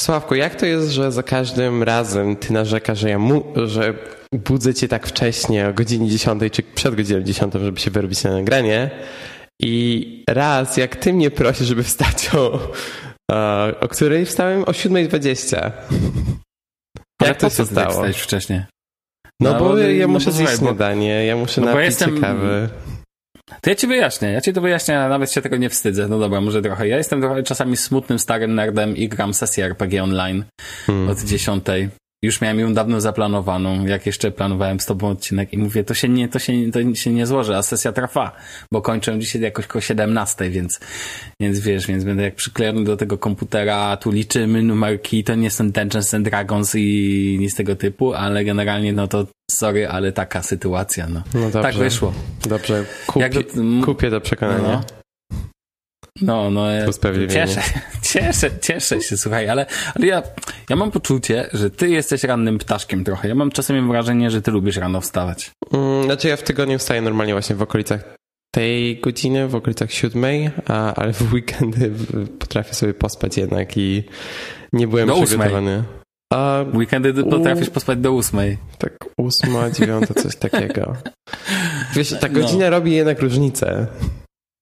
[0.00, 3.94] Sławku, jak to jest, że za każdym razem ty narzekasz, że ja mu, że
[4.32, 8.32] budzę cię tak wcześnie o godzinie 10 czy przed godziną 10, żeby się wyrobić na
[8.32, 8.90] nagranie
[9.62, 12.72] i raz jak ty mnie prosisz, żeby wstać o,
[13.80, 14.62] o której wstałem?
[14.62, 15.70] O 7.20.
[17.22, 17.90] Jak to się tak stało?
[17.90, 18.62] wstać wcześniej?
[19.40, 22.20] No, no bo, bo ja no muszę zjeść śniadanie, ja muszę no napić jestem...
[22.20, 22.68] kawy.
[23.60, 26.08] To ja ci wyjaśnię, ja ci to wyjaśnię, a nawet się tego nie wstydzę.
[26.08, 26.88] No dobra, może trochę.
[26.88, 30.44] Ja jestem trochę czasami smutnym starym nerdem i gram sesję RPG online
[30.86, 31.08] hmm.
[31.08, 31.88] od dziesiątej.
[32.22, 36.08] Już miałem ją dawno zaplanowaną, jak jeszcze planowałem z tobą odcinek i mówię, to się
[36.08, 38.32] nie, to się, to się nie złoży, a sesja trwa,
[38.72, 40.80] bo kończę dzisiaj jakoś koło 17, więc,
[41.40, 45.70] więc wiesz, więc będę jak przyklejony do tego komputera, tu liczymy numerki, to nie są
[45.70, 51.06] Dungeons and Dragons i nic tego typu, ale generalnie no to sorry, ale taka sytuacja,
[51.08, 51.22] no.
[51.34, 52.12] no dobrze, tak wyszło.
[52.48, 53.40] Dobrze, Kupi, to,
[53.84, 54.62] kupię to przekonanie.
[54.62, 54.97] No.
[56.22, 56.86] No, no, ja
[57.28, 57.60] cieszę,
[58.12, 60.22] cieszę, cieszę się, słuchaj, ale, ale ja,
[60.70, 63.28] ja mam poczucie, że ty jesteś rannym ptaszkiem trochę.
[63.28, 65.50] Ja mam czasem wrażenie, że ty lubisz rano wstawać.
[65.72, 68.18] Mm, znaczy ja w tygodniu wstaję normalnie właśnie w okolicach
[68.54, 71.92] tej godziny, w okolicach siódmej, a, ale w weekendy
[72.38, 74.04] potrafię sobie pospać jednak i
[74.72, 75.84] nie byłem do przygotowany.
[76.32, 78.58] A, Weekendy potrafisz pospać do ósmej.
[78.78, 80.96] Tak, ósma, dziewiąta, coś takiego.
[81.94, 82.70] Wiesz, ta godzina no.
[82.70, 83.86] robi jednak różnicę.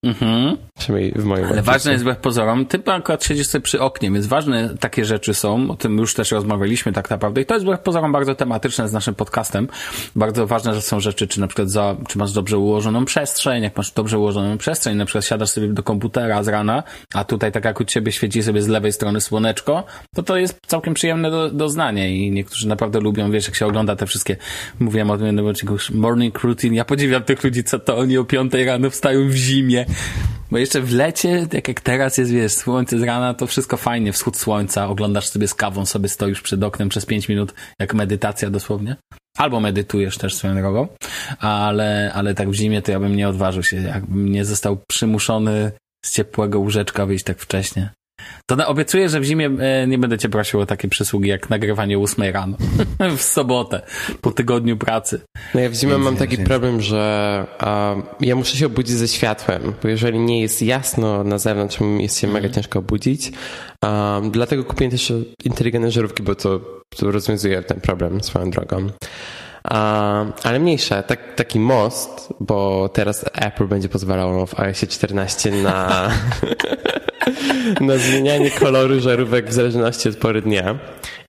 [0.03, 0.57] Mhm.
[0.79, 4.27] Przynajmniej w moim Ale ważne jest wbrew pozorom, ty akurat siedzisz sobie przy oknie, więc
[4.27, 7.41] ważne takie rzeczy są, o tym już też rozmawialiśmy tak naprawdę.
[7.41, 9.67] I to jest wbrew pozorom bardzo tematyczne z naszym podcastem.
[10.15, 13.77] Bardzo ważne że są rzeczy, czy na przykład za, czy masz dobrze ułożoną przestrzeń, jak
[13.77, 17.65] masz dobrze ułożoną przestrzeń, na przykład siadasz sobie do komputera z rana, a tutaj tak
[17.65, 19.83] jak u ciebie świeci sobie z lewej strony słoneczko,
[20.15, 23.95] to to jest całkiem przyjemne do, doznanie i niektórzy naprawdę lubią, wiesz, jak się ogląda
[23.95, 24.37] te wszystkie,
[24.79, 28.65] mówiłem o tym odcinku morning routine, ja podziwiam tych ludzi, co to oni o piątej
[28.65, 29.86] rano wstają w zimie,
[30.51, 34.13] bo jeszcze w lecie, tak jak teraz jest, wiesz, słońce z rana, to wszystko fajnie,
[34.13, 38.49] wschód słońca, oglądasz sobie z kawą, sobie stoisz przed oknem przez pięć minut, jak medytacja
[38.49, 38.95] dosłownie.
[39.37, 40.87] Albo medytujesz też swoją drogą,
[41.39, 45.71] ale, ale tak w zimie to ja bym nie odważył się, jakbym nie został przymuszony
[46.05, 47.89] z ciepłego łóżeczka wyjść tak wcześnie.
[48.45, 51.99] To obiecuję, że w zimie e, nie będę cię prosił o takie przysługi jak nagrywanie
[51.99, 52.57] 8 rano
[53.17, 53.81] w sobotę,
[54.21, 55.21] po tygodniu pracy.
[55.53, 57.45] No ja w zimę Więc mam taki problem, że
[58.19, 62.27] ja muszę się obudzić ze światłem, bo jeżeli nie jest jasno na zewnątrz, jest się
[62.27, 62.53] mega mhm.
[62.53, 63.31] ciężko obudzić.
[64.31, 65.13] dlatego kupiłem też
[65.43, 66.59] inteligentne żarówki, bo to,
[66.97, 68.89] to rozwiązuje ten problem swoją drogą.
[70.43, 76.09] Ale mniejsza, tak, taki most, bo teraz Apple będzie pozwalało w iOS 14 na
[77.81, 80.79] na zmienianie koloru żarówek w zależności od pory dnia.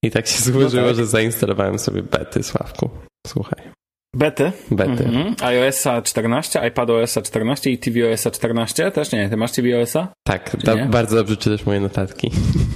[0.02, 0.96] I tak się złożyło, no tak.
[0.96, 2.90] że zainstalowałem sobie bety, Sławku.
[3.26, 3.67] Słuchaj.
[4.16, 4.52] Bety?
[4.70, 5.04] Bety.
[5.04, 5.34] Mhm.
[5.40, 9.28] iOS 14, iPadOS 14 i tvOS 14 też nie?
[9.28, 10.08] Ty masz tvOS-a?
[10.26, 12.30] Tak, da, bardzo dobrze czytasz moje notatki.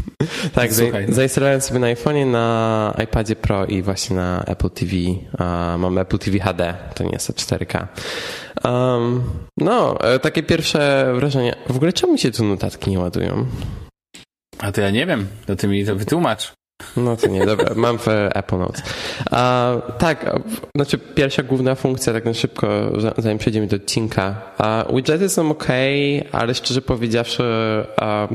[0.55, 4.93] tak, Słuchaj, zainstalowałem sobie na iPhone'ie, na iPadzie Pro i właśnie na Apple TV.
[4.93, 7.87] Uh, mam Apple TV HD, to nie jest 4K.
[8.65, 9.23] Um,
[9.59, 11.55] no, e, takie pierwsze wrażenie.
[11.69, 13.47] W ogóle czemu się tu notatki nie ładują?
[14.59, 16.53] A to ja nie wiem, to ty mi to wytłumacz.
[16.97, 18.83] No to nie, dobra, mam w Apple Notes.
[19.31, 20.41] A, tak,
[20.75, 24.43] znaczy pierwsza główna funkcja, tak na szybko, zanim przejdziemy do odcinka.
[24.59, 25.69] A, widgety są ok,
[26.33, 27.45] ale szczerze powiedziawszy,
[27.97, 28.29] a,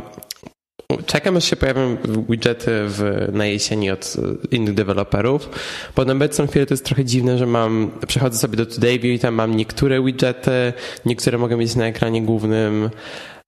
[1.06, 1.98] czekam aż się pojawią
[2.30, 4.16] widgety w, na jesieni od
[4.52, 5.50] innych deweloperów,
[5.96, 9.16] bo na obecną chwilę to jest trochę dziwne, że mam, przechodzę sobie do Today View
[9.16, 10.74] i tam mam niektóre widgety,
[11.06, 12.90] niektóre mogę mieć na ekranie głównym,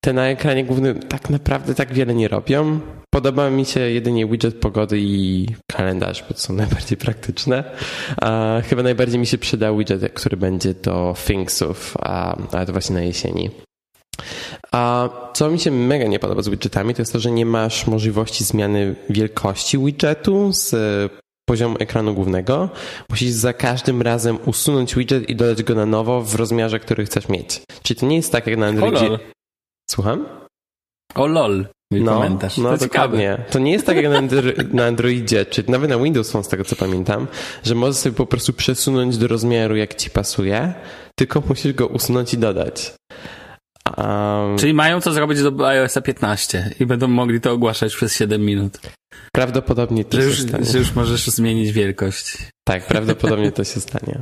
[0.01, 2.79] te na ekranie głównym tak naprawdę tak wiele nie robią.
[3.13, 7.63] Podoba mi się jedynie widget pogody i kalendarz, bo to są najbardziej praktyczne.
[8.21, 12.95] A chyba najbardziej mi się przyda widget, który będzie do Thingsów, a, ale to właśnie
[12.95, 13.49] na jesieni.
[14.71, 17.87] A co mi się mega nie podoba z widgetami, to jest to, że nie masz
[17.87, 20.75] możliwości zmiany wielkości widgetu z
[21.45, 22.69] poziomu ekranu głównego.
[23.09, 27.29] Musisz za każdym razem usunąć widget i dodać go na nowo w rozmiarze, który chcesz
[27.29, 27.61] mieć.
[27.83, 29.19] Czyli to nie jest tak jak na Androidzie.
[29.89, 30.25] Słucham?
[31.15, 31.67] O lol.
[31.91, 32.57] Mój no, komentarz.
[32.57, 33.45] No to dokładnie.
[33.51, 34.21] To nie jest tak jak na,
[34.73, 37.27] na Androidzie, czy nawet na Windows Phone, z tego co pamiętam,
[37.63, 40.73] że możesz sobie po prostu przesunąć do rozmiaru, jak ci pasuje,
[41.15, 42.93] tylko musisz go usunąć i dodać.
[43.97, 48.45] Um, Czyli mają co zrobić do iOS 15 i będą mogli to ogłaszać przez 7
[48.45, 48.79] minut.
[49.33, 50.65] Prawdopodobnie to że się już, stanie.
[50.65, 52.37] Że już możesz zmienić wielkość.
[52.67, 54.19] Tak, prawdopodobnie to się stanie.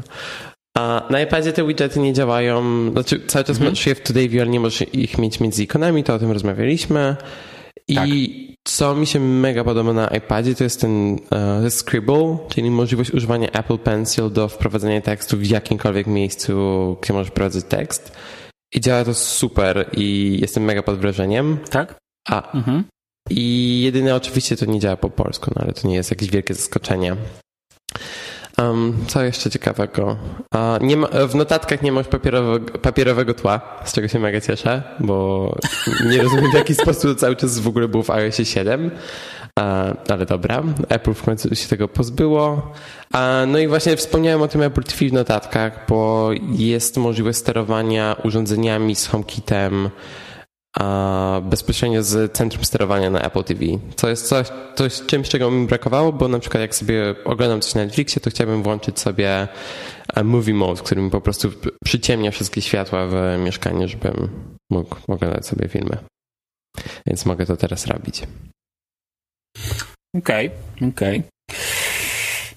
[0.77, 3.71] A na iPadzie te widgety nie działają, znaczy cały czas mhm.
[3.71, 6.31] możesz je w Today View, ale nie możesz ich mieć między ikonami, to o tym
[6.31, 7.15] rozmawialiśmy.
[7.87, 8.57] I tak.
[8.67, 13.51] co mi się mega podoba na iPadzie, to jest ten uh, Scribble, czyli możliwość używania
[13.51, 16.53] Apple Pencil do wprowadzenia tekstu w jakimkolwiek miejscu,
[17.01, 18.17] gdzie możesz wprowadzać tekst.
[18.73, 21.57] I działa to super i jestem mega pod wrażeniem.
[21.69, 21.95] Tak?
[22.29, 22.83] A, mhm.
[23.29, 26.53] I jedyne oczywiście to nie działa po polsku, no ale to nie jest jakieś wielkie
[26.53, 27.15] zaskoczenie.
[28.61, 30.17] Um, co jeszcze ciekawego?
[30.85, 35.55] Uh, ma, w notatkach nie masz papierowego, papierowego tła, z czego się mega cieszę, bo
[36.09, 38.85] nie rozumiem w jaki sposób cały czas w ogóle było w iOS 7.
[38.85, 38.91] Uh,
[40.09, 42.71] ale dobra, Apple w końcu się tego pozbyło.
[43.13, 48.15] Uh, no i właśnie wspomniałem o tym Apple TV w notatkach, bo jest możliwość sterowania
[48.23, 49.89] urządzeniami z HomeKitem
[51.41, 53.61] bezpośrednio z centrum sterowania na Apple TV.
[53.95, 57.75] Co jest coś, coś czymś, czego mi brakowało, bo na przykład jak sobie oglądam coś
[57.75, 59.47] na Netflixie, to chciałbym włączyć sobie
[60.15, 61.51] e, movie mode, który mi po prostu
[61.83, 63.15] przyciemnia wszystkie światła w
[63.45, 64.29] mieszkaniu, żebym
[64.71, 65.97] mógł oglądać sobie filmy.
[67.07, 68.23] Więc mogę to teraz robić.
[70.15, 71.19] Okej, okay, okej.
[71.19, 71.36] Okay.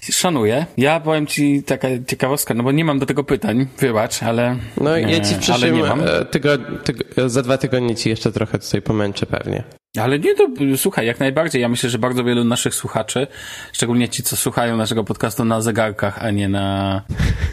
[0.01, 0.65] Szanuję.
[0.77, 4.57] Ja powiem ci taka ciekawostka, no bo nie mam do tego pytań, wybacz, ale.
[4.77, 6.49] No ja ci w przyszłym e, tygo,
[6.83, 9.63] tygo, za dwa tygodnie ci jeszcze trochę tutaj pomęczę pewnie.
[9.97, 10.47] Ale nie, to
[10.77, 11.61] słuchaj, jak najbardziej.
[11.61, 13.27] Ja myślę, że bardzo wielu naszych słuchaczy,
[13.73, 17.01] szczególnie ci, co słuchają naszego podcastu na zegarkach, a nie na.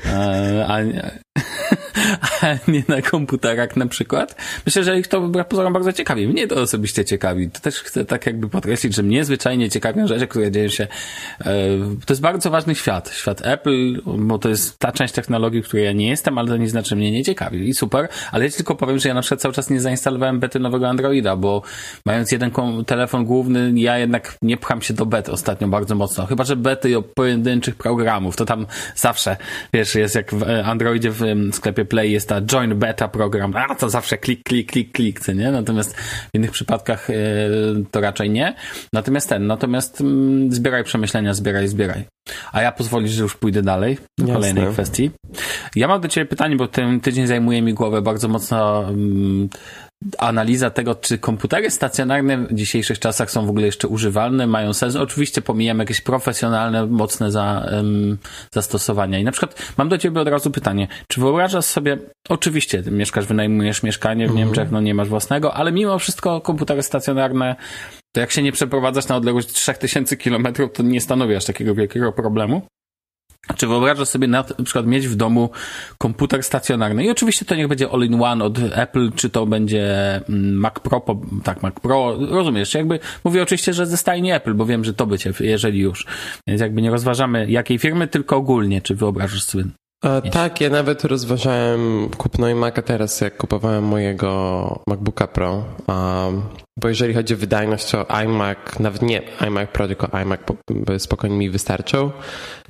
[0.06, 0.78] E, a,
[2.42, 4.36] a nie na komputerach na przykład.
[4.66, 6.28] Myślę, że ich to pozorom bardzo ciekawi.
[6.28, 7.50] Mnie to osobiście ciekawi.
[7.50, 10.84] To też chcę tak jakby podkreślić, że mnie zwyczajnie ciekawią rzeczy, które dzieją się.
[11.40, 11.46] E,
[12.06, 13.10] to jest bardzo ważny świat.
[13.14, 16.56] Świat Apple, bo to jest ta część technologii, w której ja nie jestem, ale to
[16.56, 17.68] nie znaczy, że mnie nie ciekawi.
[17.68, 20.58] I super, ale ja tylko powiem, że ja na przykład cały czas nie zainstalowałem bety
[20.58, 21.62] nowego Androida, bo
[22.04, 22.50] mając jeden
[22.86, 26.26] telefon główny, ja jednak nie pcham się do bet ostatnio bardzo mocno.
[26.26, 28.66] Chyba, że bety pojedynczych programów, to tam
[28.96, 29.36] zawsze,
[29.72, 31.22] wiesz, jest jak w Androidzie w
[31.52, 35.32] sklepie Play jest ta join beta program, a to zawsze klik, klik, klik, klik, co
[35.32, 35.50] nie?
[35.50, 37.14] Natomiast w innych przypadkach e,
[37.90, 38.54] to raczej nie.
[38.92, 42.04] Natomiast ten, natomiast mm, zbieraj przemyślenia, zbieraj, zbieraj.
[42.52, 44.34] A ja pozwolisz, że już pójdę dalej do Jasne.
[44.34, 45.10] kolejnej kwestii.
[45.76, 49.48] Ja mam do Ciebie pytanie, bo ten tydzień zajmuje mi głowę bardzo mocno um,
[50.18, 54.96] analiza tego, czy komputery stacjonarne w dzisiejszych czasach są w ogóle jeszcze używalne, mają sens.
[54.96, 58.18] Oczywiście pomijam jakieś profesjonalne, mocne za, um,
[58.52, 59.18] zastosowania.
[59.18, 61.98] I na przykład mam do ciebie od razu pytanie, czy wyobrażasz sobie,
[62.28, 64.46] oczywiście mieszkasz, wynajmujesz mieszkanie w mhm.
[64.46, 67.56] Niemczech, no nie masz własnego, ale mimo wszystko komputery stacjonarne
[68.12, 72.12] to jak się nie przeprowadzasz na odległość 3000 kilometrów, to nie stanowi aż takiego wielkiego
[72.12, 72.62] problemu.
[73.56, 75.50] Czy wyobrażasz sobie na, na przykład mieć w domu
[75.98, 77.04] komputer stacjonarny?
[77.04, 81.02] I oczywiście to niech będzie all-in-one od Apple, czy to będzie mm, Mac Pro,
[81.44, 85.18] tak, Mac Pro, rozumiesz, jakby mówię oczywiście, że ze stajni Apple, bo wiem, że to
[85.18, 86.06] cię, jeżeli już.
[86.46, 89.64] Więc jakby nie rozważamy jakiej firmy, tylko ogólnie, czy wyobrażasz sobie
[90.02, 95.64] a, tak, ja nawet rozważałem kupno iMac'a teraz, jak kupowałem mojego MacBooka Pro.
[95.88, 96.42] Um,
[96.76, 100.40] bo jeżeli chodzi o wydajność, to iMac, nawet nie iMac Pro, tylko iMac
[100.70, 102.10] by spokojnie mi wystarczył.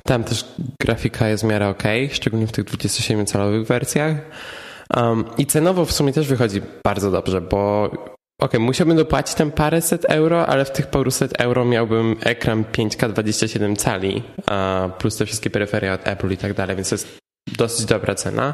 [0.03, 0.45] Tam też
[0.81, 4.15] grafika jest w miarę ok, szczególnie w tych 27-calowych wersjach.
[4.97, 7.91] Um, I cenowo w sumie też wychodzi bardzo dobrze, bo
[8.39, 13.75] ok, musiałbym dopłacić tam paręset euro, ale w tych paruset euro miałbym ekran 5K 27
[13.75, 14.23] cali,
[14.97, 17.17] plus te wszystkie peryferia od Apple i tak dalej, więc to jest
[17.57, 18.53] dosyć dobra cena.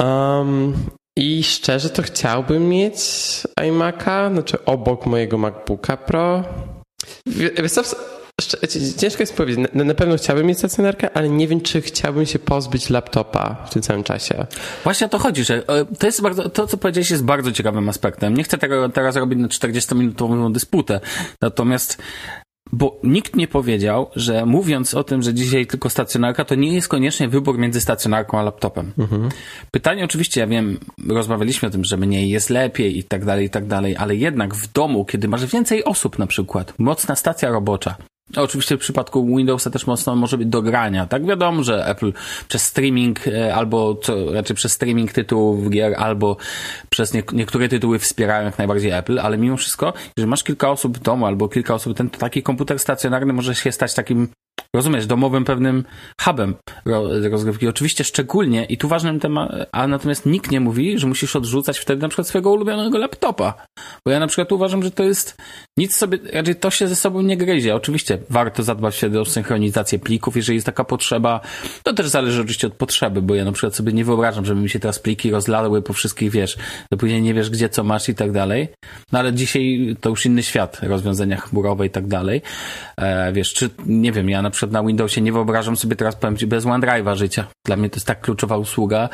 [0.00, 0.74] Um,
[1.16, 2.96] I szczerze to chciałbym mieć
[3.60, 6.44] iMac'a, znaczy obok mojego MacBooka Pro.
[7.26, 7.72] Wiesz
[8.98, 9.68] Ciężko jest powiedzieć.
[9.74, 13.70] Na, na, pewno chciałbym mieć stacjonarkę, ale nie wiem, czy chciałbym się pozbyć laptopa w
[13.70, 14.46] tym samym czasie.
[14.84, 17.88] Właśnie o to chodzi, że e, to jest bardzo, to co powiedziałeś jest bardzo ciekawym
[17.88, 18.34] aspektem.
[18.34, 21.00] Nie chcę tego teraz robić na 40-minutową dysputę.
[21.42, 22.02] Natomiast
[22.72, 26.88] bo nikt nie powiedział, że mówiąc o tym, że dzisiaj tylko stacjonarka, to nie jest
[26.88, 28.92] koniecznie wybór między stacjonarką a laptopem.
[28.98, 29.28] Mhm.
[29.70, 30.78] Pytanie oczywiście, ja wiem,
[31.08, 34.54] rozmawialiśmy o tym, że mniej jest lepiej i tak dalej, i tak dalej, ale jednak
[34.54, 37.96] w domu, kiedy masz więcej osób na przykład, mocna stacja robocza,
[38.36, 41.06] Oczywiście w przypadku Windowsa też mocno może być do grania.
[41.06, 42.12] Tak wiadomo, że Apple
[42.48, 46.36] przez streaming e, albo co, raczej przez streaming tytułów gier albo
[46.90, 50.98] przez nie, niektóre tytuły wspierają jak najbardziej Apple, ale mimo wszystko, jeżeli masz kilka osób
[50.98, 54.28] w domu albo kilka osób, ten taki komputer stacjonarny może się stać takim
[54.76, 55.84] rozumiesz, domowym pewnym
[56.20, 56.54] hubem
[57.30, 57.68] rozgrywki.
[57.68, 62.02] Oczywiście szczególnie, i tu ważnym tematem, a natomiast nikt nie mówi, że musisz odrzucać wtedy
[62.02, 63.54] na przykład swojego ulubionego laptopa.
[64.04, 65.36] Bo ja na przykład uważam, że to jest
[65.76, 67.74] nic sobie, raczej to się ze sobą nie gryzie.
[67.74, 71.40] Oczywiście warto zadbać wtedy o synchronizację plików, jeżeli jest taka potrzeba.
[71.82, 74.70] To też zależy oczywiście od potrzeby, bo ja na przykład sobie nie wyobrażam, żeby mi
[74.70, 76.56] się teraz pliki rozlały po wszystkich, wiesz,
[76.90, 78.68] to później nie wiesz, gdzie co masz i tak dalej.
[79.12, 82.42] No ale dzisiaj to już inny świat, rozwiązania chmurowe i tak dalej.
[82.96, 86.16] E, wiesz, czy, nie wiem, ja na przykład przykład na Windowsie nie wyobrażam sobie teraz,
[86.16, 87.46] powiem Ci, bez OneDrive'a życia.
[87.66, 89.08] Dla mnie to jest tak kluczowa usługa.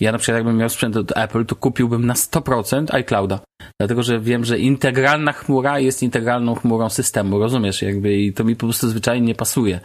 [0.00, 3.40] Ja na przykład jakbym miał sprzęt od Apple, to kupiłbym na 100% iClouda.
[3.80, 7.82] Dlatego, że wiem, że integralna chmura jest integralną chmurą systemu, rozumiesz?
[7.82, 9.80] Jakby i to mi po prostu zwyczajnie nie pasuje.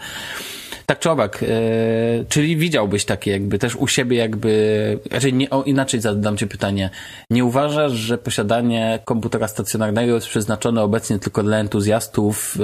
[0.85, 1.47] Tak czy owak, e,
[2.29, 6.89] czyli widziałbyś takie jakby też u siebie jakby, raczej nie, o, inaczej zadam ci pytanie.
[7.29, 12.57] Nie uważasz, że posiadanie komputera stacjonarnego jest przeznaczone obecnie tylko dla entuzjastów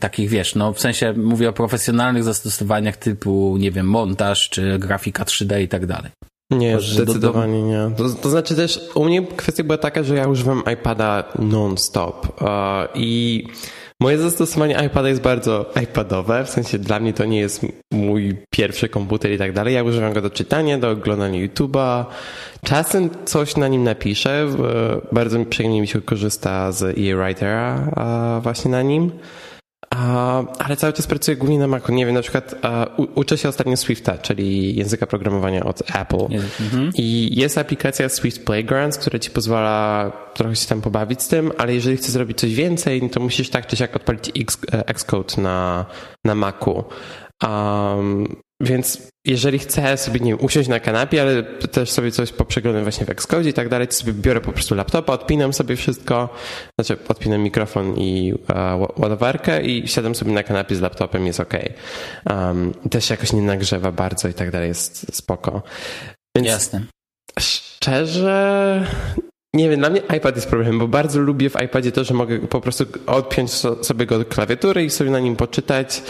[0.00, 5.24] takich, wiesz, no w sensie mówię o profesjonalnych zastosowaniach typu, nie wiem, montaż czy grafika
[5.24, 6.10] 3D i tak dalej.
[6.50, 7.66] Nie, zdecydowanie do...
[7.66, 7.96] nie.
[7.96, 12.48] To, to, znaczy też u mnie kwestia była taka, że ja używam iPada non-stop uh,
[12.94, 13.44] i
[14.02, 18.88] Moje zastosowanie iPada jest bardzo iPadowe, w sensie dla mnie to nie jest mój pierwszy
[18.88, 19.74] komputer i tak dalej.
[19.74, 22.04] Ja używam go do czytania, do oglądania YouTube'a.
[22.64, 24.46] Czasem coś na nim napiszę.
[25.12, 27.90] Bardzo przyjemnie mi się korzysta z e-writera
[28.42, 29.10] właśnie na nim
[30.58, 31.92] ale cały czas pracuję głównie na Macu.
[31.92, 32.54] Nie wiem, na przykład
[33.14, 36.24] uczę się ostatnio Swifta, czyli języka programowania od Apple.
[36.60, 36.90] Mhm.
[36.94, 41.74] I jest aplikacja Swift Playgrounds, która ci pozwala trochę się tam pobawić z tym, ale
[41.74, 44.32] jeżeli chcesz zrobić coś więcej, to musisz tak czy siak odpalić
[44.86, 45.86] Xcode na,
[46.24, 46.84] na Macu.
[47.42, 52.82] Um, więc jeżeli chcę sobie, nie wiem, usiąść na kanapie, ale też sobie coś poprzeglądam
[52.82, 56.28] właśnie w Xcode i tak dalej, to sobie biorę po prostu laptopa, odpinam sobie wszystko,
[56.78, 61.54] znaczy odpinam mikrofon i uh, ładowarkę i siadam sobie na kanapie z laptopem, jest ok.
[62.30, 65.62] Um, też jakoś nie nagrzewa bardzo i tak dalej, jest spoko.
[66.36, 66.84] Więc Jasne.
[67.38, 68.86] Szczerze,
[69.54, 72.38] nie wiem, dla mnie iPad jest problemem, bo bardzo lubię w iPadzie to, że mogę
[72.38, 73.50] po prostu odpiąć
[73.82, 76.02] sobie go do klawiatury i sobie na nim poczytać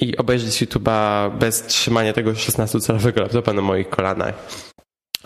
[0.00, 4.34] i obejrzeć YouTube'a bez trzymania tego 16-calowego laptopa na moich kolanach.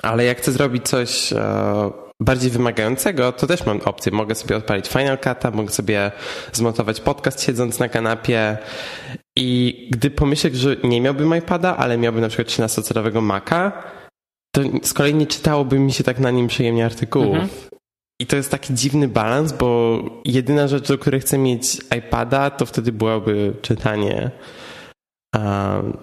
[0.02, 4.12] Ale jak chcę zrobić coś e, bardziej wymagającego, to też mam opcję.
[4.12, 6.12] Mogę sobie odpalić Final Cut'a, mogę sobie
[6.52, 8.58] zmontować podcast siedząc na kanapie
[9.36, 13.72] i gdy pomyślę, że nie miałbym iPada, ale miałbym na przykład 13-calowego Maca,
[14.62, 17.34] to z kolei nie czytałoby mi się tak na nim przyjemnie artykułów.
[17.34, 17.48] Mhm.
[18.20, 22.66] I to jest taki dziwny balans, bo jedyna rzecz, do której chcę mieć iPada, to
[22.66, 24.30] wtedy byłoby czytanie.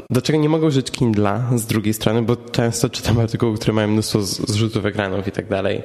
[0.10, 3.88] Do czego nie mogę użyć Kindla z drugiej strony, bo często czytam artykuły, które mają
[3.88, 5.84] mnóstwo zrzutów ekranów i tak dalej.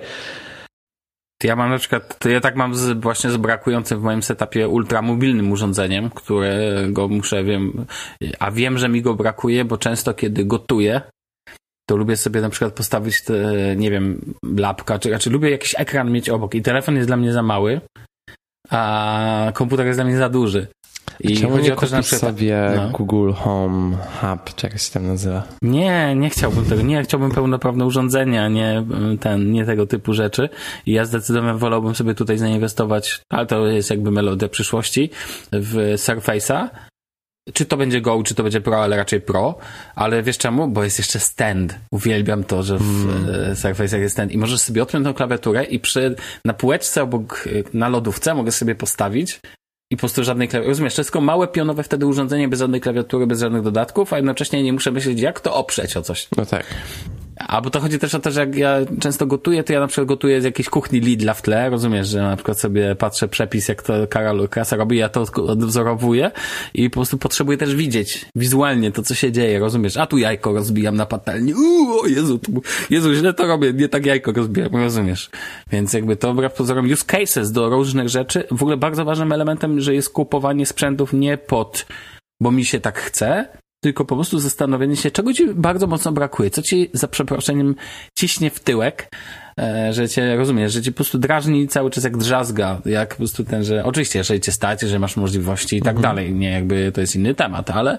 [1.45, 5.53] Ja mam na przykład, ja tak mam z, właśnie z brakującym w moim setupie ultramobilnym
[5.53, 7.87] urządzeniem, którego muszę, wiem,
[8.39, 11.01] a wiem, że mi go brakuje, bo często kiedy gotuję,
[11.91, 13.35] to lubię sobie na przykład postawić, te,
[13.77, 17.33] nie wiem, lapka, czy raczej lubię jakiś ekran mieć obok i telefon jest dla mnie
[17.33, 17.81] za mały,
[18.71, 20.67] a komputer jest dla mnie za duży.
[21.21, 22.91] I Czemu chodzi nie o to, że na przykład, sobie no.
[22.91, 25.43] Google Home Hub, czy jak się tam nazywa?
[25.63, 26.83] Nie, nie chciałbym tego.
[26.83, 28.85] Nie, chciałbym pełnoprawne urządzenia, nie,
[29.21, 30.49] ten, nie tego typu rzeczy.
[30.87, 35.11] I ja zdecydowanie wolałbym sobie tutaj zainwestować, ale to jest jakby melodia przyszłości,
[35.53, 36.69] w Surface'a,
[37.53, 39.59] czy to będzie Go, czy to będzie Pro, ale raczej Pro.
[39.95, 40.69] Ale wiesz czemu?
[40.69, 41.75] Bo jest jeszcze stand.
[41.93, 43.57] Uwielbiam to, że w mm.
[43.57, 44.33] Surface jest stand.
[44.33, 48.75] I możesz sobie odpiąć tą klawiaturę i przy, na półeczce obok, na lodówce mogę sobie
[48.75, 49.41] postawić
[49.93, 50.71] i po prostu żadnej klawiatury.
[50.71, 54.17] Rozumiesz, to jest tylko małe pionowe wtedy urządzenie bez żadnej klawiatury, bez żadnych dodatków, a
[54.17, 56.29] jednocześnie nie muszę myśleć, jak to oprzeć o coś.
[56.37, 56.65] No tak.
[57.49, 59.87] A bo to chodzi też o to, że jak ja często gotuję, to ja na
[59.87, 63.69] przykład gotuję z jakiejś kuchni Lidla w tle, rozumiesz, że na przykład sobie patrzę przepis,
[63.69, 66.31] jak to Karol Krasa robi, ja to odwzorowuję
[66.75, 69.97] i po prostu potrzebuję też widzieć wizualnie to, co się dzieje, rozumiesz?
[69.97, 73.89] A tu jajko rozbijam na patelni, uuu, o Jezu, tu, Jezu, źle to robię, nie
[73.89, 75.31] tak jajko rozbijam, rozumiesz?
[75.71, 79.81] Więc jakby to wbrew pozorom use cases do różnych rzeczy, w ogóle bardzo ważnym elementem,
[79.81, 81.87] że jest kupowanie sprzętów nie pod
[82.43, 83.49] bo mi się tak chce,
[83.81, 87.75] tylko po prostu zastanowienie się, czego ci bardzo mocno brakuje, co ci za przeproszeniem
[88.19, 89.09] ciśnie w tyłek,
[89.59, 93.17] e, że cię, rozumiesz, że cię po prostu drażni cały czas jak drzazga, jak po
[93.17, 96.03] prostu ten, że oczywiście, jeżeli cię stać, że masz możliwości i tak mhm.
[96.03, 97.99] dalej, nie, jakby to jest inny temat, ale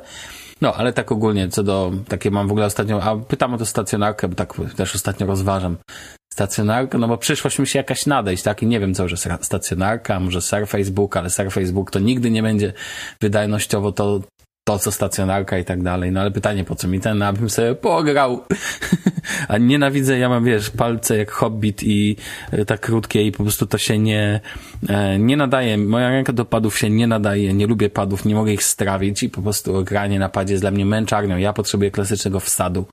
[0.62, 3.66] no, ale tak ogólnie, co do, takie mam w ogóle ostatnio, a pytam o to
[3.66, 5.78] stacjonarkę, bo tak też ostatnio rozważam
[6.34, 8.64] stacjonarkę, no bo przyszłość musi jakaś nadejść, tak?
[8.64, 12.44] I nie wiem, co, że stacjonarka, może Surface Book, ale Surface Book to nigdy nie
[12.44, 12.74] będzie
[13.22, 14.22] wydajnościowo to,
[14.64, 16.12] to, co stacjonarka i tak dalej.
[16.12, 18.44] No ale pytanie, po co mi ten, abym sobie pograł.
[19.48, 22.16] A nienawidzę, ja mam, wiesz, palce jak hobbit i
[22.52, 24.40] e, tak krótkie i po prostu to się nie,
[24.90, 25.78] e, nie nadaje.
[25.78, 29.30] Moja ręka do padów się nie nadaje, nie lubię padów, nie mogę ich strawić i
[29.30, 31.38] po prostu granie na padzie jest dla mnie męczarnią.
[31.38, 32.86] Ja potrzebuję klasycznego wsadu.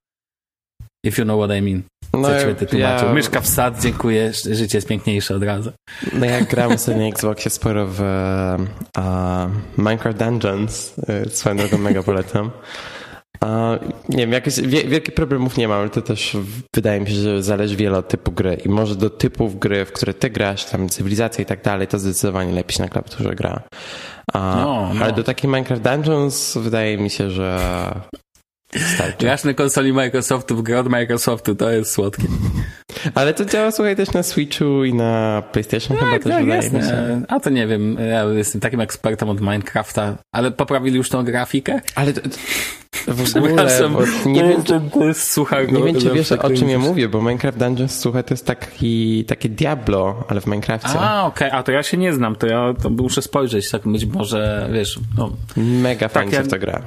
[1.06, 1.82] If you know what I mean.
[2.12, 3.12] No, ja, ja...
[3.12, 5.72] Myszka w sad, dziękuję, życie jest piękniejsze od razu.
[6.12, 8.00] No jak gram sobie na Xboxie sporo w
[8.98, 10.94] uh, Minecraft Dungeons,
[11.28, 12.50] swoją drogą mega polecam.
[13.40, 13.78] A,
[14.08, 16.36] nie wiem, jakieś wielkich problemów nie mam, ale to też
[16.74, 18.58] wydaje mi się, że zależy wiele od typu gry.
[18.64, 21.98] I może do typów gry, w które ty grasz, tam cywilizacja i tak dalej, to
[21.98, 23.62] zdecydowanie lepiej się na klawiaturze gra.
[24.32, 25.04] A, no, no.
[25.04, 27.60] Ale do takiej Minecraft Dungeons wydaje mi się, że
[28.76, 29.16] Starczy.
[29.18, 32.28] Grasz na konsoli Microsoftu w grę od Microsoftu, to jest słodkie.
[33.14, 36.62] Ale to działa, słuchaj, też na Switchu i na PlayStation tak, chyba też tak, wydaje
[36.62, 36.78] jasne.
[36.78, 37.22] mi się.
[37.28, 41.80] A to nie wiem, ja jestem takim ekspertem od Minecrafta, ale poprawili już tą grafikę?
[41.94, 42.20] Ale to,
[43.06, 43.66] w ogóle,
[44.26, 44.80] nie, wiem, czy,
[45.14, 48.46] słuchaj, nie wiem, czy wiesz, o czym ja mówię, bo Minecraft Dungeons, słuchaj, to jest
[48.46, 51.00] taki, takie Diablo, ale w Minecrafcie.
[51.00, 51.60] A, okej, okay.
[51.60, 55.00] a to ja się nie znam, to ja to muszę spojrzeć, tak być może, wiesz,
[55.18, 55.30] no.
[55.56, 56.48] Mega fajnie tak, się ja...
[56.48, 56.82] w to gra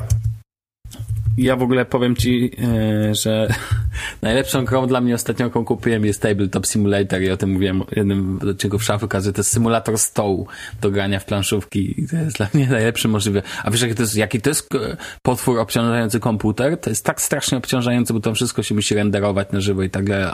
[1.38, 3.48] ja w ogóle powiem ci, e, że
[4.22, 7.98] najlepszą grą dla mnie ostatnią, jaką kupiłem jest Tabletop Simulator i o tym mówiłem w
[7.98, 10.48] jednym odcinku w szafy, że to jest symulator stołu
[10.82, 13.42] do grania w planszówki i to jest dla mnie najlepszy możliwy.
[13.64, 16.78] A wiesz, jaki to jest, jaki to jest e, potwór obciążający komputer?
[16.78, 20.10] To jest tak strasznie obciążający, bo to wszystko się musi renderować na żywo i tak
[20.10, 20.34] dalej.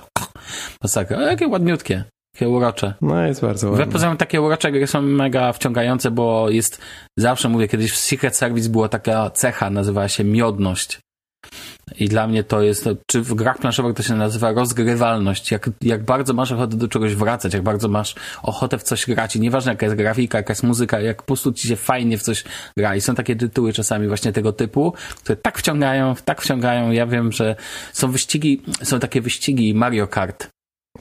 [0.84, 1.18] Masakra.
[1.18, 2.04] Ale jakie ładniutkie.
[2.38, 2.94] Takie urocze.
[3.02, 3.88] No jest bardzo ładne.
[3.88, 6.82] Poza tym takie urocze gry są mega wciągające, bo jest,
[7.18, 11.00] zawsze mówię, kiedyś w Secret Service była taka cecha, nazywała się miodność.
[12.00, 15.52] I dla mnie to jest, czy w grach planszowych to się nazywa rozgrywalność.
[15.52, 19.36] Jak, jak bardzo masz ochotę do czegoś wracać, jak bardzo masz ochotę w coś grać
[19.36, 22.22] i nieważne jaka jest grafika, jaka jest muzyka, jak po prostu ci się fajnie w
[22.22, 22.44] coś
[22.78, 22.96] gra.
[22.96, 26.92] I są takie tytuły czasami właśnie tego typu, które tak wciągają, tak wciągają.
[26.92, 27.56] Ja wiem, że
[27.94, 30.50] są wyścigi, są takie wyścigi Mario Kart,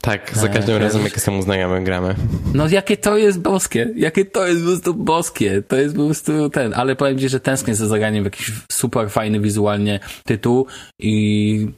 [0.00, 1.45] tak, za każdym razem, jak jestem u
[1.85, 2.15] gramy.
[2.55, 6.50] No jakie to jest boskie, jakie to jest po prostu boskie, to jest po prostu
[6.50, 10.67] ten, ale powiem ci, że tęsknię za zagraniem w jakiś super fajny wizualnie tytuł
[11.00, 11.69] i,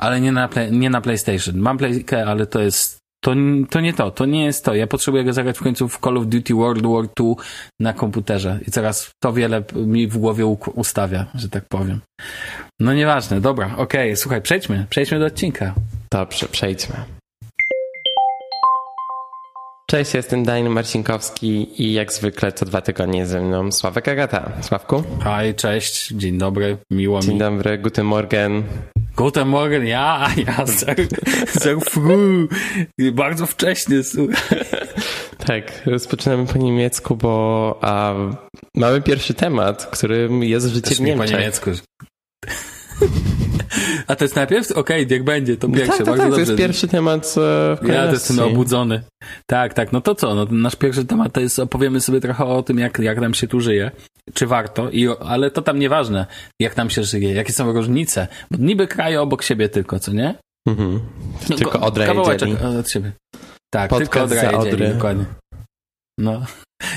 [0.00, 1.58] ale nie na, play, nie na PlayStation.
[1.58, 3.34] Mam Playkę, ale to jest, to,
[3.70, 4.74] to nie to, to nie jest to.
[4.74, 7.34] Ja potrzebuję go zagrać w końcu w Call of Duty World War II
[7.80, 12.00] na komputerze i teraz to wiele mi w głowie ustawia, że tak powiem.
[12.80, 15.74] No nieważne, dobra, okej, okay, słuchaj, przejdźmy, przejdźmy do odcinka.
[16.12, 17.17] Dobrze, przejdźmy.
[19.90, 24.52] Cześć, jestem Daniel Marcinkowski i jak zwykle co dwa tygodnie ze mną Sławek Agata.
[24.60, 25.02] Sławku?
[25.24, 27.38] Hej, cześć, dzień dobry, miło dzień mi.
[27.38, 28.62] Dzień dobry, guten Morgen.
[29.16, 30.96] Guten Morgen, ja, ja, sehr,
[31.48, 32.48] sehr früh,
[33.12, 33.96] bardzo wcześnie.
[35.46, 38.14] tak, rozpoczynamy po niemiecku, bo a,
[38.74, 41.30] mamy pierwszy temat, którym jest życie Też w Niemczech.
[41.30, 41.70] po niemiecku.
[44.06, 44.70] A to jest najpierw?
[44.70, 45.86] Okej, okay, niech będzie, to pierwsze.
[45.98, 49.02] No tak, tak, tak, to jest pierwszy temat e, w Ja to jestem obudzony.
[49.46, 50.34] Tak, tak, no to co?
[50.34, 53.48] No, nasz pierwszy temat to jest, opowiemy sobie trochę o tym, jak, jak nam się
[53.48, 53.90] tu żyje.
[54.34, 56.26] Czy warto, I, ale to tam nieważne,
[56.60, 58.28] jak nam się żyje, jakie są różnice.
[58.50, 60.34] Bo niby kraje obok siebie tylko, co nie?
[60.68, 61.00] Mhm.
[61.50, 63.12] No, tylko Odra Kawałeczek od siebie.
[63.70, 64.24] Tak, Podcast tylko
[64.58, 65.24] Odra dokładnie.
[66.18, 66.42] No.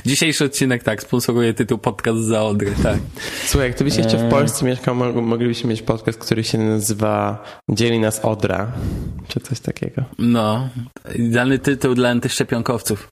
[0.06, 2.98] Dzisiejszy odcinek, tak, sponsoruje tytuł Podcast za Odry, tak.
[3.46, 4.30] Słuchaj, gdybyś jeszcze w.
[4.30, 8.72] Polsce mieszkał, moglibyśmy mieć podcast, który się nazywa Dzieli nas Odra,
[9.28, 10.04] czy coś takiego.
[10.20, 10.70] No,
[11.16, 13.11] idealny tytuł dla antyszczepionkowców.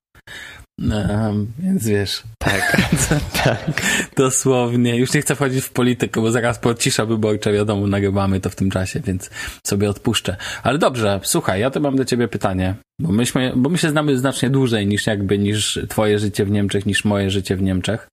[0.81, 2.23] No, więc wiesz.
[2.37, 2.77] Tak,
[3.43, 3.81] tak.
[4.15, 4.97] Dosłownie.
[4.97, 8.55] Już nie chcę wchodzić w politykę, bo zaraz po cisza wyborcza, wiadomo, nagrywamy to w
[8.55, 9.29] tym czasie, więc
[9.67, 10.35] sobie odpuszczę.
[10.63, 14.17] Ale dobrze, słuchaj, ja to mam do ciebie pytanie, bo myśmy, bo my się znamy
[14.17, 18.07] znacznie dłużej niż jakby, niż twoje życie w Niemczech, niż moje życie w Niemczech.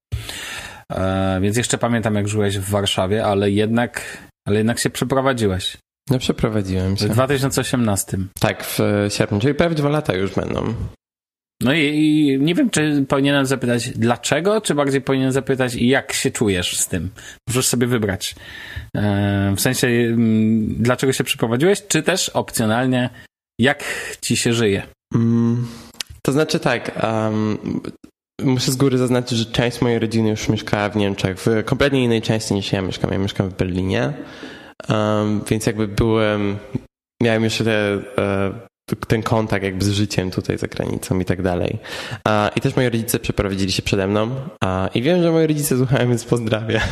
[0.93, 4.03] E, więc jeszcze pamiętam, jak żyłeś w Warszawie, ale jednak,
[4.47, 5.77] ale jednak się przeprowadziłeś.
[6.11, 7.09] No przeprowadziłem się.
[7.09, 8.19] W 2018.
[8.41, 10.75] Tak, w sierpniu, czyli prawie dwa lata już będą.
[11.63, 16.31] No i, i, nie wiem, czy powinienem zapytać dlaczego, czy bardziej powinienem zapytać jak się
[16.31, 17.11] czujesz z tym.
[17.49, 18.35] Możesz sobie wybrać.
[18.97, 23.11] E, w sensie, m, dlaczego się przeprowadziłeś, czy też opcjonalnie,
[23.61, 23.85] jak
[24.21, 24.83] ci się żyje.
[25.15, 25.67] Mm,
[26.23, 27.59] to znaczy tak, um,
[28.43, 32.23] muszę z góry zaznaczyć, że część mojej rodziny już mieszkała w Niemczech, w kompletnie innej
[32.23, 33.13] części niż ja mieszkam.
[33.13, 34.13] Ja mieszkam w Berlinie,
[34.89, 36.57] um, więc jakby byłem,
[37.23, 38.66] miałem jeszcze te e,
[39.09, 41.79] ten kontakt jakby z życiem tutaj za granicą i tak dalej.
[42.57, 44.31] I też moi rodzice przeprowadzili się przede mną
[44.95, 46.83] i wiem, że moi rodzice słuchają, więc pozdrawiam.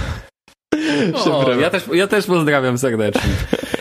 [1.15, 3.21] O, ja też, ja też pozdrawiam serdecznie.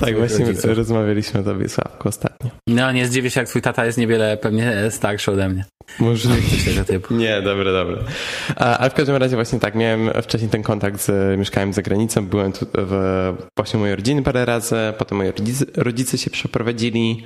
[0.00, 0.76] tak, właśnie rodziców.
[0.76, 2.50] rozmawialiśmy o tobie, Sławku, ostatnio.
[2.66, 5.64] No, nie zdziwię się, jak twój tata jest niewiele pewnie starszy ode mnie.
[5.98, 6.50] Możliwe.
[6.50, 7.14] Coś tego typu.
[7.14, 7.96] Nie, dobre, dobre.
[8.56, 12.52] Ale w każdym razie właśnie tak, miałem wcześniej ten kontakt z, mieszkałem za granicą, byłem
[12.52, 17.24] tu w, właśnie mojej rodziny parę razy, potem moi rodzice, rodzice się przeprowadzili,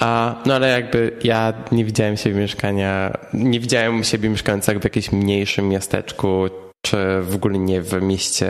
[0.00, 5.12] a, no ale jakby ja nie widziałem siebie mieszkania, nie widziałem siebie mieszkającego w jakimś
[5.12, 6.48] mniejszym miasteczku,
[6.86, 8.48] czy w ogóle nie w mieście,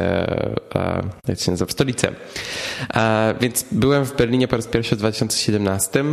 [0.75, 2.09] e, jak się nazywa, w stolicy.
[2.94, 6.05] E, więc byłem w Berlinie po raz pierwszy w 2017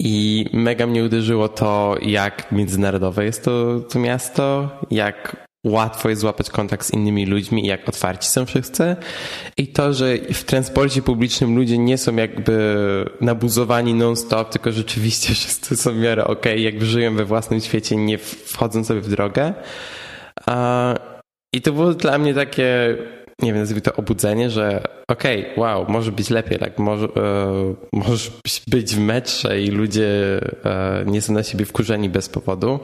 [0.00, 6.50] i mega mnie uderzyło to, jak międzynarodowe jest to, to miasto, jak łatwo jest złapać
[6.50, 8.96] kontakt z innymi ludźmi i jak otwarci są wszyscy.
[9.56, 12.76] I to, że w transporcie publicznym ludzie nie są jakby
[13.20, 17.96] nabuzowani non-stop, tylko rzeczywiście wszyscy są w miarę okej, okay, jakby żyją we własnym świecie,
[17.96, 19.54] nie wchodzą sobie w drogę.
[21.52, 22.96] I to było dla mnie takie,
[23.42, 27.74] nie wiem, nazwijmy to obudzenie, że okej, okay, wow, może być lepiej, tak, może, e,
[27.92, 28.32] możesz
[28.66, 32.78] być w metrze i ludzie e, nie są na siebie wkurzeni bez powodu.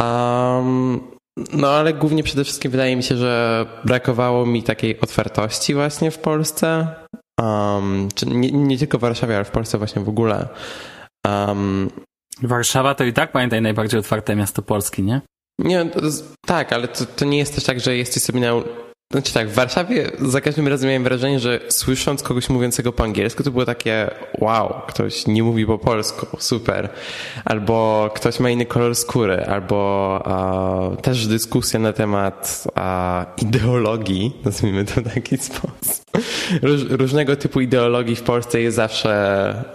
[0.00, 1.00] Um,
[1.52, 6.18] no ale głównie przede wszystkim wydaje mi się, że brakowało mi takiej otwartości właśnie w
[6.18, 6.86] Polsce.
[7.40, 10.48] Um, nie, nie, tylko w Warszawie, ale w Polsce właśnie w ogóle.
[11.26, 11.90] Um,
[12.42, 15.20] Warszawa to i tak pamiętaj najbardziej otwarte miasto Polski, nie?
[15.64, 16.00] Nie, to,
[16.46, 18.52] tak, ale to, to nie jest też tak, że jesteś sobie na,
[19.12, 23.42] znaczy tak, w Warszawie za każdym razem miałem wrażenie, że słysząc kogoś mówiącego po angielsku,
[23.42, 26.88] to było takie wow, ktoś nie mówi po polsku, super.
[27.44, 32.64] Albo ktoś ma inny kolor skóry, albo też dyskusja na temat
[33.42, 36.04] ideologii, nazwijmy to w taki sposób.
[36.62, 39.10] Róż, różnego typu ideologii w Polsce jest zawsze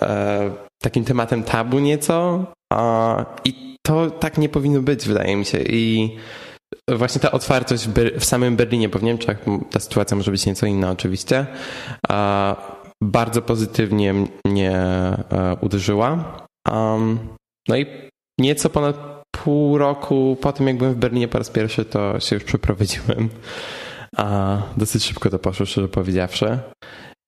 [0.02, 2.46] e, takim tematem tabu nieco.
[3.46, 5.58] I to tak nie powinno być, wydaje mi się.
[5.62, 6.16] I
[6.90, 7.88] właśnie ta otwartość
[8.20, 11.46] w, samym Berlinie, bo w Niemczech ta sytuacja może być nieco inna oczywiście,
[13.04, 14.14] bardzo pozytywnie
[14.46, 16.38] mnie e, uderzyła.
[17.68, 17.86] No i
[18.40, 22.36] nieco ponad pół roku po tym, jak byłem w Berlinie po raz pierwszy, to się
[22.36, 23.30] już przeprowadziłem.
[24.18, 26.60] A dosyć szybko to poszło, szczerze powiedziawszy.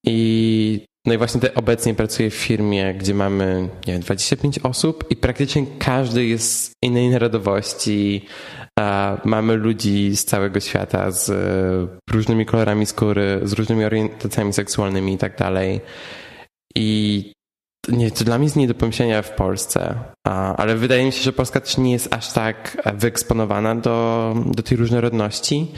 [0.06, 5.04] I no i właśnie te, obecnie pracuję w firmie, gdzie mamy nie wiem, 25 osób
[5.10, 8.26] i praktycznie każdy jest innej narodowości.
[9.24, 15.18] Mamy ludzi z całego świata z e, różnymi kolorami skóry, z różnymi orientacjami seksualnymi i
[15.18, 15.80] tak dalej.
[16.74, 17.32] I
[17.88, 19.94] nie, to dla mnie jest nie do pomyślenia w Polsce,
[20.56, 24.78] ale wydaje mi się, że Polska też nie jest aż tak wyeksponowana do, do tej
[24.78, 25.72] różnorodności.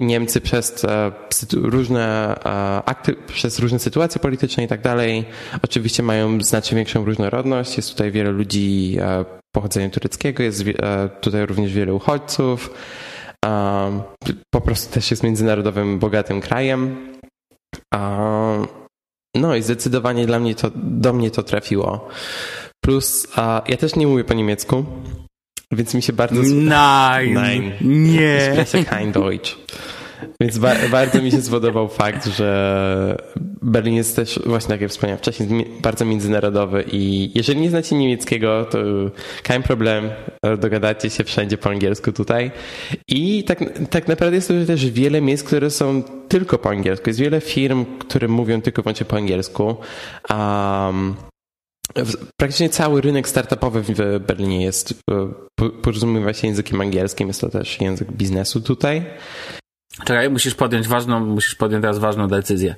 [0.00, 1.12] Niemcy przez e,
[1.52, 5.24] różne e, akty, przez różne sytuacje polityczne i tak dalej,
[5.62, 7.76] oczywiście mają znacznie większą różnorodność.
[7.76, 10.64] Jest tutaj wiele ludzi e, pochodzenia tureckiego, jest
[11.20, 12.74] tutaj również wiele uchodźców.
[14.50, 16.96] Po prostu też jest międzynarodowym, bogatym krajem.
[19.34, 22.08] No i zdecydowanie dla mnie to, do mnie to trafiło.
[22.80, 24.84] Plus, a ja też nie mówię po niemiecku,
[25.72, 26.42] więc mi się bardzo...
[26.42, 27.34] Nein!
[27.34, 27.72] Nein.
[27.80, 28.36] Nie!
[28.36, 29.56] Ich spreche kein Deutsch.
[30.40, 33.16] Więc ba bardzo mi się spodobał fakt, że
[33.62, 38.64] Berlin jest też, właśnie tak jak wspomniałem wcześniej, bardzo międzynarodowy i jeżeli nie znacie niemieckiego,
[38.64, 38.78] to
[39.42, 40.10] kein problem,
[40.58, 42.50] dogadacie się wszędzie po angielsku tutaj.
[43.08, 43.58] I tak,
[43.90, 47.10] tak naprawdę jest to też wiele miejsc, które są tylko po angielsku.
[47.10, 49.76] Jest wiele firm, które mówią tylko wyłącznie po angielsku.
[50.30, 51.14] Um,
[52.36, 54.94] Praktycznie cały rynek startupowy w Berlinie jest,
[55.82, 59.02] porozumiewa się językiem angielskim, jest to też język biznesu tutaj.
[60.04, 62.74] Czekaj, musisz podjąć ważną, musisz podjąć teraz ważną decyzję.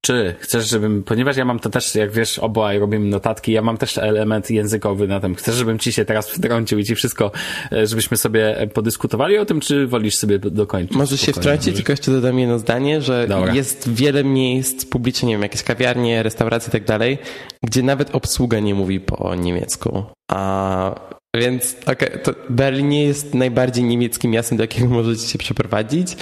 [0.00, 3.76] Czy chcesz, żebym, ponieważ ja mam to też, jak wiesz, obaj robimy notatki, ja mam
[3.76, 5.34] też element językowy na tym.
[5.34, 7.32] Chcesz, żebym ci się teraz wtrącił i ci wszystko,
[7.72, 10.96] e, żebyśmy sobie podyskutowali o tym, czy wolisz sobie dokończyć?
[10.96, 13.54] Możesz się wtrącić, tylko jeszcze dodam jedno zdanie, że Dobra.
[13.54, 17.18] jest wiele miejsc publicznych, nie wiem, jakieś kawiarnie, restauracje i tak dalej,
[17.62, 20.04] gdzie nawet obsługa nie mówi po niemiecku.
[20.30, 26.16] A więc okay, to Berlin nie jest najbardziej niemieckim miastem, do jakiego możecie się przeprowadzić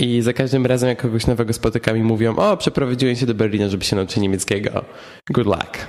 [0.00, 3.68] i za każdym razem jak kogoś nowego spotykam i mówią, o przeprowadziłem się do Berlina,
[3.68, 4.84] żeby się nauczyć niemieckiego.
[5.30, 5.86] Good luck.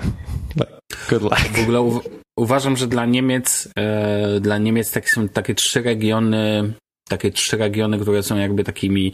[1.10, 1.40] Good luck.
[1.40, 2.02] W ogóle u-
[2.38, 6.74] uważam, że dla Niemiec, e, dla Niemiec takie są takie trzy regiony,
[7.10, 9.12] takie trzy regiony, które są jakby takimi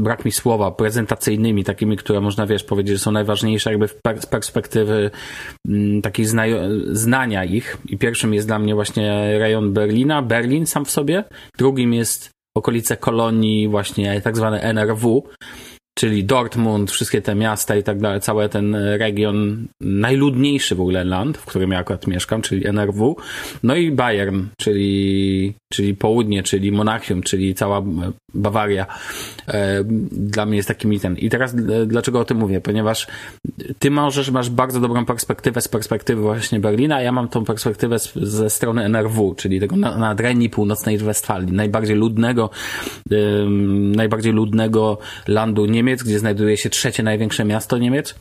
[0.00, 3.88] brak mi słowa, prezentacyjnymi, takimi, które można, wiesz, powiedzieć, że są najważniejsze jakby
[4.20, 5.10] z perspektywy
[5.68, 6.26] mm, takiej
[6.92, 7.78] znania ich.
[7.88, 11.24] I pierwszym jest dla mnie właśnie rejon Berlina, Berlin sam w sobie.
[11.58, 15.22] Drugim jest okolice kolonii, właśnie tak zwane NRW,
[15.94, 21.38] czyli Dortmund, wszystkie te miasta i tak dalej, cały ten region, najludniejszy w ogóle land,
[21.38, 23.16] w którym ja akurat mieszkam, czyli NRW,
[23.62, 27.82] no i Bayern, czyli, czyli południe, czyli Monachium, czyli cała
[28.34, 28.86] Bawaria.
[29.48, 31.18] E, dla mnie jest takim mitem.
[31.18, 31.54] I teraz
[31.86, 32.60] dlaczego o tym mówię?
[32.60, 33.06] Ponieważ
[33.78, 37.98] ty możesz, masz bardzo dobrą perspektywę z perspektywy właśnie Berlina, a ja mam tą perspektywę
[37.98, 42.50] z, ze strony NRW, czyli tego nadrenii północnej Westfalii, najbardziej ludnego,
[43.96, 48.14] najbardziej ludnego landu nie Niemiec, gdzie znajduje się trzecie największe miasto Niemiec.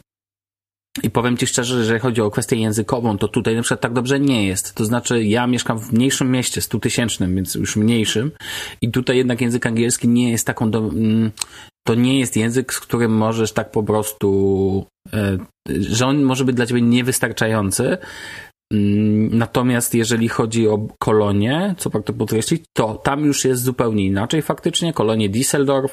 [1.04, 3.93] I powiem Ci szczerze, że jeżeli chodzi o kwestię językową, to tutaj na przykład tak
[3.93, 4.76] dobrze nie jest.
[4.76, 8.32] To znaczy, ja mieszkam w mniejszym mieście, stutysięcznym, więc już mniejszym.
[8.82, 10.71] I tutaj jednak język angielski nie jest taką.
[10.71, 10.80] Do...
[10.80, 11.32] Mm,
[11.88, 14.86] to nie jest język, z którym możesz tak po prostu.
[15.13, 15.38] E,
[15.69, 17.97] że on może być dla Ciebie niewystarczający,
[19.31, 24.93] natomiast jeżeli chodzi o kolonie, co warto podkreślić, to tam już jest zupełnie inaczej faktycznie.
[24.93, 25.89] Kolonie Düsseldorf,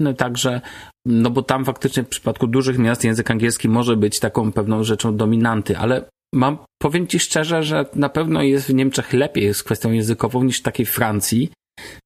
[0.00, 0.60] no, także,
[1.06, 5.16] no bo tam faktycznie w przypadku dużych miast język angielski może być taką pewną rzeczą
[5.16, 6.04] dominanty, ale
[6.34, 10.58] mam, powiem ci szczerze, że na pewno jest w Niemczech lepiej z kwestią językową niż
[10.58, 11.50] w takiej Francji,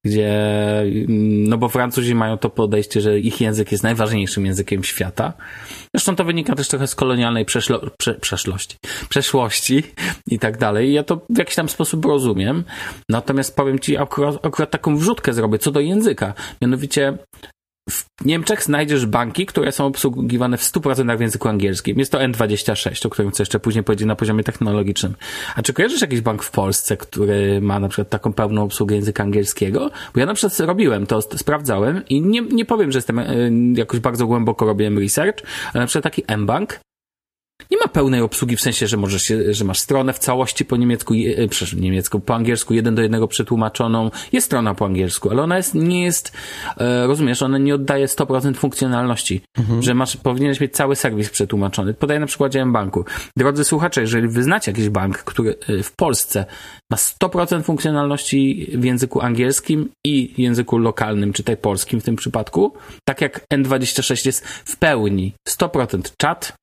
[0.04, 0.30] gdzie,
[0.80, 5.32] mm, no bo Francuzi mają to podejście, że ich język jest najważniejszym językiem świata.
[5.94, 8.76] Zresztą to wynika też trochę z kolonialnej przeszlo, prze, przeszłości,
[9.08, 9.82] przeszłości
[10.26, 10.92] i tak dalej.
[10.92, 12.64] Ja to w jakiś tam sposób rozumiem.
[13.08, 16.34] Natomiast powiem ci, akurat, akurat taką wrzutkę zrobię co do języka.
[16.62, 17.18] Mianowicie
[17.90, 21.98] w Niemczech znajdziesz banki, które są obsługiwane w 100% w języku angielskim.
[21.98, 25.14] Jest to N26, o którym chcę jeszcze później powiedzieć na poziomie technologicznym.
[25.56, 29.22] A czy kojarzysz jakiś bank w Polsce, który ma na przykład taką pełną obsługę języka
[29.22, 29.90] angielskiego?
[30.14, 33.26] Bo ja na przykład robiłem to, sprawdzałem i nie, nie powiem, że jestem e,
[33.74, 35.38] jakoś bardzo głęboko robiłem research,
[35.72, 36.80] ale na przykład taki M-Bank
[37.72, 40.76] nie ma pełnej obsługi w sensie, że możesz się, że masz stronę w całości po
[40.76, 44.10] niemiecku, e, przepraszam, niemiecku, po angielsku jeden do jednego przetłumaczoną.
[44.32, 46.32] Jest strona po angielsku, ale ona jest, nie jest,
[46.76, 49.82] e, rozumiesz, ona nie oddaje 100% funkcjonalności, mhm.
[49.82, 51.94] że masz, powinieneś mieć cały serwis przetłumaczony.
[51.94, 53.04] Podaję na przykładzie banku.
[53.36, 56.44] Drodzy słuchacze, jeżeli wy znacie jakiś bank, który e, w Polsce
[56.90, 62.72] ma 100% funkcjonalności w języku angielskim i języku lokalnym, czytaj polskim w tym przypadku,
[63.08, 66.61] tak jak N26 jest w pełni 100% czat,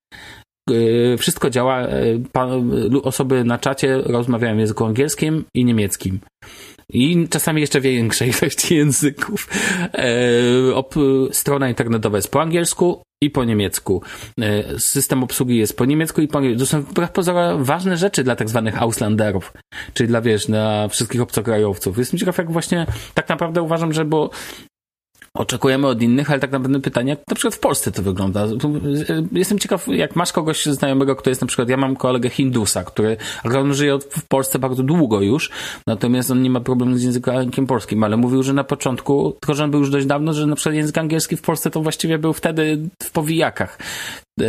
[1.18, 1.80] wszystko działa.
[1.80, 6.20] E, osoby na czacie rozmawiają w języku angielskim i niemieckim.
[6.92, 9.48] I czasami jeszcze większej ilości języków.
[9.94, 14.02] E, strona internetowa jest po angielsku i po niemiecku.
[14.78, 16.60] System obsługi jest po niemiecku i po angielsku.
[16.60, 19.52] To są wbrew pozorom ważne rzeczy dla tak zwanych Auslanderów,
[19.94, 21.98] czyli dla, wiesz, dla wszystkich obcokrajowców.
[21.98, 24.30] Jestem ciekaw, jak właśnie tak naprawdę uważam, że bo
[25.36, 28.46] oczekujemy od innych, ale tak naprawdę pytanie, jak na przykład w Polsce to wygląda.
[29.32, 33.16] Jestem ciekaw, jak masz kogoś znajomego, kto jest na przykład, ja mam kolegę Hindusa, który
[33.44, 35.50] on żyje w Polsce bardzo długo już,
[35.86, 39.64] natomiast on nie ma problemu z językiem polskim, ale mówił, że na początku, tylko że
[39.64, 42.32] on był już dość dawno, że na przykład język angielski w Polsce to właściwie był
[42.32, 43.78] wtedy w powijakach.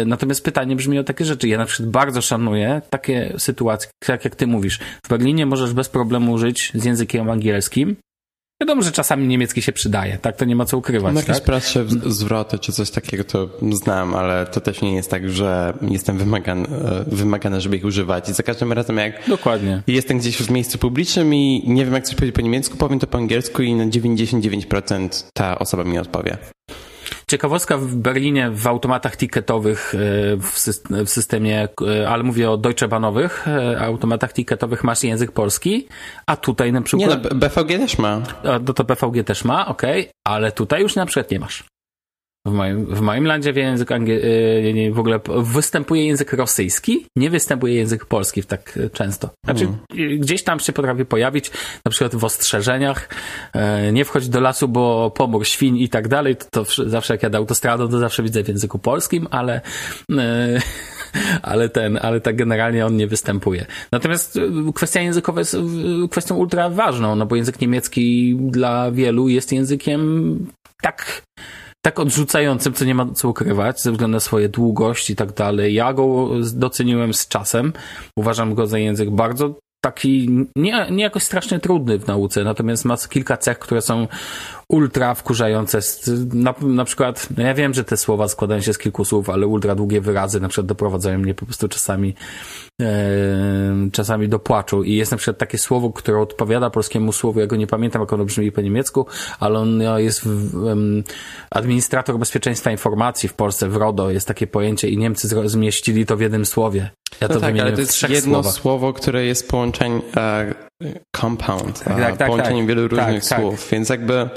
[0.06, 1.48] Natomiast pytanie brzmi o takie rzeczy.
[1.48, 4.80] Ja na przykład bardzo szanuję takie sytuacje, tak jak ty mówisz.
[5.06, 7.96] W Berlinie możesz bez problemu żyć z językiem angielskim,
[8.62, 10.36] Wiadomo, że czasami niemiecki się przydaje, tak?
[10.38, 11.14] To nie ma co ukrywać.
[11.14, 11.46] No jakieś tak?
[11.46, 16.18] prostsze zwroty czy coś takiego to znam, ale to też nie jest tak, że jestem
[16.18, 18.30] wymagany, e, wymagany żeby ich używać.
[18.30, 19.84] I za każdym razem jak Dokładnie.
[19.88, 23.08] jestem gdzieś w miejscu publicznym i nie wiem jak coś powiedzieć po niemiecku, powiem to
[23.08, 26.38] po angielsku i na 99% ta osoba mi odpowie.
[27.32, 30.38] Ciekawostka w Berlinie w automatach ticketowych e,
[31.06, 31.68] w systemie,
[32.02, 35.88] e, ale mówię o Deutsche Bahnowych e, automatach ticketowych masz język polski,
[36.26, 37.24] a tutaj na przykład...
[37.24, 38.22] Nie, no, BVG też ma.
[38.44, 41.71] No to BVG też ma, okej, okay, ale tutaj już na przykład nie masz.
[42.46, 44.22] W moim, w moim landzie język angiel,
[44.94, 49.30] w ogóle występuje język rosyjski, nie występuje język polski tak często.
[49.46, 50.20] Znaczy, hmm.
[50.20, 51.52] gdzieś tam się potrafi pojawić,
[51.86, 53.10] na przykład w ostrzeżeniach,
[53.94, 57.38] nie wchodź do lasu, bo pomór świń i tak dalej, to, to zawsze jak jadę
[57.38, 59.62] autostradą, to zawsze widzę w języku polskim, ale
[61.42, 63.66] ale ten, ale tak generalnie on nie występuje.
[63.92, 64.40] Natomiast
[64.76, 65.58] kwestia językowa jest
[66.12, 70.48] kwestią ultra ważną, no bo język niemiecki dla wielu jest językiem
[70.82, 71.22] tak
[71.82, 75.74] tak odrzucającym, co nie ma co ukrywać, ze względu na swoje długość i tak dalej.
[75.74, 77.74] Ja go doceniłem z czasem.
[78.16, 82.96] Uważam go za język bardzo taki, nie, nie jakoś strasznie trudny w nauce, natomiast ma
[83.10, 84.08] kilka cech, które są
[84.68, 85.80] ultra wkurzające.
[86.34, 89.48] Na, na przykład, no ja wiem, że te słowa składają się z kilku słów, ale
[89.48, 92.16] ultra długie wyrazy na przykład doprowadzają mnie po prostu czasami
[92.82, 92.88] e,
[93.92, 94.84] czasami do płaczu.
[94.84, 98.14] I jest na przykład takie słowo, które odpowiada polskiemu słowu, ja go nie pamiętam, jak
[98.14, 99.06] ono brzmi po niemiecku,
[99.40, 101.04] ale on no, jest w, um,
[101.50, 106.22] administrator bezpieczeństwa informacji w Polsce, w RODO, jest takie pojęcie i Niemcy zmieścili to w
[106.22, 106.92] jednym słowie.
[107.22, 108.54] Ja to no tak, ale to jest jedno słowach.
[108.54, 110.54] słowo, które jest połączeniem e,
[111.16, 112.76] compound, tak, tak, tak, połączeniem tak.
[112.76, 114.30] wielu różnych tak, słów, więc jakby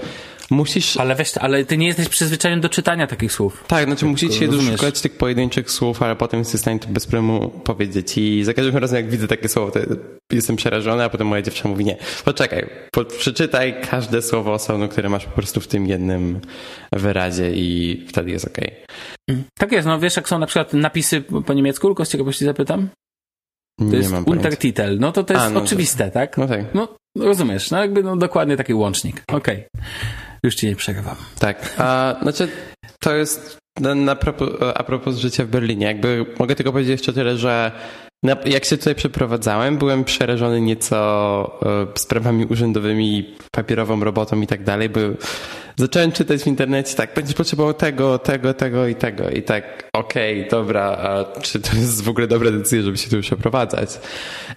[0.55, 0.97] musisz...
[0.97, 3.65] Ale weź, ale ty nie jesteś przyzwyczajony do czytania takich słów.
[3.67, 7.07] Tak, znaczy musisz się szukać tych pojedynczych słów, ale potem jesteś w stanie to bez
[7.07, 9.81] problemu powiedzieć i za każdym razem jak widzę takie słowo, to
[10.33, 15.09] jestem przerażony, a potem moja dziewczyna mówi nie, poczekaj, po, przeczytaj każde słowo osobno, które
[15.09, 16.41] masz po prostu w tym jednym
[16.93, 18.77] wyrazie i wtedy jest okej.
[19.31, 19.45] Okay.
[19.59, 22.89] Tak jest, no wiesz jak są na przykład napisy po niemiecku, tylko z ciekawości zapytam?
[23.79, 24.99] To nie jest Untertitel.
[24.99, 26.11] No to to jest A, no oczywiste, to...
[26.11, 26.39] tak?
[26.39, 26.75] No tak.
[26.75, 26.89] No,
[27.19, 29.23] rozumiesz, no jakby no, dokładnie taki łącznik.
[29.29, 29.67] Okej.
[29.75, 29.85] Okay.
[30.45, 31.17] Już ci nie przerywam.
[31.39, 31.75] Tak.
[31.79, 32.49] A, znaczy,
[33.01, 35.87] to jest na, na propos, a propos życia w Berlinie.
[35.87, 37.73] Jakby mogę tylko powiedzieć jeszcze tyle, że
[38.23, 44.65] na, jak się tutaj przeprowadzałem, byłem przerażony nieco e, sprawami urzędowymi, papierową robotą i tak
[44.65, 45.01] dalej, bo
[45.77, 49.31] zacząłem czytać w internecie, tak, będziesz potrzebował tego, tego, tego i tego.
[49.31, 53.11] I tak, okej, okay, dobra, a czy to jest w ogóle dobra decyzja, żeby się
[53.11, 54.01] tu przeprowadzać?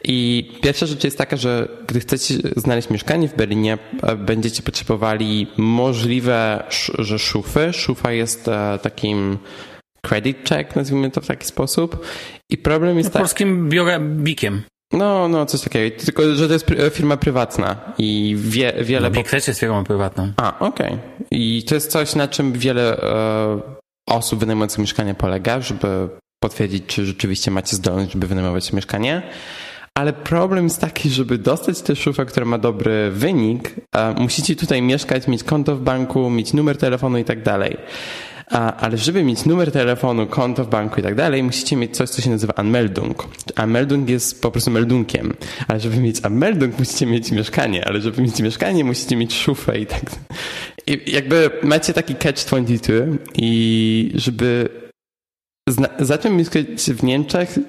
[0.03, 3.77] I pierwsza rzecz jest taka, że gdy chcecie znaleźć mieszkanie w Berlinie,
[4.17, 6.63] będziecie potrzebowali możliwe,
[6.99, 7.73] że szufy.
[7.73, 9.38] Szufa jest e, takim
[10.01, 12.06] credit check, nazwijmy to w taki sposób.
[12.49, 14.62] I problem jest no, polskim biurem bikiem.
[14.93, 16.04] No, no, coś takiego.
[16.06, 19.10] Tylko, że to jest firma prywatna i wie, wiele...
[19.10, 20.32] No, Big jest firmą prywatną.
[20.38, 20.88] A, okej.
[20.88, 21.00] Okay.
[21.32, 23.60] I to jest coś, na czym wiele e,
[24.08, 26.10] osób wynajmujących mieszkanie polega, żeby
[26.43, 29.21] potwierdzić, czy rzeczywiście macie zdolność, żeby wynajmować mieszkanie.
[29.97, 33.76] Ale problem jest taki, żeby dostać tę szufę, która ma dobry wynik,
[34.17, 37.78] musicie tutaj mieszkać, mieć konto w banku, mieć numer telefonu i tak dalej.
[38.50, 42.22] Ale żeby mieć numer telefonu, konto w banku i tak dalej, musicie mieć coś, co
[42.22, 43.28] się nazywa Anmeldung.
[43.56, 45.34] Anmeldung jest po prostu meldunkiem.
[45.68, 47.88] Ale żeby mieć Anmeldung, musicie mieć mieszkanie.
[47.88, 50.02] Ale żeby mieć mieszkanie, musicie mieć szufę i tak.
[50.88, 54.70] I jakby macie taki catch-22 i żeby
[56.00, 57.60] zacząć mieszkać w Niemczech,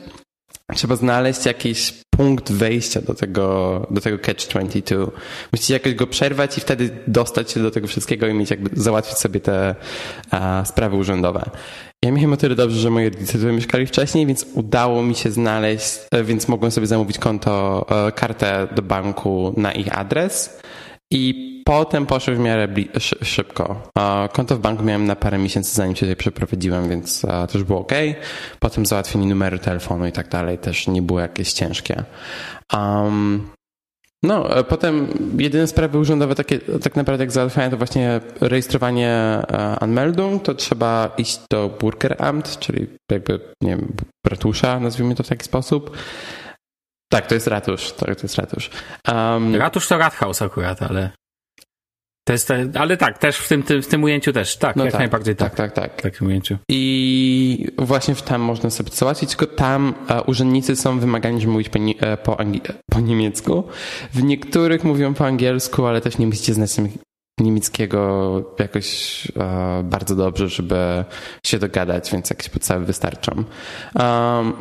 [0.75, 5.11] trzeba znaleźć jakiś punkt wejścia do tego, do tego Catch-22.
[5.53, 9.19] Musicie jakoś go przerwać i wtedy dostać się do tego wszystkiego i mieć jakby załatwić
[9.19, 9.75] sobie te
[10.31, 11.51] a, sprawy urzędowe.
[12.05, 15.31] Ja miałem o tyle dobrze, że moi rodzice tutaj mieszkali wcześniej, więc udało mi się
[15.31, 20.61] znaleźć, e, więc mogłem sobie zamówić konto, e, kartę do banku na ich adres
[21.11, 22.69] i potem poszły w miarę
[23.23, 23.83] szybko.
[24.33, 27.81] Konto w banku miałem na parę miesięcy, zanim się tutaj przeprowadziłem, więc to już było
[27.81, 27.93] ok.
[28.61, 32.05] Potem załatwienie numeru telefonu i tak dalej też nie było jakieś ciężkie.
[32.73, 33.49] Um,
[34.23, 39.79] no, e, potem jedyne sprawy urzędowe takie, tak naprawdę jak załatwiają to właśnie rejestrowanie e,
[39.81, 43.93] Anmeldung, to trzeba iść do Burgeramt, czyli jakby, nie wiem,
[44.27, 45.97] ratusza, nazwijmy to w taki sposób.
[47.09, 48.71] Tak, to jest ratusz, to, to jest ratusz.
[49.13, 51.11] Um, ratusz to Rathaus akurat, ale...
[52.27, 54.93] To jest, ale tak, też w tym, tym, w tym ujęciu też, tak, no jak
[54.93, 55.55] tak, najbardziej tak.
[55.55, 55.99] Tak, tak, tak.
[55.99, 56.59] W takim ujęciu.
[56.69, 61.69] I właśnie tam można sobie to załatwić, tylko tam uh, urzędnicy są wymagani, żeby mówić
[61.69, 62.37] po, e, po,
[62.91, 63.65] po, niemiecku.
[64.13, 66.77] W niektórych mówią po angielsku, ale też nie musicie znać
[67.41, 69.43] niemieckiego jakoś uh,
[69.85, 71.05] bardzo dobrze, żeby
[71.47, 73.45] się dogadać, więc jakieś podstawy wystarczą.
[73.95, 74.53] Um,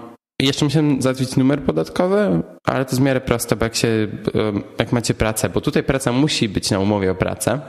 [0.45, 4.07] jeszcze musiałem załatwić numer podatkowy, ale to jest miarę proste, bo jak, się,
[4.79, 7.59] jak macie pracę, bo tutaj praca musi być na umowie o pracę,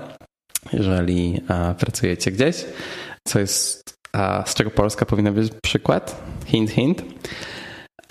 [0.73, 1.41] jeżeli
[1.79, 2.65] pracujecie gdzieś,
[3.25, 3.95] co jest,
[4.47, 7.03] z czego Polska powinna być przykład, hint, hint.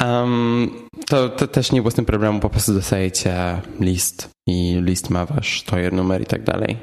[0.06, 5.10] Um, to, to też nie było z tym problemu, po prostu dostajecie list i list
[5.10, 6.78] ma wasz tojer numer i tak dalej.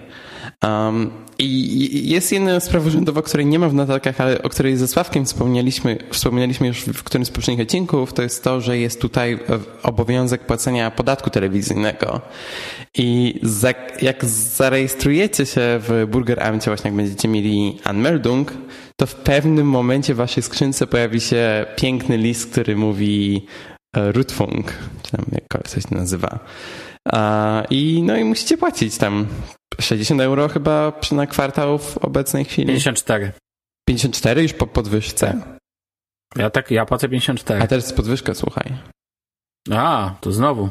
[0.65, 4.89] Um, I jest jedna sprawa urzędowa, której nie ma w notatkach, ale o której ze
[4.89, 9.39] Sławkiem wspomnieliśmy, wspomnieliśmy już w którymś z poprzednich odcinków, to jest to, że jest tutaj
[9.83, 12.21] obowiązek płacenia podatku telewizyjnego.
[12.99, 18.53] I za, jak zarejestrujecie się w Burgeramcie, właśnie jak będziecie mieli Anmeldung,
[18.97, 23.47] to w pewnym momencie w waszej skrzynce pojawi się piękny list, który mówi
[23.97, 24.73] e, Rutfunk,
[25.03, 26.39] czy tam jak coś nazywa.
[27.71, 29.27] I no i musicie płacić tam
[29.81, 32.69] 60 euro chyba na kwartał w obecnej chwili.
[32.69, 33.33] 54.
[33.89, 35.41] 54 już po podwyżce?
[36.37, 37.63] Ja tak, ja płacę 54.
[37.63, 38.73] A teraz podwyżka, słuchaj.
[39.71, 40.71] A, to znowu.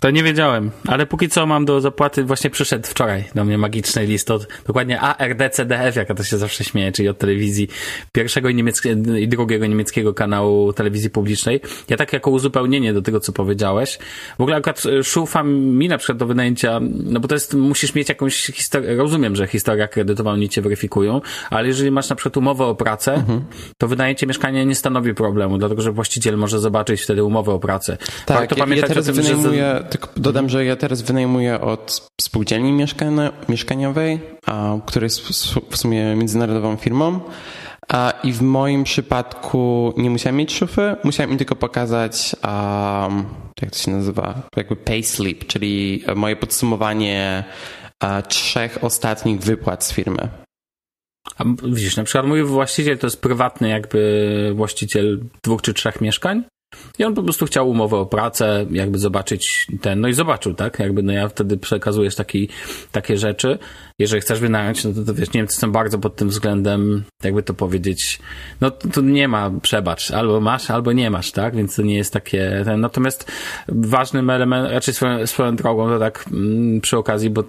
[0.00, 4.06] To nie wiedziałem, ale póki co mam do zapłaty, właśnie przyszedł wczoraj do mnie magiczny
[4.06, 7.68] list od dokładnie ARDCDF, jaka to się zawsze śmieje, czyli od telewizji
[8.12, 11.60] pierwszego i, niemieckiego, i drugiego niemieckiego kanału telewizji publicznej.
[11.88, 13.98] Ja tak jako uzupełnienie do tego, co powiedziałeś,
[14.38, 17.94] w ogóle akurat e, szufa mi na przykład do wynajęcia, no bo to jest, musisz
[17.94, 22.36] mieć jakąś historię, rozumiem, że historia kredytowa oni cię weryfikują, ale jeżeli masz na przykład
[22.36, 23.44] umowę o pracę, mhm.
[23.78, 27.96] to wynajęcie mieszkania nie stanowi problemu, dlatego że właściciel może zobaczyć wtedy umowę o pracę.
[28.26, 29.60] Tak, Warto ja, pamiętać ja teraz o tym, wynajmuję...
[29.60, 32.86] że tylko dodam, że ja teraz wynajmuję od spółdzielni
[33.48, 34.20] mieszkaniowej,
[34.86, 35.28] która jest
[35.70, 37.20] w sumie międzynarodową firmą.
[38.24, 42.36] I w moim przypadku nie musiałem mieć szufy, musiałem im tylko pokazać,
[43.62, 47.44] jak to się nazywa, jakby payslip, czyli moje podsumowanie
[48.28, 50.28] trzech ostatnich wypłat z firmy.
[51.38, 56.44] A widzisz, na przykład mój właściciel to jest prywatny jakby właściciel dwóch czy trzech mieszkań
[56.98, 60.78] i on po prostu chciał umowę o pracę, jakby zobaczyć ten, no i zobaczył, tak?
[60.78, 62.48] Jakby, no ja wtedy przekazujesz taki,
[62.92, 63.58] takie rzeczy.
[63.98, 67.54] Jeżeli chcesz wynająć, no to, to wiesz, Niemcy są bardzo pod tym względem, jakby to
[67.54, 68.18] powiedzieć,
[68.60, 71.56] no tu nie ma przebacz, albo masz, albo nie masz, tak?
[71.56, 73.32] Więc to nie jest takie, ten, natomiast
[73.68, 77.44] ważnym elementem, raczej swoją, swoją drogą, to tak mm, przy okazji, bo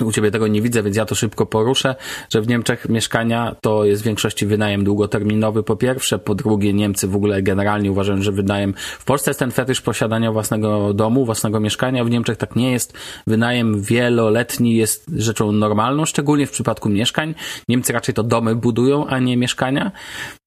[0.00, 1.94] u ciebie tego nie widzę, więc ja to szybko poruszę,
[2.32, 7.08] że w Niemczech mieszkania to jest w większości wynajem długoterminowy po pierwsze, po drugie Niemcy
[7.08, 11.60] w ogóle generalnie uważają, że wynajem, w Polsce jest ten fetysz posiadania własnego domu, własnego
[11.60, 12.94] mieszkania, w Niemczech tak nie jest.
[13.26, 17.34] Wynajem wieloletni jest rzeczą normalną, szczególnie w przypadku mieszkań.
[17.68, 19.92] Niemcy raczej to domy budują, a nie mieszkania,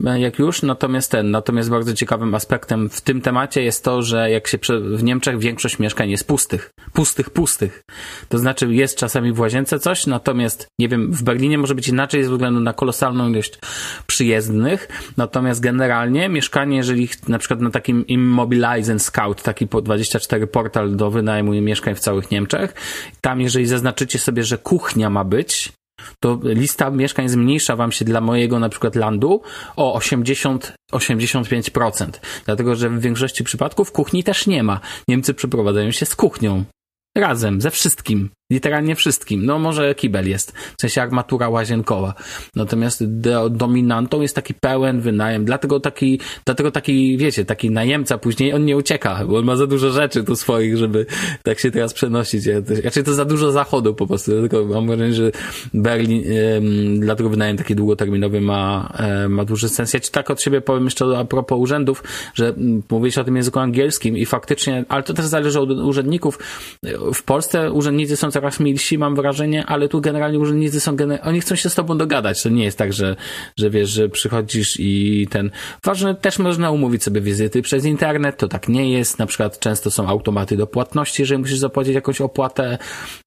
[0.06, 0.62] e, jak już.
[0.62, 4.58] Natomiast ten, natomiast bardzo ciekawym aspektem w tym temacie jest to, że jak się
[4.96, 6.72] w Niemczech większość mieszkań jest pustych.
[6.94, 7.84] Pustych, pustych.
[8.30, 12.24] To znaczy jest czasami w łazience coś, natomiast nie wiem, w Berlinie może być inaczej
[12.24, 13.60] ze względu na kolosalną ilość
[14.08, 20.96] przyjezdnych, natomiast generalnie mieszkanie, jeżeli na przykład na takim Immobilize Scout, taki po 24 portal
[20.96, 22.74] do wynajmu mieszkań w całych Niemczech,
[23.22, 25.74] tam jeżeli zaznaczycie sobie, że kuchnia ma być,
[26.20, 29.42] to lista mieszkań zmniejsza wam się dla mojego na przykład landu
[29.76, 32.08] o 80-85%.
[32.46, 34.80] Dlatego, że w większości przypadków kuchni też nie ma.
[35.08, 36.64] Niemcy przeprowadzają się z kuchnią.
[37.18, 38.30] Razem, ze wszystkim.
[38.52, 39.46] Literalnie wszystkim.
[39.46, 42.14] No może kibel jest, w sensie armatura łazienkowa.
[42.56, 45.46] Natomiast do, dominantą jest taki pełen wynajem.
[45.46, 49.68] Dlatego taki, dlatego taki, wiecie, taki najemca później, on nie ucieka, bo on ma za
[49.68, 51.06] dużo rzeczy tu swoich, żeby
[51.44, 52.46] tak się teraz przenosić.
[52.84, 54.32] Raczej to za dużo zachodu po prostu.
[54.32, 55.32] Dlatego mam wrażenie, że
[55.74, 56.24] Berlin,
[56.58, 58.94] ym, dlatego wynajem taki długoterminowy ma,
[59.26, 59.94] y, ma duży sens.
[59.94, 62.04] Ja ci tak od siebie powiem jeszcze a propos urzędów,
[62.34, 66.40] że mm, mówisz o tym języku angielskim i faktycznie, ale to też zależy od urzędników.
[67.14, 71.20] W Polsce urzędnicy są coraz milsi, mam wrażenie, ale tu generalnie urzędnicy są, gener...
[71.24, 72.44] oni chcą się z tobą dogadać.
[72.44, 73.16] To nie jest tak, że,
[73.60, 75.52] że wiesz, że przychodzisz i ten.
[75.84, 79.20] Ważne, też można umówić sobie wizyty przez internet, to tak nie jest.
[79.20, 82.78] Na przykład często są automaty do płatności, jeżeli musisz zapłacić jakąś opłatę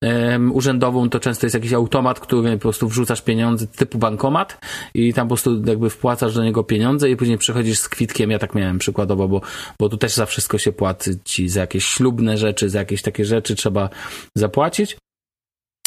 [0.01, 4.59] um, urzędową, to często jest jakiś automat, który po prostu wrzucasz pieniądze typu bankomat
[4.93, 8.31] i tam po prostu jakby wpłacasz do niego pieniądze i później przychodzisz z kwitkiem.
[8.31, 9.41] Ja tak miałem przykładowo, bo,
[9.79, 13.55] bo tu też za wszystko się płaci, za jakieś ślubne rzeczy, za jakieś takie rzeczy
[13.67, 13.89] trzeba
[14.35, 14.97] zapłacić.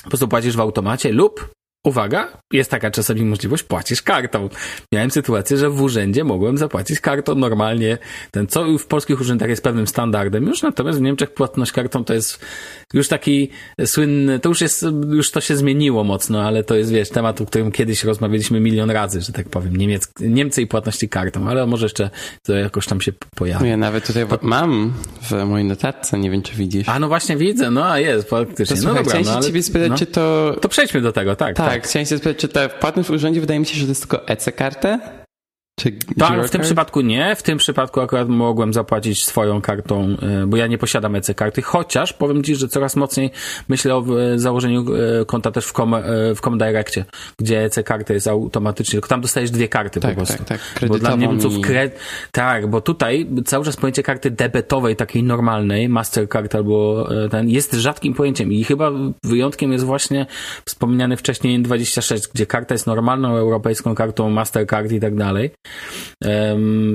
[0.02, 1.50] Po prostu płacisz w automacie lub
[1.84, 4.48] Uwaga, jest taka czasami możliwość, płacisz kartą.
[4.92, 7.98] Miałem sytuację, że w urzędzie mogłem zapłacić kartą normalnie.
[8.30, 12.14] Ten, co w polskich urzędach jest pewnym standardem już, natomiast w Niemczech płatność kartą to
[12.14, 12.46] jest
[12.94, 13.50] już taki
[13.84, 17.46] słynny, to już jest, już to się zmieniło mocno, ale to jest, wiesz, temat, o
[17.46, 21.84] którym kiedyś rozmawialiśmy milion razy, że tak powiem, Niemiec, Niemcy i płatności kartą, ale może
[21.84, 22.10] jeszcze
[22.42, 23.68] to jakoś tam się pojawi.
[23.68, 24.38] Ja nawet tutaj to...
[24.42, 26.88] mam w mojej notatce, nie wiem, czy widzisz.
[26.88, 28.76] A no właśnie widzę, no a jest, faktycznie.
[28.76, 29.46] To no słuchaj, dobra, no, ale...
[29.46, 30.56] ciebie spytać, no, to...
[30.60, 31.56] To przejdźmy do tego, tak.
[31.56, 31.86] Tak, tak.
[31.86, 34.28] chciałem się spytać, czy ta płatność w urzędzie wydaje mi się, że to jest tylko
[34.28, 35.19] EC-kartę?
[35.80, 37.36] Czy tak, w tym przypadku nie.
[37.36, 42.12] W tym przypadku akurat mogłem zapłacić swoją kartą, e, bo ja nie posiadam EC-karty, chociaż
[42.12, 43.30] powiem Ci, że coraz mocniej
[43.68, 45.94] myślę o e, założeniu e, konta też w, com,
[46.36, 47.04] w Comdirectie,
[47.38, 50.44] gdzie EC-karta jest automatycznie, tylko tam dostajesz dwie karty tak, po prostu.
[50.44, 51.90] Tak, tak, bo dla Niemców kre...
[52.32, 58.14] Tak, bo tutaj cały czas pojęcie karty debetowej, takiej normalnej, Mastercard albo ten, jest rzadkim
[58.14, 58.90] pojęciem i chyba
[59.24, 60.26] wyjątkiem jest właśnie
[60.64, 65.50] wspomniany wcześniej N26, gdzie karta jest normalną europejską kartą Mastercard i tak dalej.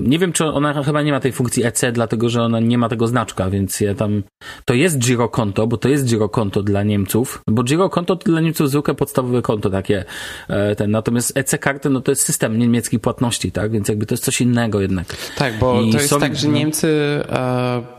[0.04, 2.90] Nie wiem, czy ona chyba nie ma tej funkcji EC, dlatego że ona nie ma
[2.90, 4.24] tego znaczka, więc ja tam.
[4.66, 8.96] To jest girokonto, bo to jest girokonto dla Niemców, bo girokonto to dla Niemców zwykłe
[8.96, 10.06] podstawowe konto takie.
[10.48, 13.72] E, ten, natomiast EC-karty, no to jest system niemiecki płatności, tak?
[13.72, 15.08] Więc jakby to jest coś innego jednak.
[15.38, 16.88] Tak, bo I to jest są, tak, że Niemcy.
[17.30, 17.95] E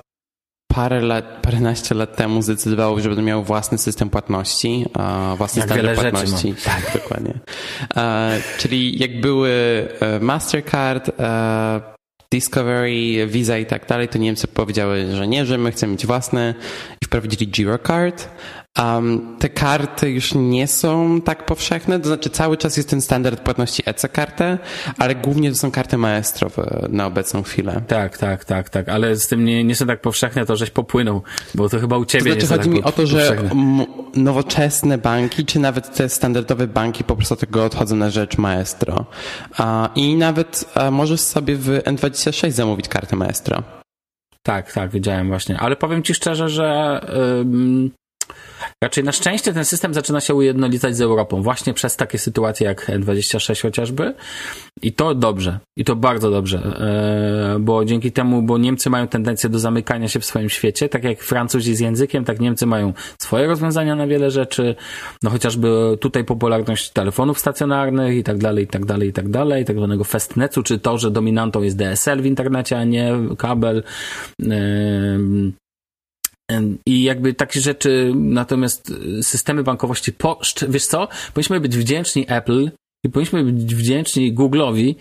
[0.77, 4.85] parę lat, paręnaście lat temu zdecydowało, że będą miały własny system płatności,
[5.37, 6.55] własny jak standard płatności.
[6.65, 7.35] Tak, dokładnie.
[8.59, 9.51] czyli jak były
[10.01, 11.81] e, Mastercard, e,
[12.33, 16.55] Discovery, Visa i tak dalej, to Niemcy powiedziały, że nie, że my chcemy mieć własne
[17.03, 18.29] i wprowadzili Girocard,
[18.79, 23.41] Um, te karty już nie są tak powszechne, to znaczy cały czas jest ten standard
[23.41, 24.59] płatności EC-kartę,
[24.99, 26.51] ale głównie to są karty Maestro
[26.89, 27.83] na obecną chwilę.
[27.89, 31.23] Tak, tak, tak, tak, ale z tym nie, nie są tak powszechne, to żeś popłynął,
[31.55, 33.37] bo to chyba u ciebie to znaczy, nie chodzi tak mi o to, że
[34.15, 39.07] nowoczesne banki, czy nawet te standardowe banki po prostu tego odchodzą na rzecz Maestro.
[39.95, 43.63] I nawet możesz sobie w N26 zamówić kartę Maestro.
[44.43, 45.59] Tak, tak, wiedziałem właśnie.
[45.61, 47.01] Ale powiem ci szczerze, że
[48.85, 52.89] Raczej na szczęście ten system zaczyna się ujednolicać z Europą, właśnie przez takie sytuacje jak
[52.89, 54.15] N26 chociażby.
[54.83, 59.51] I to dobrze, i to bardzo dobrze, e, bo dzięki temu, bo Niemcy mają tendencję
[59.51, 63.47] do zamykania się w swoim świecie, tak jak Francuzi z językiem, tak Niemcy mają swoje
[63.47, 64.75] rozwiązania na wiele rzeczy,
[65.23, 69.65] no chociażby tutaj popularność telefonów stacjonarnych i tak dalej, i tak dalej, i tak dalej,
[69.65, 73.83] tak zwanego festnetu, czy to, że dominantą jest DSL w internecie, a nie kabel.
[76.87, 78.93] I jakby takie rzeczy, natomiast
[79.23, 82.71] systemy bankowości, po, wiesz co, powinniśmy być wdzięczni Apple
[83.05, 84.95] I powinniśmy być wdzięczni Google'owi,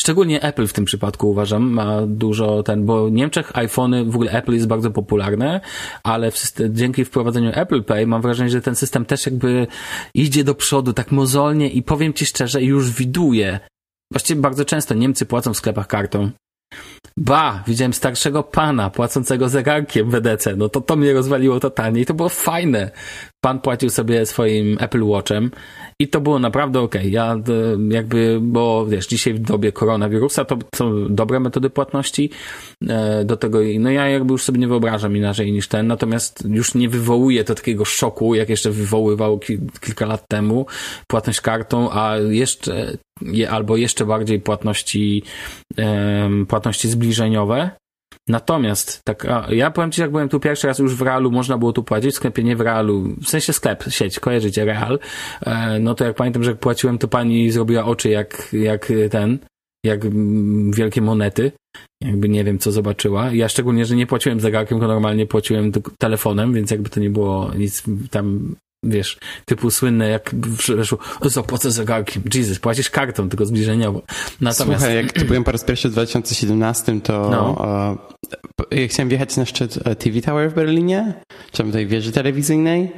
[0.00, 4.32] szczególnie Apple w tym przypadku uważam, ma dużo ten, bo w Niemczech iPhony, w ogóle
[4.32, 5.60] Apple jest bardzo popularne,
[6.02, 9.66] ale w system, dzięki wprowadzeniu Apple Pay mam wrażenie, że ten system też jakby
[10.14, 13.60] idzie do przodu tak mozolnie i powiem ci szczerze, już widuje.
[14.12, 16.30] Właściwie bardzo często Niemcy płacą w sklepach kartą.
[17.16, 20.56] Ba, widziałem starszego pana płacącego zegarkiem w EDC.
[20.56, 22.90] No to to mnie rozwaliło totalnie i to było fajne.
[23.44, 25.50] Pan płacił sobie swoim Apple Watchem
[25.98, 26.94] i to było naprawdę ok.
[27.04, 27.38] Ja e,
[27.88, 32.30] jakby, bo wiesz, dzisiaj w dobie koronawirusa to są dobre metody płatności.
[32.88, 36.74] E, do tego, no ja jakby już sobie nie wyobrażam inaczej niż ten, natomiast już
[36.74, 39.38] nie wywołuje to takiego szoku, jak jeszcze wywoływało
[39.80, 40.66] kilka lat temu
[41.06, 42.96] płatność kartą, a jeszcze,
[43.50, 45.22] albo jeszcze bardziej płatności,
[46.48, 47.70] płatności zbliżeniowe.
[48.28, 51.58] Natomiast, tak, a, ja powiem Ci, jak byłem tu pierwszy raz już w Realu, można
[51.58, 54.98] było tu płacić, w sklepie nie w Realu, w sensie sklep, sieć, kojarzycie Real,
[55.46, 59.38] e, no to jak pamiętam, że jak płaciłem, to pani zrobiła oczy jak, jak ten,
[59.84, 60.00] jak
[60.70, 61.52] wielkie monety,
[62.00, 63.32] jakby nie wiem, co zobaczyła.
[63.32, 67.50] Ja szczególnie, że nie płaciłem zegarkiem, tylko normalnie płaciłem telefonem, więc jakby to nie było
[67.54, 70.34] nic tam wiesz, typu słynne, jak
[70.76, 72.22] weszło, zapłacę zegarkiem.
[72.34, 74.02] Jesus, płacisz kartą, tylko zbliżeniowo.
[74.40, 74.80] Natomiast...
[74.80, 77.96] Słuchaj, jak tu byłem po raz pierwszy w 2017, to no.
[78.00, 78.12] uh,
[78.70, 81.12] ja chciałem wjechać na szczyt e, TV Tower w Berlinie,
[81.52, 82.92] czy tej wieży telewizyjnej,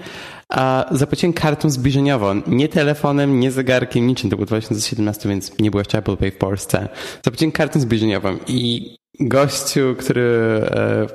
[0.49, 4.31] a zapłaciłem kartą zbliżeniową, nie telefonem, nie zegarkiem, niczym.
[4.31, 6.89] To był 2017, więc nie było jeszcze Apple Pay w Polsce.
[7.25, 11.07] Zapłaciłem kartą zbliżeniową i gościu, który, e,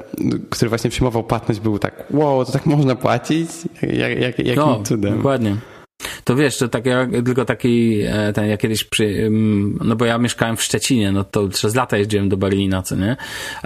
[0.50, 3.50] który właśnie przyjmował płatność, był tak, wow, to tak można płacić?
[3.82, 5.18] Jak, jak, jakim no, cudem?
[5.18, 5.56] Dokładnie.
[6.30, 9.30] To wiesz, to tak jak, tylko taki, e, ten, ja kiedyś przy,
[9.84, 13.18] no bo ja mieszkałem w Szczecinie, no to przez lata jeździłem do Berlina, co nie?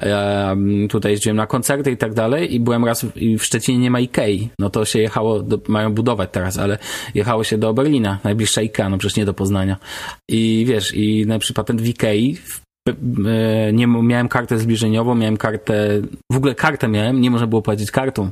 [0.02, 0.56] Ja
[0.90, 4.00] tutaj jeździłem na koncerty i tak dalej i byłem raz, i w Szczecinie nie ma
[4.00, 6.78] Ikei, no to się jechało, do, mają budować teraz, ale
[7.16, 9.78] jechało się do Berlina, najbliższa Ikea, no przecież nie do Poznania.
[10.30, 12.38] I wiesz, i najlepszy patent w Ikei,
[13.74, 18.32] nie miałem kartę zbliżeniową, miałem kartę, w ogóle kartę miałem, nie można było płacić kartą.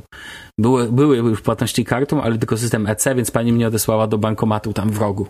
[0.58, 4.72] Były, były już płatności kartą, ale tylko system EC, więc pani mnie odesłała do bankomatu
[4.72, 5.26] tam w rogu.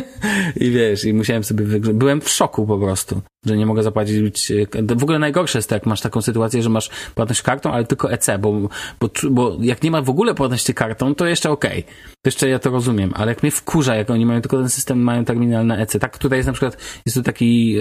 [0.64, 1.96] I wiesz, i musiałem sobie wygrać.
[1.96, 4.50] Byłem w szoku po prostu, że nie mogę zapłacić.
[4.50, 7.84] E, w ogóle najgorsze jest to, jak masz taką sytuację, że masz płatność kartą, ale
[7.84, 8.52] tylko EC, bo,
[9.00, 11.80] bo, bo jak nie ma w ogóle płatności kartą, to jeszcze okej.
[11.80, 11.92] Okay.
[12.22, 15.02] To jeszcze ja to rozumiem, ale jak mnie wkurza, jak oni mają tylko ten system,
[15.02, 15.96] mają terminal na EC.
[16.00, 16.76] Tak, tutaj jest na przykład,
[17.06, 17.76] jest tu taki,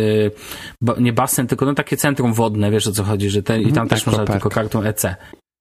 [0.87, 3.63] e, nie basen, tylko no takie centrum wodne, wiesz o co chodzi, że ten, i
[3.63, 5.05] tam mhm, też można tylko kartą EC.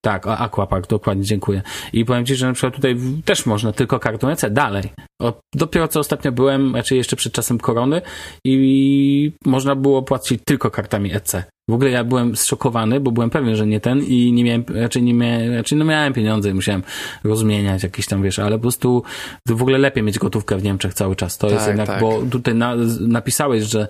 [0.05, 1.62] Tak, Aquapark, dokładnie, dziękuję.
[1.92, 4.84] I powiem Ci, że na przykład tutaj też można tylko kartą EC, dalej.
[5.22, 8.03] O, dopiero co ostatnio byłem, raczej jeszcze przed czasem korony
[8.44, 11.36] i można było płacić tylko kartami EC.
[11.70, 15.03] W ogóle ja byłem zszokowany, bo byłem pewien, że nie ten i nie miałem, raczej
[15.03, 16.82] nie miałem, raczej no miałem pieniądze i musiałem
[17.24, 19.03] rozmieniać jakieś tam, wiesz, ale po prostu
[19.48, 21.38] w ogóle lepiej mieć gotówkę w Niemczech cały czas.
[21.38, 22.01] To tak, jest jednak, tak.
[22.01, 23.88] bo tutaj na, napisałeś, że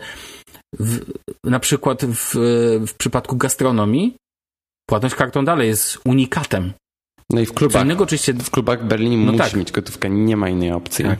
[0.79, 0.99] w,
[1.45, 2.35] na przykład w,
[2.87, 4.15] w przypadku gastronomii
[4.91, 6.72] płatność kartą dalej jest unikatem.
[7.32, 8.34] No i w klubach, innego, oczywiście...
[8.34, 9.57] w klubach Berlinie no musisz tak.
[9.57, 11.05] mieć gotówkę, nie ma innej opcji.
[11.05, 11.18] Tak.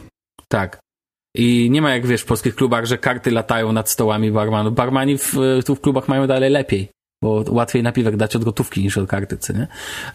[0.48, 0.80] tak.
[1.36, 4.74] I nie ma jak wiesz w polskich klubach, że karty latają nad stołami barmanów.
[4.74, 5.34] Barmani w,
[5.66, 6.88] tu w klubach mają dalej lepiej
[7.22, 9.66] bo łatwiej napiwek dać od gotówki niż od kartycy, nie?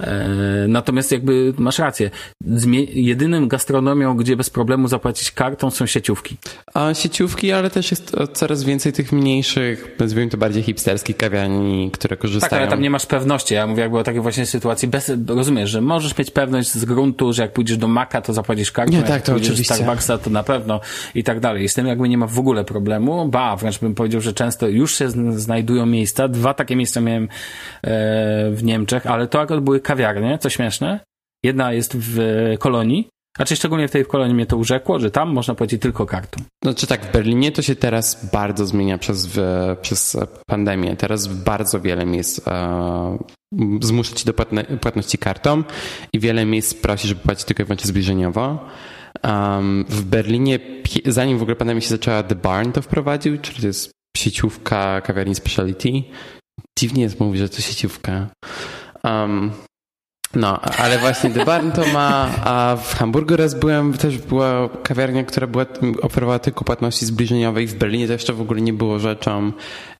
[0.07, 0.27] E,
[0.67, 2.11] natomiast jakby masz rację.
[2.45, 6.37] Zmie jedynym gastronomią, gdzie bez problemu zapłacić kartą są sieciówki.
[6.73, 12.17] A sieciówki, ale też jest coraz więcej tych mniejszych, nazwijmy to bardziej hipsterskich kawiarni, które
[12.17, 12.49] korzystają.
[12.49, 13.53] Tak, ale tam nie masz pewności.
[13.53, 14.87] Ja mówię jakby o takiej właśnie sytuacji.
[14.87, 18.71] Bez, rozumiesz, że możesz mieć pewność z gruntu, że jak pójdziesz do Maka, to zapłacisz
[18.71, 18.93] kartą.
[18.93, 19.73] Nie, tak, to jak oczywiście.
[19.73, 20.79] do Starbucksa, to na pewno
[21.15, 21.69] i tak dalej.
[21.69, 23.27] Z tym jakby nie ma w ogóle problemu.
[23.27, 26.27] Ba, wręcz bym powiedział, że często już się znajdują miejsca.
[26.27, 27.29] Dwa takie miejsca miejsca miałem e,
[28.51, 30.99] w Niemczech, ale to akurat były kawiarnie, co śmieszne.
[31.43, 32.19] Jedna jest w
[32.59, 36.43] Kolonii, znaczy szczególnie w tej kolonii mnie to urzekło, że tam można płacić tylko kartą.
[36.63, 39.39] Znaczy tak, w Berlinie to się teraz bardzo zmienia przez, w,
[39.81, 40.17] przez
[40.47, 40.95] pandemię.
[40.95, 43.17] Teraz bardzo wiele miejsc e,
[43.81, 45.63] zmusza ci do płatne, płatności kartą
[46.13, 48.65] i wiele miejsc prosi, żeby płacić tylko i wyłącznie zbliżeniowo.
[49.23, 50.59] Um, w Berlinie,
[51.05, 55.35] zanim w ogóle pandemia się zaczęła, The Barn to wprowadził, czyli to jest sieciówka kawiarni
[55.35, 55.89] speciality,
[56.79, 58.27] Dziwnie jest mówić, że to sieciówka.
[59.03, 59.51] Um,
[60.35, 65.23] no, ale właśnie The Barn to ma, a w Hamburgu raz byłem, też była kawiarnia,
[65.23, 65.65] która była,
[66.01, 69.51] oferowała tylko płatności zbliżeniowe i w Berlinie to jeszcze w ogóle nie było rzeczą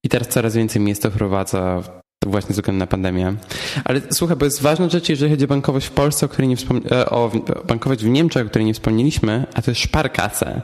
[0.04, 1.82] i teraz coraz więcej miejsc wprowadza
[2.26, 3.36] właśnie ze względu na pandemię.
[3.84, 6.56] Ale słuchaj, bo jest ważna rzecz, jeżeli chodzi o bankowość w Polsce, o której nie
[6.56, 7.32] wspomni- e, o
[7.68, 10.62] bankowość w Niemczech, o której nie wspomnieliśmy, a to jest Sparkasse.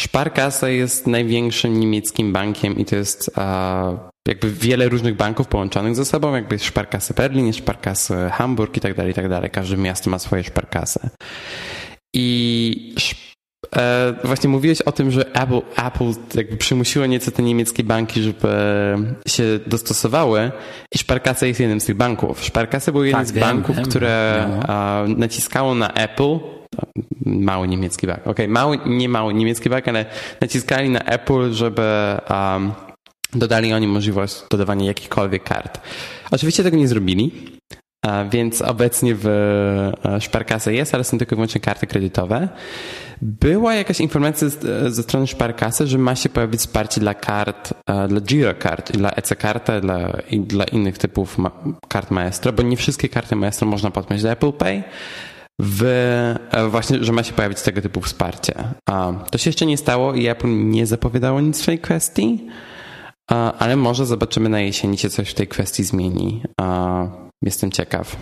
[0.00, 3.30] Sparkasse jest największym niemieckim bankiem i to jest
[4.28, 8.80] jakby wiele różnych banków połączonych ze sobą, jakby jest Sparkasse Berlin, jest Sparkasse Hamburg i
[8.80, 9.50] tak dalej, i tak dalej.
[9.50, 11.10] Każde miasto ma swoje Sparkasse.
[12.14, 12.94] I
[13.76, 18.48] e, właśnie mówiłeś o tym, że Apple, Apple jakby przymusiło nieco te niemieckie banki, żeby
[19.28, 20.52] się dostosowały
[20.94, 22.44] i Sparkasse jest jednym z tych banków.
[22.44, 23.84] Sparkasse był jednym Tak, z wiem, banków, wiem.
[23.84, 26.38] które a, naciskało na Apple,
[27.26, 30.04] mały niemiecki bank, okej, mały, nie mały niemiecki bank, ale
[30.40, 31.82] naciskali na Apple, żeby
[32.30, 32.72] um,
[33.34, 35.80] dodali oni możliwość dodawania jakichkolwiek kart.
[36.30, 37.32] Oczywiście tego nie zrobili,
[38.02, 39.26] a, więc obecnie w
[40.04, 42.48] e, Sparkasse jest, ale są tylko i wyłącznie karty kredytowe.
[43.22, 48.08] Była jakaś informacja z, ze strony Sparkasse, że ma się pojawić wsparcie dla kart, e,
[48.08, 51.36] dla Girocard, dla EC-Karty dla, i dla innych typów
[51.88, 54.82] kart Maestro, bo nie wszystkie karty Maestro można podpiąć do Apple Pay.
[55.60, 55.84] W,
[56.50, 58.54] e, właśnie, że ma się pojawić tego typu wsparcie.
[59.30, 62.46] To się jeszcze nie stało i Apple nie zapowiadało nic w tej kwestii,
[63.58, 66.42] ale może zobaczymy na jesieni się coś w tej kwestii zmieni.
[67.42, 68.16] Jestem ciekaw.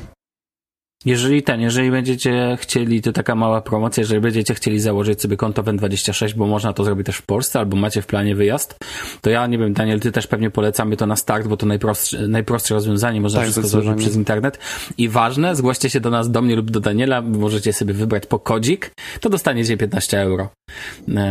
[1.05, 5.63] Jeżeli ten, jeżeli będziecie chcieli, to taka mała promocja, jeżeli będziecie chcieli założyć sobie konto
[5.63, 8.79] WEN26, bo można to zrobić też w Polsce, albo macie w planie wyjazd,
[9.21, 12.29] to ja nie wiem, Daniel, ty też pewnie polecamy to na start, bo to najprostsze,
[12.29, 14.59] najprostsze rozwiązanie, można Tak, wszystko założyć przez internet.
[14.99, 18.39] I ważne, zgłoście się do nas, do mnie lub do Daniela, możecie sobie wybrać po
[18.39, 18.91] kodzik,
[19.21, 20.49] to dostaniecie 15 euro.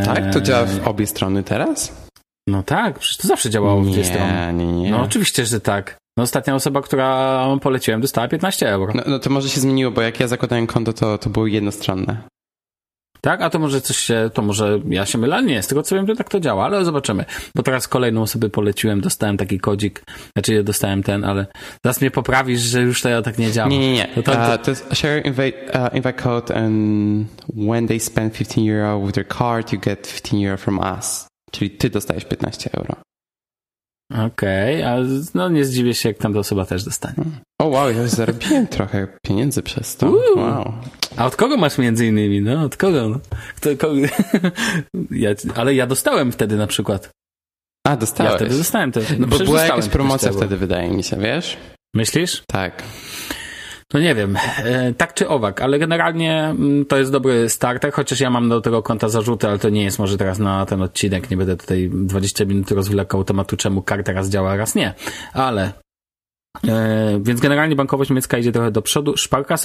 [0.05, 0.33] Tak?
[0.33, 2.07] To Eee, działa w obie strony teraz?
[2.47, 4.33] No tak, przecież to zawsze działało w dwie strony.
[4.33, 4.91] Nie, nie, nie.
[4.91, 5.97] No oczywiście, że tak.
[6.17, 8.93] No ostatnia osoba, która poleciłem, dostała 15 euro.
[8.95, 12.17] No, no to może się zmieniło, bo jak ja zakładałem konto, to, to było jednostronne.
[13.21, 13.41] Tak?
[13.41, 16.07] A to może coś się, to może ja się mylę, nie, z tego co wiem,
[16.07, 17.25] to tak to działa, ale zobaczymy.
[17.55, 20.03] Bo teraz kolejną osobę poleciłem, dostałem taki kodzik,
[20.33, 21.45] znaczy ja dostałem ten, ale
[21.85, 23.69] zaraz mnie poprawisz, że już to ja tak nie działa.
[23.69, 24.07] Nie, nie, nie.
[24.15, 27.27] To, to, Uh, to, to jest share invite, uh, invite code and
[27.67, 31.27] when they spend 15 euro with their card, you get 15 euro from us.
[31.51, 33.04] Czyli ty dostajesz 15 euro.
[34.13, 34.97] Okej, a
[35.33, 37.23] no nie zdziwię się, jak tam ta osoba też dostanie.
[37.61, 40.07] O wow, ja już zarobiłem trochę pieniędzy przez to.
[40.09, 40.19] Uuu.
[40.37, 40.73] Wow.
[41.17, 42.41] A od kogo masz między innymi?
[42.41, 43.09] No, od kogo?
[43.09, 43.19] No?
[43.55, 44.01] Kto, kogo?
[45.11, 47.09] ja, ale ja dostałem wtedy na przykład.
[47.87, 48.31] A, dostałeś.
[48.31, 50.39] Ja wtedy dostałem te, no, Bo była jakaś promocja 15 euro.
[50.39, 51.57] wtedy, wydaje mi się, wiesz?
[51.95, 52.43] Myślisz?
[52.47, 52.83] Tak.
[53.93, 58.19] No nie wiem, e, tak czy owak, ale generalnie mm, to jest dobry starter, chociaż
[58.19, 61.29] ja mam do tego konta zarzuty, ale to nie jest może teraz na ten odcinek,
[61.31, 64.93] nie będę tutaj 20 minut rozwlekał tematu, czemu karta raz działa, raz nie,
[65.33, 65.71] ale
[66.67, 69.13] E, więc generalnie bankowość niemiecka idzie trochę do przodu.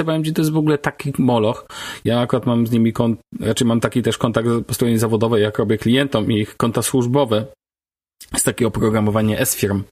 [0.06, 1.66] Powiem Ci, to jest w ogóle taki moloch.
[2.04, 5.58] Ja akurat mam z nimi kont, raczej mam taki też kontakt po stronie zawodowej, jak
[5.58, 7.46] robię klientom ich konta służbowe.
[8.32, 9.82] Jest takie oprogramowanie S-firm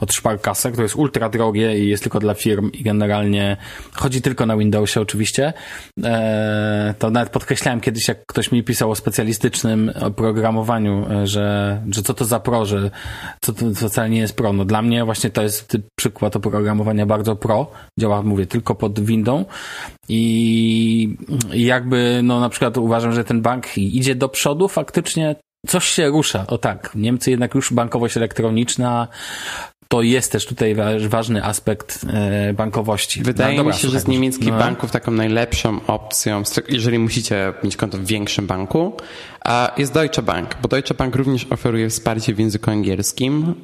[0.00, 3.56] od Sparkasse, które jest ultra drogie i jest tylko dla firm i generalnie
[3.92, 5.52] chodzi tylko na Windowsie oczywiście.
[6.04, 12.02] Eee, to nawet podkreślałem kiedyś, jak ktoś mi pisał o specjalistycznym oprogramowaniu, e, że, że
[12.02, 12.90] co to za pro, że
[13.40, 14.52] co to co wcale nie jest pro.
[14.52, 17.70] No dla mnie właśnie to jest przykład oprogramowania bardzo pro.
[18.00, 19.44] Działa, mówię, tylko pod windą
[20.08, 21.16] i,
[21.52, 25.36] i jakby, no na przykład uważam, że ten bank idzie do przodu faktycznie
[25.68, 26.46] coś się rusza.
[26.46, 29.08] O tak, Niemcy jednak już bankowość elektroniczna
[29.88, 33.22] to jest też tutaj wa- ważny aspekt e, bankowości.
[33.22, 34.58] Wydaje No, dobra, mi się, że z niemieckich no.
[34.58, 38.96] banków taką najlepszą opcją, jeżeli musicie mieć konto w większym banku,
[39.76, 43.54] jest Deutsche Bank, bo Deutsche Bank również oferuje wsparcie w języku angielskim.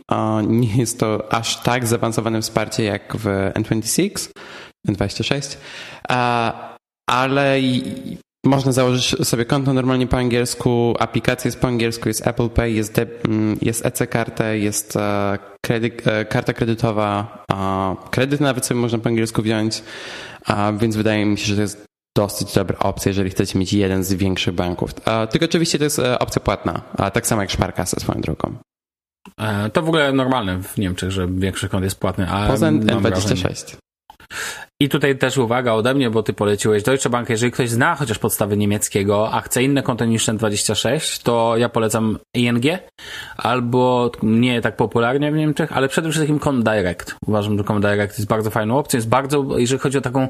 [0.47, 3.25] Nie jest to aż tak zaawansowane wsparcie jak w
[3.55, 4.29] N26,
[4.89, 5.57] N26,
[6.09, 6.77] a-
[7.11, 7.61] ale
[8.47, 12.95] można założyć sobie konto normalnie po angielsku, aplikacja jest po angielsku, jest Apple Pay, jest,
[12.95, 17.45] de- mm, jest EC-karta, jest e, kredyt, e, karta kredytowa,
[18.11, 19.83] kredyt nawet sobie można po angielsku wziąć,
[20.79, 21.85] więc wydaje mi się, że to jest
[22.17, 24.91] dosyć dobra opcja, jeżeli chcecie mieć jeden z większych banków.
[25.05, 26.83] A, tylko oczywiście to jest e, opcja płatna,
[27.13, 28.55] tak samo jak Sparkasse swoją drogą.
[29.41, 32.29] E, To w ogóle normalne w Niemczech, że większy kont jest płatny.
[32.31, 33.77] A Poza mam wrażenie- N26.
[34.83, 37.29] I tutaj też uwaga ode mnie, bo ty poleciłeś Deutsche Bank.
[37.31, 41.69] Jeżeli ktoś zna chociaż podstawy niemieckiego, a chce inne konto niż ten 26, to ja
[41.69, 42.65] polecam ING
[43.37, 47.17] albo nie tak popularnie w Niemczech, ale przede wszystkim Comdirect.
[47.27, 48.99] Uważam, że Comdirect jest bardzo fajną opcją.
[48.99, 50.29] Jest bardzo, jeżeli chodzi o taką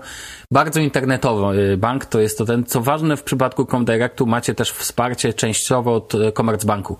[0.50, 4.70] bardzo internetową y, bank, to jest to ten, co ważne w przypadku Comdirectu, macie też
[4.70, 6.98] wsparcie częściowo od y, Commerzbanku.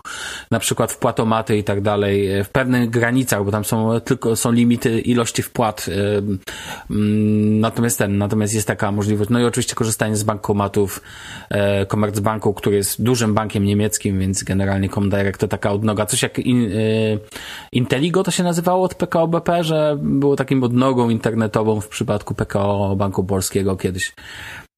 [0.51, 4.53] Na przykład wpłatomaty i tak dalej, y, w pewnych granicach, bo tam są tylko, są
[4.53, 5.89] limity ilości wpłat.
[5.89, 5.93] y,
[6.91, 9.31] mm, Natomiast ten, natomiast jest taka możliwość.
[9.31, 11.03] No i oczywiście korzystanie z bankomatów
[11.51, 16.07] e, Commerzbanku, który jest dużym bankiem niemieckim, więc generalnie Comdirect to taka odnoga.
[16.07, 16.69] Coś jak in, e,
[17.73, 22.97] Inteligo to się nazywało od PKO BP, że było takim odnogą internetową w przypadku PKO
[22.97, 24.13] Banku Polskiego kiedyś.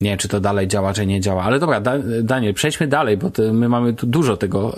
[0.00, 1.42] Nie wiem, czy to dalej działa, czy nie działa.
[1.42, 1.92] Ale dobra, da,
[2.22, 4.76] Daniel, przejdźmy dalej, bo ty, my mamy tu dużo tego,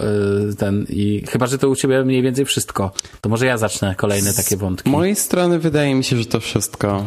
[0.51, 2.91] e, ten, i chyba, że to u ciebie mniej więcej wszystko.
[3.20, 4.91] To może ja zacznę kolejne takie Z wątki.
[4.91, 7.05] mojej strony wydaje mi się, że to wszystko.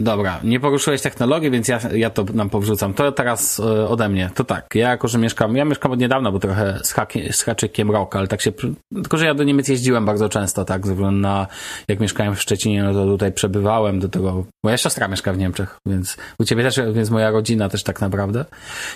[0.00, 2.94] Dobra, nie poruszyłeś technologii, więc ja, ja to nam powrzucam.
[2.94, 4.30] To teraz e, ode mnie.
[4.34, 7.42] To tak, ja jako, że mieszkam, ja mieszkam od niedawna, bo trochę z, haki, z
[7.42, 8.52] haczykiem rok, ale tak się,
[8.94, 11.46] tylko że ja do Niemiec jeździłem bardzo często, tak, ze względu na,
[11.88, 15.78] jak mieszkałem w Szczecinie, no to tutaj przebywałem do tego, moja siostra mieszka w Niemczech,
[15.86, 18.44] więc u ciebie też, więc moja rodzina też tak naprawdę.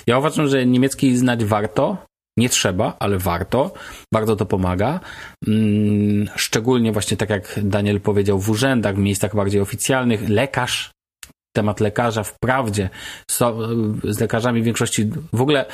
[0.07, 1.97] Ja uważam, że niemiecki znać warto,
[2.39, 3.73] nie trzeba, ale warto.
[4.13, 5.01] Bardzo to pomaga.
[5.47, 10.29] Mm, szczególnie właśnie tak jak Daniel powiedział, w urzędach, w miejscach bardziej oficjalnych.
[10.29, 10.91] Lekarz,
[11.57, 12.91] temat lekarza wprawdzie
[14.05, 15.67] z lekarzami w większości w ogóle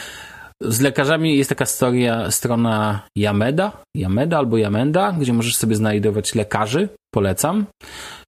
[0.60, 6.88] z lekarzami jest taka historia, strona Yameda, Yameda albo Yamenda, gdzie możesz sobie znajdować lekarzy,
[7.14, 7.66] polecam.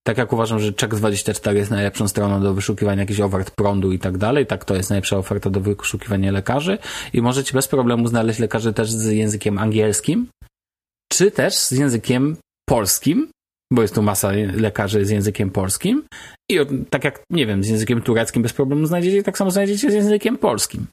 [0.07, 4.18] Tak jak uważam, że Check24 jest najlepszą stroną do wyszukiwania jakichś ofert prądu i tak
[4.18, 6.78] dalej, tak to jest najlepsza oferta do wyszukiwania lekarzy.
[7.12, 10.26] I możecie bez problemu znaleźć lekarzy też z językiem angielskim,
[11.12, 12.36] czy też z językiem
[12.68, 13.28] polskim,
[13.72, 16.05] bo jest tu masa lekarzy z językiem polskim.
[16.50, 16.59] I
[16.90, 20.38] tak jak, nie wiem, z językiem tureckim bez problemu znajdziecie, tak samo znajdziecie z językiem
[20.38, 20.86] polskim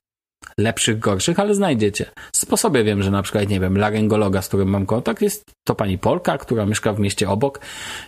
[0.59, 2.05] lepszych, gorszych, ale znajdziecie.
[2.33, 5.97] Sposobie wiem, że na przykład, nie wiem, laryngologa, z którym mam kontakt, jest to pani
[5.97, 7.59] Polka, która mieszka w mieście obok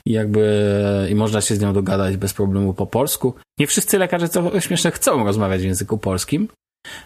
[0.05, 3.33] i jakby i można się z nią dogadać bez problemu po polsku.
[3.59, 6.47] Nie wszyscy lekarze, co śmieszne, chcą rozmawiać w języku polskim,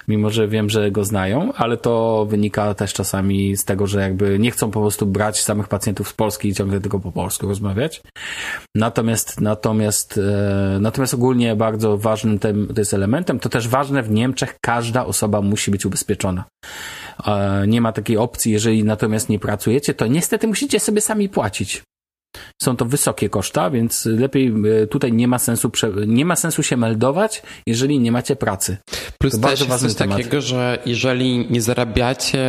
[0.07, 4.39] mimo że wiem, że go znają, ale to wynika też czasami z tego, że jakby
[4.39, 8.01] nie chcą po prostu brać samych pacjentów z Polski i ciągle tylko po polsku rozmawiać.
[8.75, 14.11] Natomiast, natomiast, e, natomiast ogólnie bardzo ważnym tym, to jest elementem, to też ważne w
[14.11, 16.43] Niemczech każda osoba musi być ubezpieczona.
[17.27, 21.83] E, nie ma takiej opcji, jeżeli natomiast nie pracujecie, to niestety musicie sobie sami płacić.
[22.61, 25.71] Są to wysokie koszta, więc lepiej e, tutaj nie ma sensu,
[26.07, 28.77] nie ma sensu się meldować, jeżeli nie macie pracy.
[29.19, 30.17] Plus to też jest coś temat.
[30.17, 32.45] takiego, że jeżeli nie zarabiacie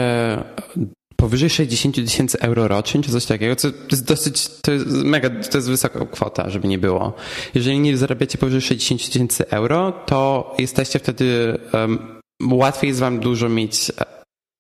[1.16, 5.59] powyżej 60 tysięcy euro rocznie, czy coś takiego, to jest dosyć, to jest mega, to
[5.59, 7.12] jest wysoka kwota, żeby nie było.
[7.55, 13.49] Jeżeli nie zarabiacie powyżej 60 tysięcy euro, to jesteście wtedy, um, łatwiej jest wam dużo
[13.49, 14.05] mieć, e,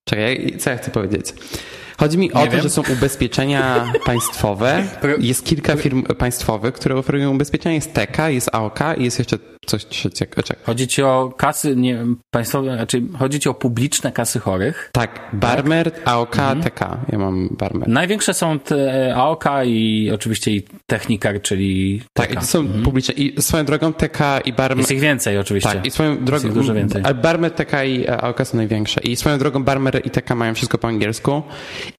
[0.08, 1.26] czekaj, co ja chcę powiedzieć?
[1.96, 2.50] Chodzi mi nie o wiem.
[2.50, 4.84] to, że są ubezpieczenia państwowe.
[5.18, 7.74] Jest kilka firm państwowych, które oferują ubezpieczenia.
[7.74, 10.42] Jest TK, jest AOK i jest jeszcze coś trzeciego.
[10.42, 10.58] Czek.
[10.62, 14.90] Chodzi ci o kasy nie, państwowe, znaczy chodzi ci o publiczne kasy chorych?
[14.92, 16.08] Tak, Barmer, tak?
[16.08, 16.62] AOK, mhm.
[16.62, 16.80] TK.
[17.12, 17.88] Ja mam Barmer.
[17.88, 22.82] Największe są te AOK i oczywiście i Technikar, czyli Tak, i to są mhm.
[22.82, 23.14] publiczne.
[23.14, 24.78] I swoją drogą TK i Barmer...
[24.78, 25.70] Jest ich więcej oczywiście.
[25.70, 26.48] Tak, i swoją drogą...
[26.48, 27.02] dużo więcej.
[27.04, 29.00] Ale Barmer, TK i AOK są największe.
[29.00, 31.42] I swoją drogą Barmer i TK mają wszystko po angielsku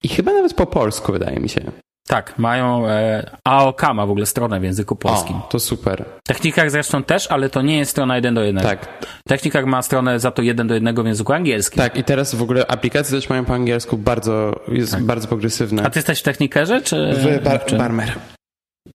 [0.04, 1.62] i chyba nawet po polsku, wydaje mi się.
[2.08, 5.36] Tak, mają e, AOK ma w ogóle stronę w języku polskim.
[5.36, 6.06] O, to super.
[6.24, 8.64] Technikar zresztą też, ale to nie jest strona 1 do 1.
[8.64, 8.88] Tak.
[9.28, 11.78] Technikar ma stronę za to 1 do 1 w języku angielskim.
[11.78, 15.04] Tak, i teraz w ogóle aplikacje też mają po angielsku bardzo, jest tak.
[15.04, 15.84] bardzo progresywne.
[15.84, 17.14] A ty jesteś w Technikerze, czy?
[17.14, 17.78] W bar czy?
[17.78, 18.16] Barmer.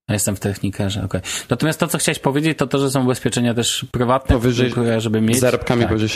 [0.08, 1.20] Jestem w technikerze, okej.
[1.20, 1.32] Okay.
[1.50, 5.20] Natomiast to, co chciałeś powiedzieć, to to, że są ubezpieczenia też prywatne, powyżej, które, żeby
[5.20, 5.38] mieć...
[5.38, 5.88] zarobkami tak.
[5.88, 6.08] powyżej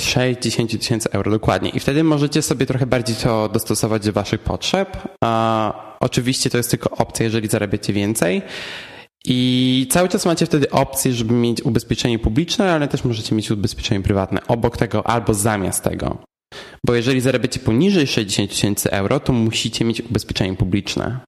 [0.00, 1.70] 60 tysięcy euro, dokładnie.
[1.70, 5.08] I wtedy możecie sobie trochę bardziej to dostosować do waszych potrzeb.
[5.24, 8.42] A oczywiście to jest tylko opcja, jeżeli zarabiacie więcej.
[9.24, 14.00] I cały czas macie wtedy opcję, żeby mieć ubezpieczenie publiczne, ale też możecie mieć ubezpieczenie
[14.00, 16.18] prywatne obok tego albo zamiast tego.
[16.86, 21.20] Bo jeżeli zarabiacie poniżej 60 tysięcy euro, to musicie mieć ubezpieczenie publiczne.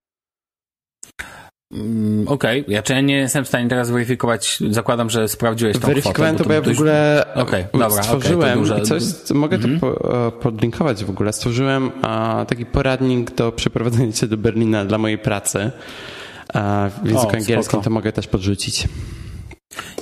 [1.73, 2.75] Mm, okej, okay.
[2.75, 6.45] ja, czy ja nie jestem w stanie teraz weryfikować, zakładam, że sprawdziłeś tą Weryfikowałem kwotę,
[6.45, 9.03] to, bo ja w ogóle okay, dobra, stworzyłem, okay, coś,
[9.35, 9.81] mogę mm -hmm.
[9.81, 10.31] to mhm.
[10.31, 15.19] po, podlinkować w ogóle, stworzyłem a, taki poradnik do przeprowadzenia się do Berlina dla mojej
[15.19, 15.71] pracy
[16.55, 17.85] a, w języku o, angielskim, spoko.
[17.85, 18.89] to mogę też podrzucić.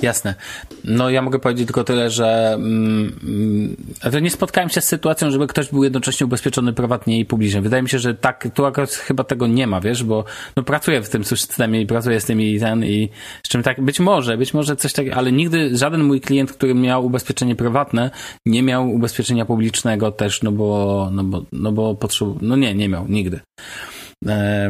[0.01, 0.35] Jasne.
[0.83, 3.75] No ja mogę powiedzieć tylko tyle, że mm,
[4.11, 7.61] to nie spotkałem się z sytuacją, żeby ktoś był jednocześnie ubezpieczony prywatnie i publicznie.
[7.61, 11.01] Wydaje mi się, że tak, tu akurat chyba tego nie ma, wiesz, bo no pracuję
[11.01, 13.09] w tym systemie i pracuję z tymi i ten i
[13.43, 16.75] z czym tak, być może, być może coś takiego, ale nigdy żaden mój klient, który
[16.75, 18.11] miał ubezpieczenie prywatne,
[18.45, 22.89] nie miał ubezpieczenia publicznego też, no bo, no bo, no bo potrzeb, no nie, nie
[22.89, 23.39] miał, nigdy.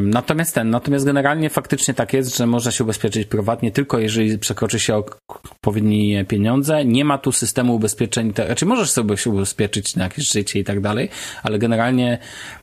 [0.01, 4.79] Natomiast ten, natomiast generalnie faktycznie tak jest, że można się ubezpieczyć prywatnie tylko jeżeli przekroczy
[4.79, 6.85] się odpowiednie pieniądze.
[6.85, 10.81] Nie ma tu systemu ubezpieczeń, znaczy możesz sobie się ubezpieczyć na jakieś życie i tak
[10.81, 11.09] dalej,
[11.43, 12.17] ale generalnie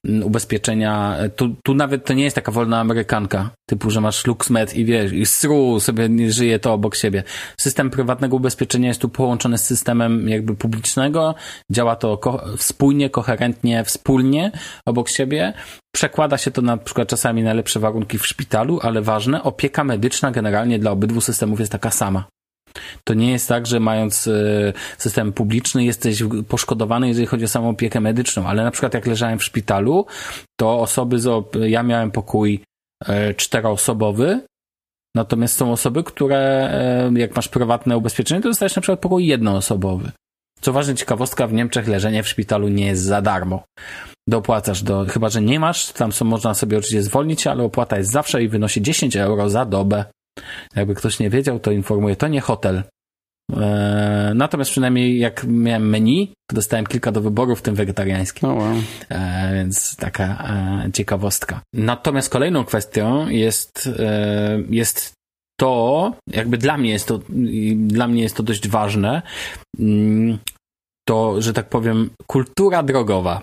[0.05, 4.75] mm, ubezpieczenia, tu, tu nawet to nie jest taka wolna amerykanka, typu, że masz LuxMed
[4.75, 7.23] i wiesz, i stru sobie nie żyje to obok siebie.
[7.57, 11.35] System prywatnego ubezpieczenia jest tu połączony z systemem jakby publicznego,
[11.71, 14.53] działa to ko spójnie, koherentnie, wspólnie
[14.87, 15.53] obok siebie.
[15.97, 20.31] Przekłada się to na przykład czasami na lepsze warunki w szpitalu, ale ważne, opieka medyczna
[20.31, 22.25] generalnie dla obydwu systemów jest taka sama.
[23.05, 27.69] To nie jest tak, że mając e, system publiczny jesteś poszkodowany, jeżeli chodzi o samą
[27.69, 30.07] opiekę medyczną, ale na przykład jak leżałem w szpitalu,
[30.61, 32.61] to osoby z, ja miałem pokój
[33.07, 34.41] e, czteroosobowy,
[35.15, 40.11] Natomiast są osoby, które, e, jak masz prywatne ubezpieczenie, to dostajesz na przykład pokój jednoosobowy.
[40.61, 43.65] Co ważne, ciekawostka, w Niemczech leżenie w szpitalu nie jest za darmo.
[44.29, 48.11] Dopłacasz do, chyba że nie masz, tam są, można sobie oczywiście zwolnić, ale opłata jest
[48.11, 50.05] zawsze i wynosi 10 euro za dobę.
[50.77, 52.83] Jakby ktoś nie wiedział, to informuję, to nie hotel.
[53.53, 58.47] Eee, natomiast przynajmniej jak miałem menu, to dostałem kilka do wyboru, w tym wegetariańskie.
[58.49, 58.75] Oh wow.
[59.11, 61.61] eee, więc taka e, ciekawostka.
[61.75, 65.13] Natomiast kolejną kwestią jest, e, jest
[65.61, 67.21] to, jakby dla mnie jest to,
[67.77, 69.23] dla mnie jest to dość ważne,
[69.79, 70.39] mm,
[71.09, 73.43] to, że tak powiem, kultura drogowa.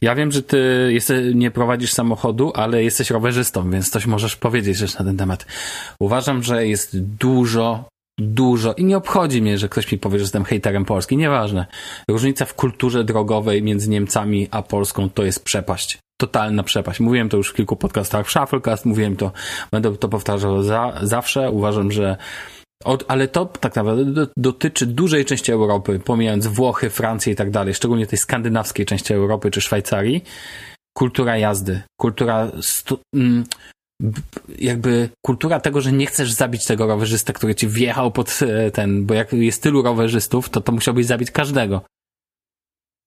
[0.00, 4.80] Ja wiem, że ty jesteś, nie prowadzisz samochodu, ale jesteś rowerzystą, więc coś możesz powiedzieć
[4.80, 5.46] też na ten temat.
[6.00, 7.84] Uważam, że jest dużo,
[8.18, 11.66] dużo i nie obchodzi mnie, że ktoś mi powie, że jestem hejterem Polski, nieważne.
[12.08, 15.98] Różnica w kulturze drogowej między Niemcami a Polską to jest przepaść.
[16.20, 17.00] Totalna przepaść.
[17.00, 19.32] Mówiłem to już w kilku podcastach w Shufflecast, mówiłem to,
[19.72, 21.50] będę to powtarzał za, zawsze.
[21.50, 22.16] Uważam, że
[22.84, 27.50] od, ale to tak naprawdę do, dotyczy dużej części Europy, pomijając Włochy, Francję i tak
[27.50, 30.24] dalej, szczególnie tej skandynawskiej części Europy czy Szwajcarii.
[30.96, 33.44] Kultura jazdy, kultura stu, mm,
[34.58, 39.06] jakby kultura tego, że nie chcesz zabić tego rowerzysta, który ci wjechał pod e, ten,
[39.06, 41.80] bo jak jest tylu rowerzystów, to to musiałbyś zabić każdego.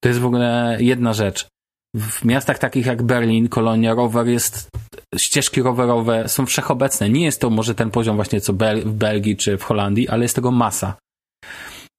[0.03, 1.47] To jest w ogóle jedna rzecz.
[1.95, 4.69] W miastach takich jak Berlin, Kolonia, rower jest,
[5.15, 7.09] ścieżki rowerowe są wszechobecne.
[7.09, 10.23] Nie jest to może ten poziom właśnie co Bel w Belgii czy w Holandii, ale
[10.23, 10.95] jest tego masa.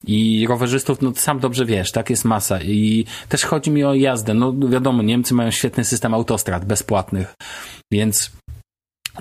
[0.07, 2.63] I rowerzystów, no sam dobrze wiesz, tak, jest masa.
[2.63, 4.35] I też chodzi mi o jazdę.
[4.35, 7.35] No wiadomo, Niemcy mają świetny system autostrad bezpłatnych,
[7.93, 8.31] więc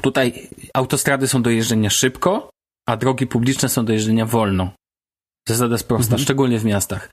[0.02, 2.50] tutaj autostrady są do jeżdżenia szybko,
[2.88, 4.72] a drogi publiczne są do jeżdżenia wolno.
[5.48, 6.24] Zasada jest prosta, mhm.
[6.24, 7.10] szczególnie w miastach.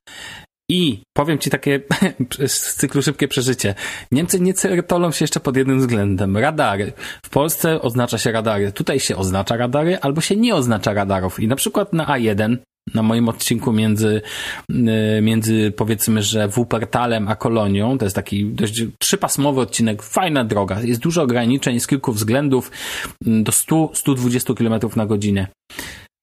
[0.71, 1.81] I powiem ci takie
[2.47, 3.75] z cyklu szybkie przeżycie.
[4.13, 6.37] Niemcy nie certolą się jeszcze pod jednym względem.
[6.37, 6.93] Radary.
[7.27, 8.73] W Polsce oznacza się radary.
[8.73, 11.41] Tutaj się oznacza radary albo się nie oznacza radarów.
[11.41, 12.57] I na przykład na A1
[12.95, 14.23] na moim odcinku między,
[14.71, 20.83] y, między powiedzmy, że Wuppertalem a Kolonią, to jest taki dość trzypasmowy odcinek, fajna droga,
[20.83, 22.71] jest dużo ograniczeń z kilku względów
[23.21, 25.47] do 100-120 km na godzinę.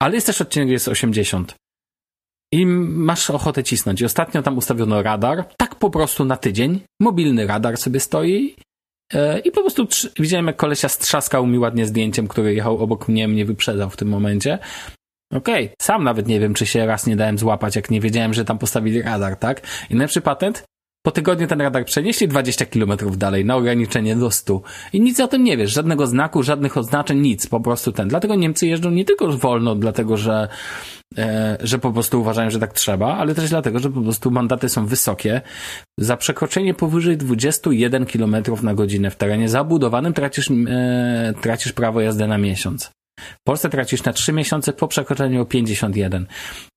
[0.01, 1.55] Ale jest też odcinek, gdzie jest 80
[2.51, 4.01] i masz ochotę cisnąć.
[4.01, 6.79] I ostatnio tam ustawiono radar, tak po prostu na tydzień.
[6.99, 8.55] Mobilny radar sobie stoi
[9.13, 9.87] e, i po prostu
[10.19, 14.07] widziałem, jak kolesia strzaskał mi ładnie zdjęciem, który jechał obok mnie, mnie wyprzedzał w tym
[14.07, 14.59] momencie.
[15.33, 15.75] Okej, okay.
[15.81, 18.57] sam nawet nie wiem, czy się raz nie dałem złapać, jak nie wiedziałem, że tam
[18.57, 19.61] postawili radar, tak?
[19.89, 20.63] I najlepszy patent?
[21.05, 24.61] Po tygodniu ten radar przenieśli 20 km dalej na ograniczenie do 100.
[24.93, 28.07] I nic o tym nie wiesz, żadnego znaku, żadnych oznaczeń, nic, po prostu ten.
[28.07, 30.47] Dlatego Niemcy jeżdżą nie tylko wolno, dlatego że
[31.17, 34.69] E, że po prostu uważają, że tak trzeba, ale też dlatego, że po prostu mandaty
[34.69, 35.41] są wysokie.
[35.99, 42.27] Za przekroczenie powyżej 21 km na godzinę w terenie zabudowanym tracisz, e, tracisz prawo jazdy
[42.27, 42.91] na miesiąc.
[43.19, 46.25] W Polsce tracisz na 3 miesiące po przekroczeniu o 51.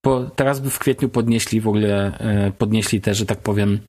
[0.05, 3.81] Po, teraz by w kwietniu podnieśli w ogóle, e, podnieśli też, że tak powiem,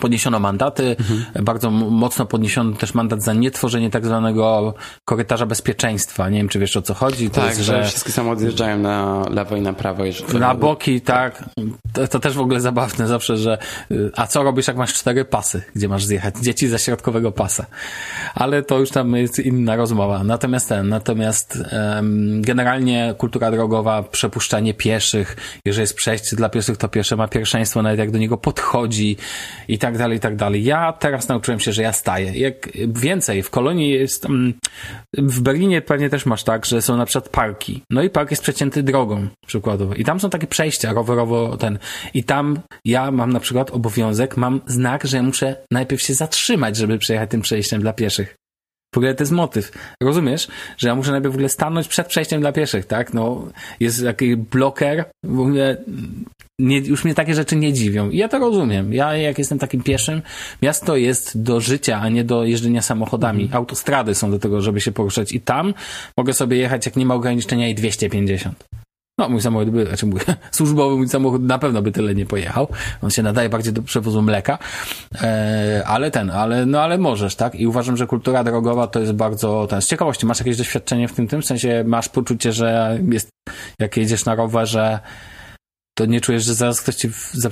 [0.00, 1.44] Podniesiono mandaty, mhm.
[1.44, 4.74] bardzo mocno podniesiono też mandat za nietworzenie tak zwanego
[5.04, 6.28] korytarza bezpieczeństwa.
[6.28, 7.30] Nie wiem, czy wiesz o co chodzi.
[7.30, 10.04] To tak, jest, że, że wszystkie samochody zjeżdżają na lewo i na prawo.
[10.04, 11.44] I na boki, tak.
[11.92, 13.58] To, to, też w ogóle zabawne zawsze, że
[14.16, 16.34] a co robisz, jak masz cztery pasy, gdzie masz zjechać?
[16.42, 17.66] Dzieci ze środkowego pasa.
[18.34, 20.24] Ale to już tam jest inna rozmowa.
[20.24, 26.88] Natomiast ten, natomiast um, generalnie kultura drogowa, przepuszczanie pieszych, jeżeli jest przejście dla pieszych, to
[26.88, 29.16] piesze ma pierwszeństwo, nawet jak do niego podchodzi
[29.68, 30.64] i i tak dalej, i tak dalej.
[30.64, 32.32] Ja teraz nauczyłem się, że ja staję.
[32.38, 34.54] Jak więcej, w kolonii jest, mm,
[35.18, 37.82] w Berlinie pewnie też masz tak, że są na przykład parki.
[37.90, 39.94] No i park jest przecięty drogą, przykładowo.
[39.94, 41.78] I tam są takie przejścia rowerowo ten.
[42.14, 46.98] I tam ja mam na przykład obowiązek, mam znak, że muszę najpierw się zatrzymać, żeby
[46.98, 48.37] przejechać tym przejściem dla pieszych.
[48.94, 49.72] W ogóle to jest motyw.
[50.02, 50.48] Rozumiesz?
[50.78, 53.14] Że ja muszę najpierw w ogóle stanąć przed przejściem dla pieszych, tak?
[53.14, 53.48] No,
[53.80, 55.76] jest taki bloker, w ogóle
[56.58, 58.10] nie, już mnie takie rzeczy nie dziwią.
[58.10, 58.92] I ja to rozumiem.
[58.92, 60.22] Ja, jak jestem takim pieszym,
[60.62, 63.42] miasto jest do życia, a nie do jeżdżenia samochodami.
[63.42, 63.58] Mhm.
[63.58, 65.32] Autostrady są do tego, żeby się poruszać.
[65.32, 65.74] I tam
[66.16, 68.64] mogę sobie jechać, jak nie ma ograniczenia, i 250.
[69.18, 72.68] No, mój samochód by, znaczy mój służbowy mój samochód na pewno by tyle nie pojechał.
[73.02, 74.58] On się nadaje bardziej do przewozu mleka.
[75.22, 77.54] E, ale ten, ale, no ale możesz, tak?
[77.54, 81.12] I uważam, że kultura drogowa to jest bardzo, ten, z ciekawości, masz jakieś doświadczenie w
[81.12, 81.42] tym, tym?
[81.42, 83.28] W sensie masz poczucie, że jest,
[83.78, 84.98] jak jedziesz na rowerze,
[85.98, 87.50] to nie czujesz, że zaraz ktoś ci za,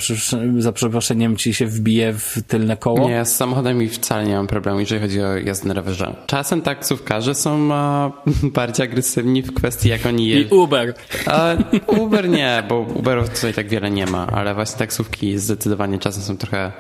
[0.59, 3.09] za przeproszeniem ci się wbije w tylne koło?
[3.09, 6.15] Nie, z samochodami wcale nie mam problemu, jeżeli chodzi o jazdę na rowerze.
[6.27, 8.13] Czasem taksówkarze są a,
[8.55, 10.57] bardziej agresywni w kwestii, jak oni jeżdżą.
[10.57, 10.95] I Uber.
[11.27, 11.55] A,
[11.87, 16.37] Uber nie, bo Uberów tutaj tak wiele nie ma, ale właśnie taksówki zdecydowanie czasem są
[16.37, 16.73] trochę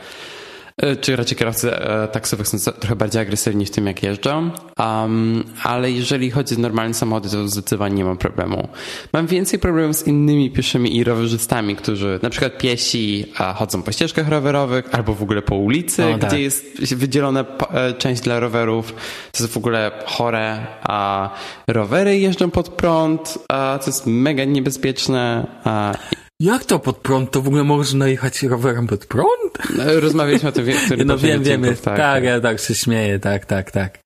[1.00, 4.50] czy raczej kierowcy e, taksówek są trochę bardziej agresywni w tym, jak jeżdżą.
[4.78, 8.68] Um, ale jeżeli chodzi o normalne samochody, to zdecydowanie nie mam problemu.
[9.12, 14.28] Mam więcej problemów z innymi pieszymi i rowerzystami, którzy na przykład piesi chodzą po ścieżkach
[14.28, 16.30] rowerowych albo w ogóle po ulicy, tak.
[16.30, 18.92] gdzie jest wydzielona e, część dla rowerów.
[19.32, 20.66] To jest w ogóle chore.
[20.82, 21.30] A
[21.66, 25.46] rowery jeżdżą pod prąd, a to jest mega niebezpieczne.
[25.64, 25.94] A
[26.40, 27.30] jak to pod prąd?
[27.30, 29.76] To w ogóle można jechać rowerem pod prąd?
[29.76, 30.68] No, rozmawialiśmy o tym w
[31.06, 31.76] No wiem, wiemy.
[31.76, 33.98] Tak, tak, ja tak się śmieję, tak, tak, tak.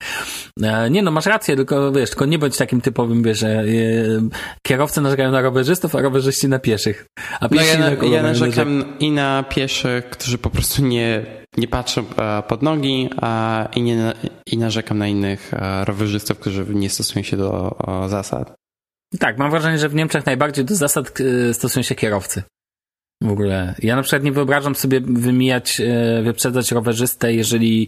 [0.63, 3.63] E, nie no, masz rację, tylko wiesz, tylko nie bądź takim typowym, wiesz, że e,
[4.67, 7.05] kierowcy narzekają na rowerzystów, a rowerzyści na pieszych.
[7.39, 11.25] A no ja, na, ja narzekam i na pieszych, którzy po prostu nie,
[11.57, 13.09] nie patrzą e, pod nogi
[13.75, 14.13] i, nie,
[14.45, 15.51] i narzekam na innych
[15.85, 17.77] rowerzystów, którzy nie stosują się do
[18.07, 18.60] zasad.
[19.19, 22.43] Tak, mam wrażenie, że w Niemczech najbardziej do zasad e, stosują się kierowcy.
[23.21, 23.75] W ogóle.
[23.79, 27.87] Ja na przykład nie wyobrażam sobie wymijać, e, wyprzedzać rowerzystę, jeżeli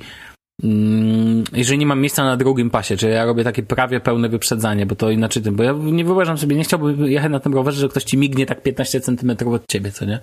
[1.54, 4.96] jeżeli nie mam miejsca na drugim pasie, czyli ja robię takie prawie pełne wyprzedzanie, bo
[4.96, 7.90] to inaczej tym, bo ja nie wyobrażam sobie, nie chciałbym jechać na tym rowerze, że
[7.90, 10.20] ktoś ci mignie tak 15 centymetrów od ciebie, co nie?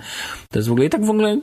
[0.51, 1.41] To jest w ogóle, i tak w ogóle,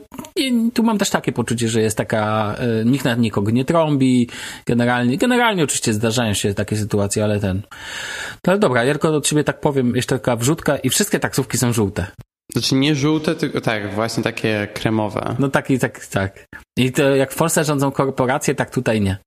[0.74, 4.28] tu mam też takie poczucie, że jest taka, y, nikt na nikogo nie trąbi,
[4.66, 7.62] generalnie, generalnie oczywiście zdarzają się takie sytuacje, ale ten.
[8.46, 11.72] No ale dobra, tylko od ciebie tak powiem, jeszcze taka wrzutka i wszystkie taksówki są
[11.72, 12.06] żółte.
[12.52, 15.36] Znaczy nie żółte, tylko tak, właśnie takie kremowe.
[15.38, 16.44] No tak i tak, tak.
[16.78, 19.18] I to jak w Polsce rządzą korporacje, tak tutaj nie.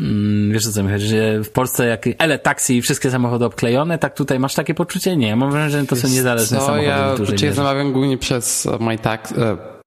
[0.00, 3.44] Mm, wiesz o co mi chodzi, że w Polsce jak ele taksi i wszystkie samochody
[3.44, 5.16] obklejone, tak tutaj masz takie poczucie?
[5.16, 8.18] Nie, mam wrażenie, że to są niezależne co, samochody ja, w dużej ja zamawiam głównie
[8.18, 9.38] przez My Tax, uh,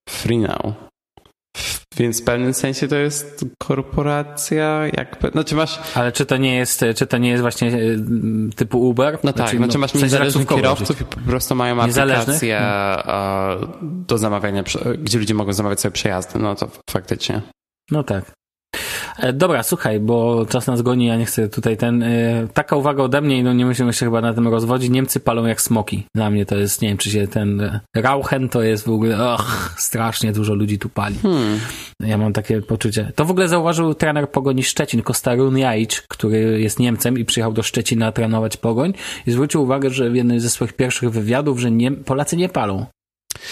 [0.09, 0.84] Free Now.
[1.97, 5.79] Więc w pewnym sensie to jest korporacja, jakby, znaczy masz...
[5.95, 7.79] Ale czy to nie jest, czy to nie jest właśnie e,
[8.55, 9.19] typu Uber?
[9.23, 12.61] No tak, znaczy, znaczy masz w sensie niezależnych kierowców i po prostu mają aplikację
[13.81, 14.63] do zamawiania,
[14.99, 17.41] gdzie ludzie mogą zamawiać sobie przejazdy, no to faktycznie.
[17.91, 18.31] No tak.
[19.19, 22.03] E, dobra, słuchaj, bo czas nas goni, ja nie chcę tutaj ten...
[22.03, 24.89] E, taka uwaga ode mnie i no nie musimy się chyba na tym rozwodzić.
[24.89, 26.03] Niemcy palą jak smoki.
[26.15, 27.61] Dla mnie to jest, nie wiem, czy się ten...
[27.61, 29.33] E, Rauchen to jest w ogóle...
[29.33, 31.15] Och, strasznie dużo ludzi tu pali.
[31.21, 31.59] Hmm.
[31.99, 33.11] Ja mam takie poczucie.
[33.15, 37.63] To w ogóle zauważył trener Pogoni Szczecin, Kostarun Jajcz, który jest Niemcem i przyjechał do
[37.63, 38.93] Szczecina trenować Pogoń
[39.27, 42.85] i zwrócił uwagę, że w jednym ze swoich pierwszych wywiadów, że nie, Polacy nie palą.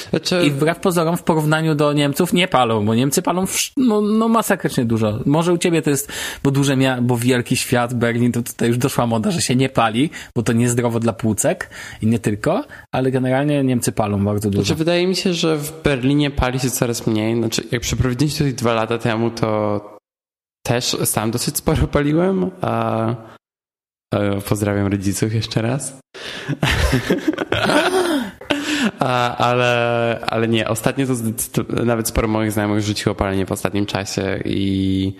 [0.09, 0.45] Znaczy...
[0.45, 4.27] I wbrew pozorom w porównaniu do Niemców nie palą, bo Niemcy palą w, no, no
[4.27, 5.19] masakrycznie dużo.
[5.25, 6.11] Może u ciebie to jest,
[6.43, 9.69] bo duże mia bo wielki świat, Berlin, to tutaj już doszła moda, że się nie
[9.69, 11.69] pali, bo to niezdrowo dla płucek
[12.01, 14.63] i nie tylko, ale generalnie Niemcy palą bardzo dużo.
[14.63, 17.35] Znaczy wydaje mi się, że w Berlinie pali się coraz mniej.
[17.35, 19.81] Znaczy jak przeprowadziliśmy tutaj dwa lata temu, to
[20.65, 23.15] też sam dosyć sporo paliłem, a
[24.49, 25.93] Pozdrawiam rodziców jeszcze raz.
[29.37, 31.05] ale, ale nie, ostatnio
[31.51, 35.13] to nawet sporo moich znajomych rzuciło palenie w ostatnim czasie i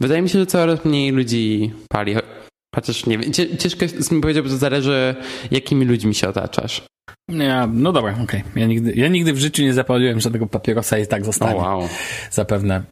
[0.00, 2.16] wydaje mi się, że coraz mniej ludzi pali.
[2.74, 5.14] Chociaż nie wiem, ciężko jest mi powiedzieć, bo to zależy,
[5.50, 6.82] jakimi ludźmi się otaczasz.
[7.28, 8.24] Ja, no dobra, okej.
[8.24, 8.60] Okay.
[8.60, 11.60] Ja, nigdy, ja nigdy w życiu nie zapaliłem żadnego papierosa i tak zostanie.
[11.60, 11.88] Oh, wow.
[12.30, 12.82] Zapewne.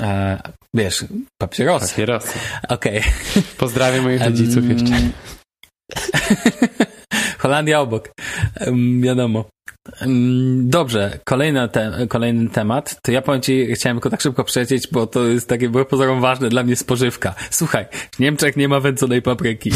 [0.00, 0.40] E,
[0.74, 1.04] wiesz,
[1.40, 1.88] papierosy.
[1.88, 2.38] Papierosy.
[2.68, 2.98] Okej.
[2.98, 3.42] Okay.
[3.58, 4.92] Pozdrawiam moich rodziców jeszcze.
[7.38, 8.10] Holandia obok.
[8.66, 9.44] Um, wiadomo.
[10.56, 12.96] Dobrze, kolejny, te, kolejny temat.
[13.02, 16.20] To ja powiem ci, chciałem tylko tak szybko przejść, bo to jest takie, było pozorom
[16.20, 17.34] ważne dla mnie spożywka.
[17.50, 19.70] Słuchaj, w Niemczech nie ma wędzonej papryki.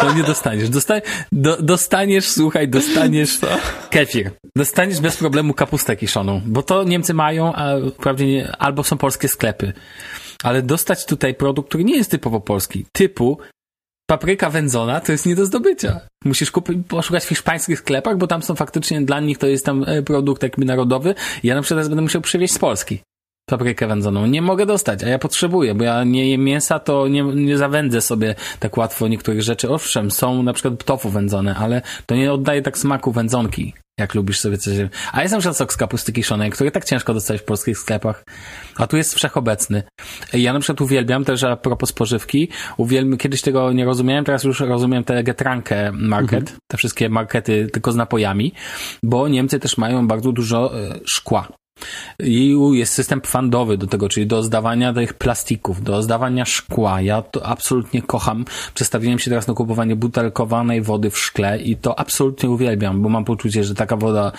[0.00, 0.68] To nie dostaniesz.
[0.68, 0.94] Dosta
[1.32, 3.38] do, dostaniesz, słuchaj, dostaniesz
[3.90, 4.30] kefir.
[4.56, 9.28] Dostaniesz bez problemu kapustę kiszoną, bo to Niemcy mają, a wprawdzie nie, albo są polskie
[9.28, 9.72] sklepy.
[10.42, 13.38] Ale dostać tutaj produkt, który nie jest typowo polski, typu
[14.06, 16.00] papryka wędzona to jest nie do zdobycia.
[16.24, 19.84] Musisz kupić, poszukać w hiszpańskich sklepach, bo tam są faktycznie dla nich to jest tam
[19.86, 21.14] e, produkt jakby narodowy.
[21.42, 23.00] Ja na przykład będę musiał przywieźć z Polski
[23.50, 24.26] paprykę wędzoną.
[24.26, 28.00] Nie mogę dostać, a ja potrzebuję, bo ja nie jem mięsa, to nie, nie zawędzę
[28.00, 29.70] sobie tak łatwo niektórych rzeczy.
[29.70, 34.40] Owszem, są na przykład tofu wędzone, ale to nie oddaje tak smaku wędzonki jak lubisz
[34.40, 34.74] sobie coś.
[35.12, 38.24] A jest na przykład sok z kapusty kiszonej, który tak ciężko dostać w polskich sklepach,
[38.76, 39.82] a tu jest wszechobecny.
[40.32, 44.60] Ja na przykład uwielbiam też a propos spożywki, uwielbiam, kiedyś tego nie rozumiałem, teraz już
[44.60, 46.58] rozumiem te Getrankę Market, mhm.
[46.66, 48.52] te wszystkie markety tylko z napojami,
[49.02, 51.48] bo Niemcy też mają bardzo dużo e, szkła.
[52.18, 57.00] I jest system fandowy do tego, czyli do zdawania tych plastików, do zdawania szkła.
[57.00, 58.44] Ja to absolutnie kocham.
[58.74, 63.24] Przestawiłem się teraz na kupowanie butelkowanej wody w szkle i to absolutnie uwielbiam, bo mam
[63.24, 64.32] poczucie, że taka woda,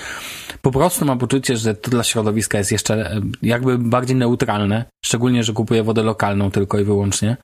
[0.61, 4.85] po prostu mam poczucie, że to dla środowiska jest jeszcze e, jakby bardziej neutralne.
[5.05, 7.37] Szczególnie, że kupuję wodę lokalną tylko i wyłącznie.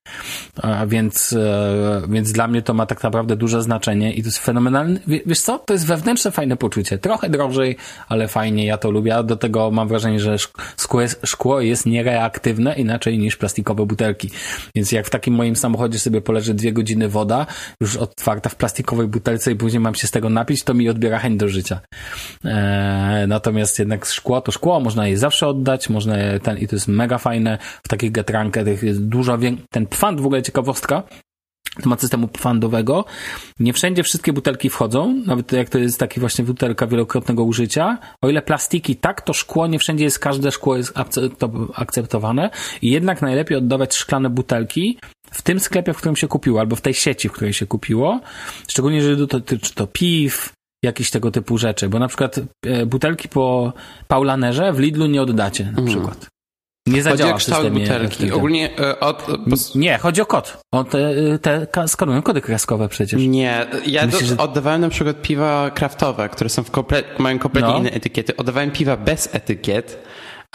[0.88, 5.00] Więc, e, więc dla mnie to ma tak naprawdę duże znaczenie i to jest fenomenalne.
[5.08, 5.60] Wiesz co?
[5.60, 6.98] To jest wewnętrzne fajne poczucie.
[6.98, 7.78] Trochę drożej,
[8.10, 8.66] ale fajnie.
[8.66, 9.16] Ja to lubię.
[9.16, 10.38] A do tego mam mam wrażenie, że
[10.78, 14.30] szkło jest, szkło jest niereaktywne inaczej niż plastikowe butelki.
[14.76, 17.46] Więc jak w takim moim samochodzie sobie poleży dwie godziny woda,
[17.82, 21.20] już otwarta w plastikowej butelce i później mam się z tego napić, to mi odbiera
[21.20, 21.80] chęć do życia.
[22.46, 26.76] Eee, natomiast jednak szkło to szkło, można je zawsze oddać, można je ten, i to
[26.76, 27.58] jest mega fajne.
[27.84, 29.38] W takich getrankach jest dużo
[29.70, 31.04] ten pfand w ogóle ciekawostka,
[31.82, 33.06] temat systemu pfandowego.
[33.60, 37.98] Nie wszędzie wszystkie butelki wchodzą, nawet jak to jest taki właśnie butelka wielokrotnego użycia.
[38.22, 40.94] O ile plastiki tak, to szkło nie wszędzie jest, każde szkło jest
[41.76, 42.50] akceptowane
[42.82, 44.98] i jednak najlepiej oddawać szklane butelki
[45.32, 48.20] w tym sklepie, w którym się kupiło, albo w tej sieci, w której się kupiło.
[48.68, 50.54] Szczególnie jeżeli dotyczy to piw,
[50.84, 53.74] jakichś tego typu rzeczy, bo na przykład e, butelki po
[54.08, 55.88] Paulanerze w Lidlu nie oddacie na mhm.
[55.88, 56.28] przykład.
[56.88, 58.32] Nie zadziała chodzi o kształt butelki.
[58.32, 59.26] Ogólnie e, od...
[59.76, 60.58] Nie, chodzi o kod.
[60.72, 61.10] O te,
[61.72, 63.22] te skanują kody kreskowe przecież.
[63.22, 64.38] Nie, ja Myślę, do, że...
[64.38, 67.80] oddawałem na przykład piwa kraftowe, które są w komple mają kompletnie no.
[67.80, 68.36] inne etykiety.
[68.38, 70.04] Oddawałem piwa bez etykiet,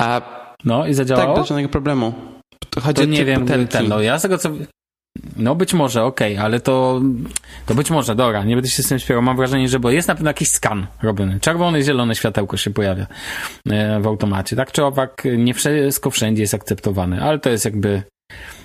[0.01, 0.21] a...
[0.65, 1.29] No i zadziałało?
[1.29, 2.15] Tak, bez żadnego problemu.
[2.83, 3.73] Chodzi to nie wiem, butelki.
[3.73, 4.51] ten, no ja z tego co...
[5.37, 7.01] No być może, okej, okay, ale to,
[7.67, 9.23] to być może, dobra, nie będę się z tym śpiewał.
[9.23, 11.41] Mam wrażenie, że bo jest na pewno jakiś skan robiony.
[11.41, 13.07] Czerwone i zielone światełko się pojawia
[13.71, 14.57] e, w automacie.
[14.57, 18.03] Tak czy owak, nie wszystko wszędzie jest akceptowane, ale to jest jakby...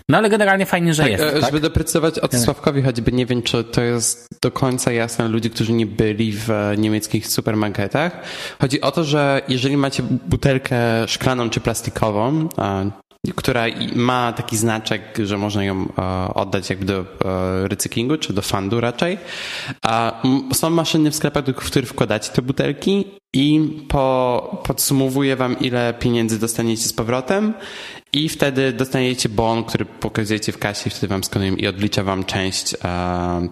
[0.09, 1.23] No ale generalnie fajnie, że tak, jest.
[1.23, 1.45] E, tak?
[1.45, 5.73] Żeby doprecyzować od Sławkowi choćby, nie wiem, czy to jest do końca jasne ludzi, którzy
[5.73, 8.11] nie byli w niemieckich supermarketach.
[8.61, 10.77] Chodzi o to, że jeżeli macie butelkę
[11.07, 12.49] szklaną czy plastikową,
[13.35, 13.65] która
[13.95, 18.81] ma taki znaczek, że można ją e, oddać jakby do e, recyklingu, czy do fundu
[18.81, 19.17] raczej.
[20.53, 26.39] Są maszyny w sklepach, w których wkładacie te butelki i po, podsumowuje wam, ile pieniędzy
[26.39, 27.53] dostaniecie z powrotem
[28.13, 32.23] i wtedy dostaniecie bon, który pokazujecie w kasie i wtedy wam skanują i odlicza wam
[32.23, 32.77] część e,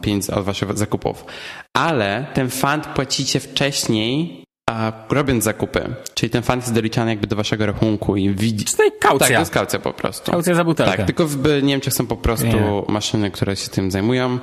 [0.02, 1.26] pieniędzy od waszych zakupów.
[1.74, 7.36] Ale ten fund płacicie wcześniej a robiąc zakupy, czyli ten fund jest doliczany jakby do
[7.36, 8.66] waszego rachunku i widzi...
[8.66, 9.20] To jest kaucja.
[9.20, 10.32] Tak, to jest kaucja po prostu.
[10.32, 10.98] Kaucja za butelkę.
[10.98, 12.90] Tak, tylko w Niemczech są po prostu yeah.
[12.90, 14.40] maszyny, które się tym zajmują.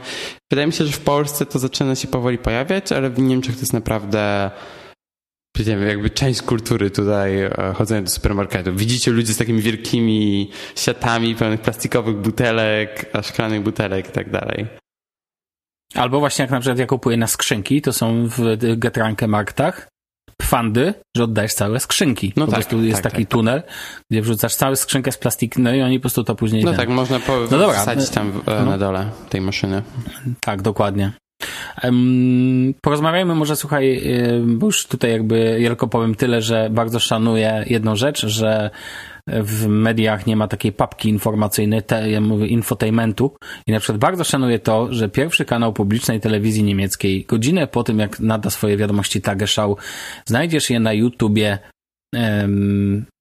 [0.50, 3.60] Wydaje mi się, że w Polsce to zaczyna się powoli pojawiać, ale w Niemczech to
[3.60, 4.50] jest naprawdę
[5.64, 8.74] wiem, jakby część kultury tutaj e, chodzenia do supermarketu.
[8.74, 14.66] Widzicie ludzi z takimi wielkimi siatami pełnych plastikowych butelek, szklanych butelek i tak dalej.
[15.94, 19.88] Albo właśnie jak na przykład ja kupuję na skrzynki, to są w Getranke Marktach,
[20.36, 22.32] pfandy, że oddajesz całe skrzynki.
[22.36, 23.32] No po tak, prostu jest tak, taki tak.
[23.32, 23.62] tunel,
[24.10, 26.64] gdzie wrzucasz całą skrzynkę z plastiku, no i oni po prostu to później...
[26.64, 26.78] No ten...
[26.78, 28.64] tak, można po, no dobra, wsadzić tam e, no.
[28.64, 29.82] na dole tej maszyny.
[30.40, 31.12] Tak, dokładnie.
[32.80, 34.02] Porozmawiajmy może, słuchaj,
[34.46, 38.70] bo już tutaj jakby ja tylko powiem tyle, że bardzo szanuję jedną rzecz, że
[39.26, 43.36] w mediach nie ma takiej papki informacyjnej, te, ja mówię infotainmentu.
[43.66, 47.98] I na przykład bardzo szanuję to, że pierwszy kanał publicznej telewizji niemieckiej godzinę po tym,
[47.98, 49.76] jak nada swoje wiadomości Tagesschau,
[50.24, 51.58] znajdziesz je na YouTubie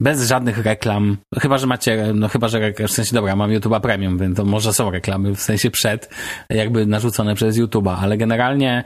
[0.01, 4.18] bez żadnych reklam, chyba, że macie, no chyba, że w sensie, dobra, mam YouTube'a Premium,
[4.18, 6.10] więc to może są reklamy, w sensie przed,
[6.49, 8.84] jakby narzucone przez YouTube'a, ale generalnie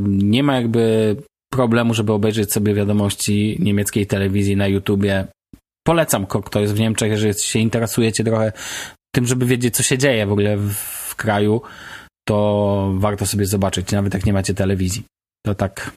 [0.00, 1.16] nie ma jakby
[1.50, 5.26] problemu, żeby obejrzeć sobie wiadomości niemieckiej telewizji na YouTubie
[5.86, 8.52] polecam, kto jest w Niemczech, jeżeli się interesujecie trochę
[9.14, 11.62] tym, żeby wiedzieć, co się dzieje w ogóle w, kraju,
[12.28, 15.04] to warto sobie zobaczyć, nawet jak nie macie telewizji.
[15.46, 15.90] To tak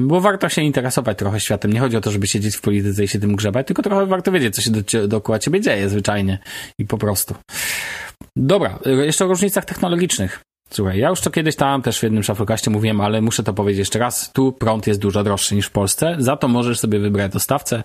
[0.00, 1.72] bo warto się interesować trochę światem.
[1.72, 4.32] Nie chodzi o to, żeby siedzieć w polityce i się tym grzebać, tylko trochę warto
[4.32, 6.38] wiedzieć, co się do, dookoła ciebie dzieje zwyczajnie
[6.78, 7.34] i po prostu.
[8.36, 10.40] Dobra, jeszcze o różnicach technologicznych.
[10.72, 13.78] Słuchaj, ja już to kiedyś tam też w jednym szafrokaście mówiłem, ale muszę to powiedzieć
[13.78, 14.32] jeszcze raz.
[14.32, 16.16] Tu prąd jest dużo droższy niż w Polsce.
[16.18, 17.82] Za to możesz sobie wybrać dostawcę.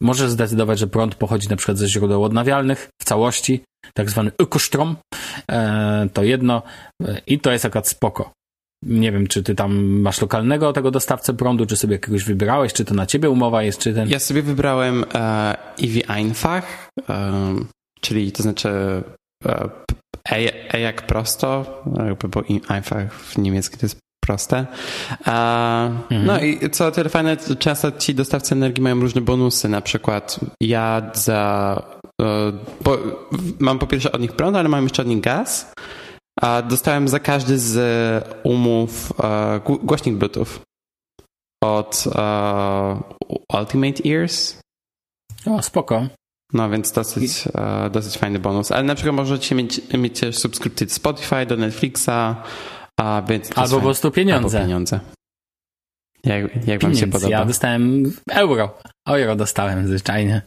[0.00, 3.60] Możesz zdecydować, że prąd pochodzi na przykład ze źródeł odnawialnych w całości,
[3.94, 4.94] tak zwany ökostrom.
[5.50, 6.62] E, to jedno
[7.02, 8.30] e, i to jest akurat spoko.
[8.82, 12.84] Nie wiem, czy ty tam masz lokalnego tego dostawcę prądu, czy sobie jakiegoś wybrałeś, czy
[12.84, 14.08] to na ciebie umowa jest, czy ten...
[14.08, 17.32] Ja sobie wybrałem e, EV Einfach, e,
[18.00, 18.70] czyli to znaczy
[20.28, 24.66] e, E, e jak prosto, jakby, bo einfach w niemieckim to jest proste.
[26.10, 26.26] mhm.
[26.26, 31.02] No i co tyle fajne, często ci dostawcy energii mają różne bonusy, na przykład ja
[31.14, 31.82] za,
[32.22, 32.52] e,
[32.84, 32.98] bo
[33.58, 35.72] mam po pierwsze od nich prąd, ale mam jeszcze od nich gaz,
[36.40, 37.78] a dostałem za każdy z
[38.42, 40.60] umów e, głośnik Bluetooth
[41.64, 42.04] od
[43.58, 44.60] Ultimate Ears.
[45.46, 46.06] O, spoko.
[46.54, 48.72] No więc dosyć, e, dosyć fajny bonus.
[48.72, 52.36] Ale na przykład możecie mieć, mieć też subskrypcję Spotify, do Netflixa,
[53.00, 54.58] a więc Albo po prostu pieniądze.
[54.58, 55.00] Albo pieniądze.
[56.24, 57.30] Jak, jak wam się podoba?
[57.30, 58.78] Ja dostałem euro.
[59.08, 60.42] Euro dostałem zwyczajnie.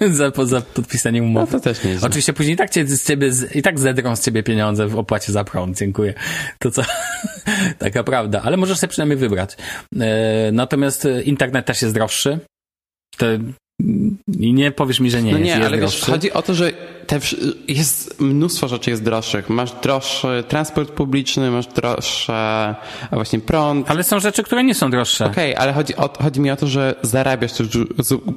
[0.10, 1.52] za, za podpisanie umowy.
[1.52, 2.04] No to też nie jest.
[2.04, 5.32] Oczywiście później i tak, cię, z ciebie, i tak zedrą z ciebie pieniądze w opłacie
[5.32, 6.14] za prąd, dziękuję.
[6.58, 6.82] To co,
[7.78, 9.56] taka prawda, ale możesz sobie przynajmniej wybrać.
[10.00, 12.38] E, natomiast internet też jest droższy.
[14.38, 15.44] I nie powiesz mi, że nie no jest.
[15.44, 16.72] nie, jest ale wiesz, chodzi o to, że
[17.08, 17.18] te,
[17.68, 19.50] jest mnóstwo rzeczy jest droższych.
[19.50, 22.74] Masz droższy transport publiczny, masz droższe
[23.12, 23.90] właśnie prąd.
[23.90, 25.26] Ale są rzeczy, które nie są droższe.
[25.26, 27.68] Okej, okay, ale chodzi, o, chodzi mi o to, że zarabiasz też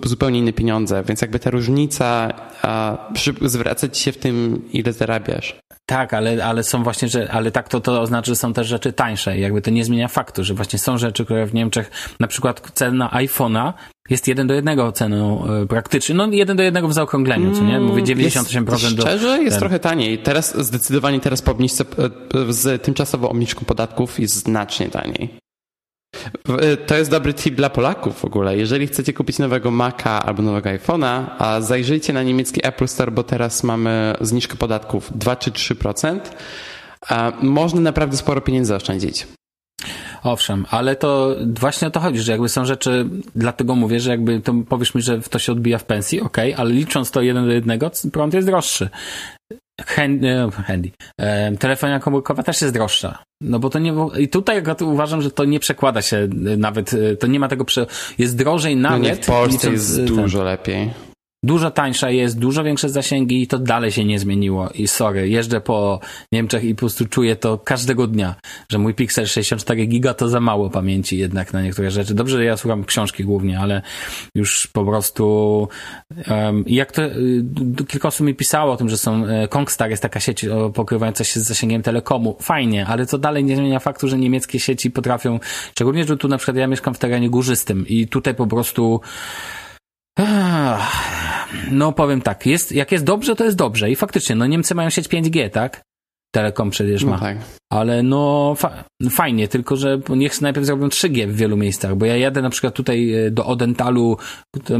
[0.03, 2.97] zupełnie inne pieniądze, więc jakby ta różnica a,
[3.41, 5.55] zwraca ci się w tym, ile zarabiasz.
[5.85, 8.93] Tak, ale, ale są właśnie, że, ale tak to, to oznacza, że są też rzeczy
[8.93, 9.39] tańsze.
[9.39, 13.09] Jakby to nie zmienia faktu, że właśnie są rzeczy, które w Niemczech, na przykład cena
[13.13, 13.73] iPhone'a
[14.09, 16.15] jest jeden do jednego ceną y, praktycznie.
[16.15, 17.79] No jeden do jednego w zaokrągleniu, co nie?
[17.79, 19.01] Mówię 98% jest, do...
[19.01, 19.59] Szczerze jest ten.
[19.59, 20.17] trochę taniej.
[20.17, 25.41] Teraz zdecydowanie teraz po obniżce, e, z tymczasową obniżką podatków jest znacznie taniej.
[26.49, 28.57] E, to jest dobry tip dla Polaków w ogóle.
[28.57, 33.23] Jeżeli chcecie kupić nowego Maca albo nowego iPhone'a, a zajrzyjcie na niemiecki Apple Store, bo
[33.23, 36.19] teraz mamy zniżkę podatków 2 czy 3%,
[37.41, 39.27] można naprawdę sporo pieniędzy oszczędzić.
[40.23, 44.41] Owszem, ale to właśnie o to chodzi, że jakby są rzeczy, dlatego mówię, że jakby
[44.41, 47.51] to powiesz mi, że to się odbija w pensji, ok, ale licząc to jeden do
[47.51, 48.89] jednego, prąd jest droższy.
[49.85, 50.35] Handy,
[50.67, 50.91] handy.
[51.19, 53.23] E, telefonia komórkowa też jest droższa.
[53.41, 56.27] No bo to nie, i tutaj uważam, że to nie przekłada się
[56.57, 57.85] nawet, e, to nie ma tego, prze,
[58.17, 59.01] jest drożej nawet.
[59.01, 61.10] No nie, w Polsce licząc, jest dużo ten, lepiej
[61.43, 64.69] dużo tańsza jest, dużo większe zasięgi i to dalej się nie zmieniło.
[64.69, 65.99] I sorry, jeżdżę po
[66.31, 68.35] Niemczech i po prostu czuję to każdego dnia,
[68.71, 72.13] że mój Pixel 64 giga to za mało pamięci jednak na niektóre rzeczy.
[72.13, 73.81] Dobrze, że ja słucham książki głównie, ale
[74.35, 75.67] już po prostu
[76.29, 77.43] um, jak to, y,
[77.87, 81.39] kilka osób mi pisało o tym, że są, y, Kongstar jest taka sieć pokrywająca się
[81.39, 82.37] z zasięgiem telekomu.
[82.41, 85.39] Fajnie, ale to dalej nie zmienia faktu, że niemieckie sieci potrafią,
[85.71, 89.01] szczególnie, że tu na przykład ja mieszkam w terenie górzystym i tutaj po prostu
[91.71, 93.91] no powiem tak, jest, jak jest dobrze, to jest dobrze.
[93.91, 95.81] I faktycznie, no Niemcy mają sieć 5G, tak?
[96.31, 97.11] Telekom przecież ma.
[97.11, 97.37] No tak.
[97.71, 102.17] Ale no fa fajnie, tylko że niech najpierw zrobią 3G w wielu miejscach, bo ja
[102.17, 104.17] jadę na przykład tutaj e, do Odentalu,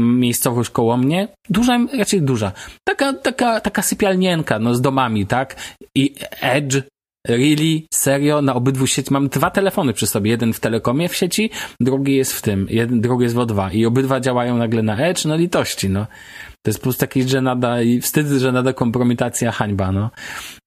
[0.00, 2.52] miejscowość koło mnie, duża, raczej duża,
[2.84, 5.56] taka, taka, taka sypialnienka, no z domami, tak?
[5.94, 6.82] I Edge
[7.28, 7.86] Really?
[7.94, 8.42] Serio?
[8.42, 10.30] Na obydwu sieci mam dwa telefony przy sobie.
[10.30, 11.50] Jeden w telekomie w sieci,
[11.80, 15.24] drugi jest w tym, jeden, drugi jest w O2 i obydwa działają nagle na Edge,
[15.24, 16.06] no litości, no.
[16.62, 20.10] To jest prostu taki, że nada i wstyd, że nada kompromitacja, hańba, no.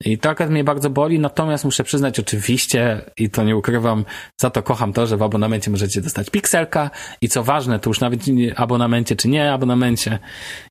[0.06, 4.06] I to akurat mnie bardzo boli, natomiast muszę przyznać oczywiście, i to nie ukrywam,
[4.42, 6.90] za to kocham to, że w abonamencie możecie dostać pikselka
[7.22, 8.22] i co ważne, to już nawet
[8.56, 10.20] abonamencie czy nie abonamencie,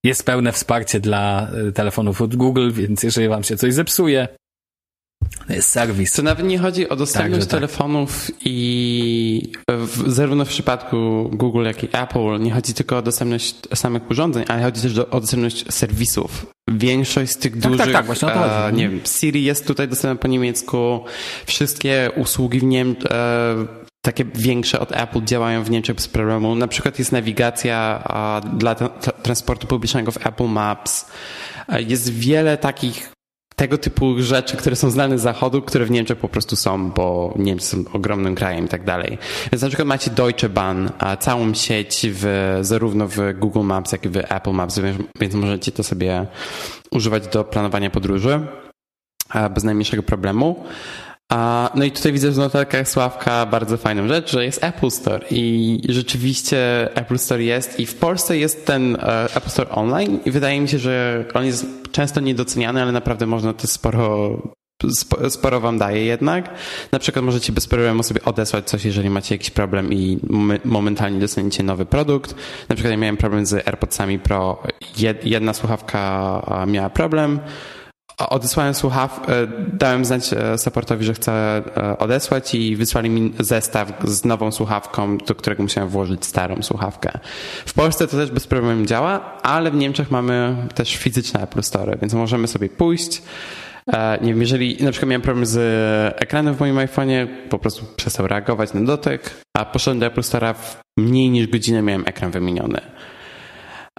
[0.04, 4.28] jest pełne wsparcie dla y, telefonów od Google, więc jeżeli wam się coś zepsuje,
[5.60, 6.12] serwis.
[6.12, 7.50] To nawet nie chodzi o dostępność tak.
[7.50, 13.56] telefonów i w, zarówno w przypadku Google, jak i Apple nie chodzi tylko o dostępność
[13.74, 16.46] samych urządzeń, ale chodzi też do, o dostępność serwisów.
[16.70, 18.54] Większość z tych tak, tak dużych, tak, tak, właśnie o to chodzi.
[18.68, 21.04] E, nie wiem, Siri jest tutaj dostępna po niemiecku,
[21.46, 26.54] wszystkie usługi w Niemczech, e, takie większe od Apple działają w Niemczech bez problemu.
[26.54, 28.04] Na przykład jest nawigacja
[28.56, 28.74] dla
[29.22, 31.06] transportu publicznego w Apple Maps.
[31.68, 33.14] E, jest wiele takich
[33.56, 37.34] tego typu rzeczy, które są znane z zachodu, które w Niemczech po prostu są, bo
[37.36, 39.18] Niemcy są ogromnym krajem i tak dalej.
[39.52, 44.04] Więc na przykład macie Deutsche Bahn, a całą sieć w, zarówno w Google Maps, jak
[44.04, 44.80] i w Apple Maps,
[45.20, 46.26] więc możecie to sobie
[46.90, 48.40] używać do planowania podróży
[49.54, 50.64] bez najmniejszego problemu.
[51.74, 55.80] No i tutaj widzę w notatkach Sławka bardzo fajną rzecz, że jest Apple Store i
[55.88, 60.60] rzeczywiście Apple Store jest i w Polsce jest ten e, Apple Store online i wydaje
[60.60, 64.38] mi się, że on jest często niedoceniany, ale naprawdę można to sporo
[65.28, 66.50] sporo wam daje jednak.
[66.92, 70.18] Na przykład możecie bez problemu sobie odesłać coś, jeżeli macie jakiś problem i
[70.64, 72.34] momentalnie dostaniecie nowy produkt.
[72.68, 74.62] Na przykład ja miałem problem z AirPodsami Pro.
[75.24, 77.40] Jedna słuchawka miała problem,
[78.18, 83.92] Odesłałem słuchaw, e, dałem znać e, supportowi, że chcę e, odesłać i wysłali mi zestaw
[84.04, 87.18] z nową słuchawką, do którego musiałem włożyć starą słuchawkę.
[87.66, 91.96] W Polsce to też bez problemu działa, ale w Niemczech mamy też fizyczne Apple Store,
[92.00, 93.22] więc możemy sobie pójść.
[94.22, 95.58] Nie wiem, jeżeli na przykład miałem problem z
[96.22, 100.54] ekranem w moim iPhone'ie, po prostu przestał reagować na dotyk, a poszedłem do Apple Store'a
[100.54, 102.80] w mniej niż godzinę miałem ekran wymieniony.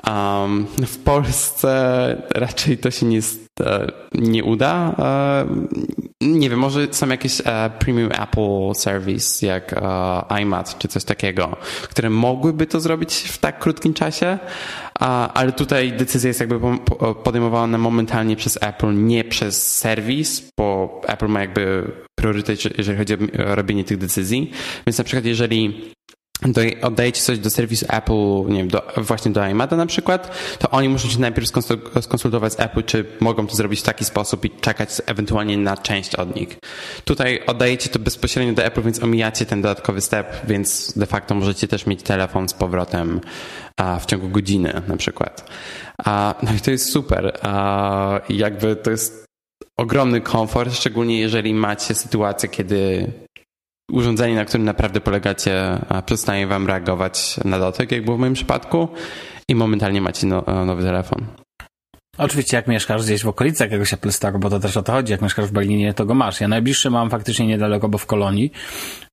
[0.04, 3.20] Um, w Polsce raczej to się nie,
[4.14, 4.96] nie uda.
[6.22, 9.82] Nie wiem, może są jakieś e, premium Apple service jak e,
[10.30, 14.40] iMac czy coś takiego, które mogłyby to zrobić w tak krótkim czasie,
[15.34, 16.60] ale tutaj decyzja jest jakby
[17.24, 23.56] podejmowana momentalnie przez Apple, nie przez serwis, bo Apple ma jakby priorytet, jeżeli chodzi o
[23.56, 24.52] robienie tych decyzji.
[24.88, 25.92] Więc na przykład jeżeli
[26.42, 30.70] do, oddajecie coś do serwisu Apple, nie wiem, do, właśnie do iMada na przykład, to
[30.70, 31.48] oni muszą się najpierw
[32.02, 36.16] skonsultować z Apple, czy mogą to zrobić w taki sposób i czekać ewentualnie na część
[36.16, 36.58] od nich.
[37.06, 41.68] Tutaj oddajecie to bezpośrednio do Apple, więc omijacie ten dodatkowy step, więc de facto możecie
[41.68, 43.22] też mieć telefon z powrotem
[43.78, 45.52] a, w ciągu godziny na przykład.
[46.06, 47.40] A, no i to jest super.
[47.42, 49.26] A, jakby to jest
[49.78, 53.12] ogromny komfort, szczególnie jeżeli macie sytuację, kiedy
[53.92, 58.88] urządzenie, na którym naprawdę polegacie, przestaje wam reagować na dotyk, jak było w moim przypadku
[59.50, 61.26] i momentalnie macie no, nowy telefon.
[62.18, 65.12] Oczywiście, jak mieszkasz gdzieś w okolicy jakiegoś Apple Store, bo to też o to chodzi,
[65.12, 66.42] jak mieszkasz w Berlinie, to go masz.
[66.42, 68.52] Ja najbliższy mam faktycznie niedaleko, bo w Kolonii,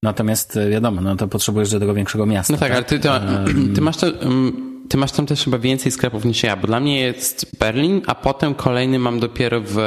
[0.03, 2.53] natomiast e, wiadomo, no to potrzebujesz do tego większego miasta.
[2.53, 2.77] No tak, tak?
[2.77, 3.19] ale ty, to,
[3.75, 4.07] ty, masz to,
[4.89, 8.15] ty masz tam też chyba więcej sklepów niż ja, bo dla mnie jest Berlin, a
[8.15, 9.77] potem kolejny mam dopiero w...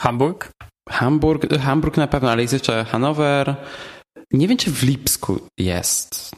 [0.00, 0.50] Hamburg?
[0.88, 3.54] Hamburg, Hamburg na pewno, ale jest jeszcze Hanower.
[4.32, 6.30] Nie wiem, czy w Lipsku jest.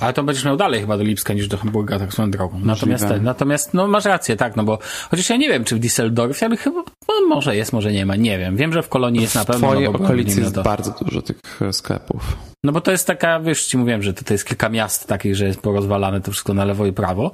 [0.00, 2.60] Ale to będziesz miał dalej chyba do Lipska niż do Hamburga, tak swoją drogą.
[2.64, 4.78] Natomiast, natomiast no masz rację, tak, no bo
[5.10, 6.82] chociaż ja nie wiem, czy w Düsseldorfie, ale chyba
[7.20, 8.56] no, może jest, może nie ma, nie wiem.
[8.56, 9.68] Wiem, że w Kolonii jest na pewno.
[9.68, 12.36] W twojej no, okolicy jest bardzo dużo tych e, sklepów.
[12.64, 15.46] No bo to jest taka, wiesz, ci mówiłem, że to jest kilka miast takich, że
[15.46, 17.32] jest porozwalane to wszystko na lewo i prawo.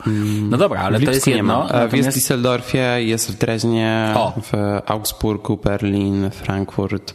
[0.50, 1.42] No dobra, ale to jest jedno.
[1.42, 1.64] Nie ma.
[1.64, 1.92] Natomiast...
[1.94, 4.32] Jest w Düsseldorfie, jest w Dreźnie, o.
[4.42, 4.52] w
[4.86, 7.14] Augsburgu, Berlin, Frankfurt.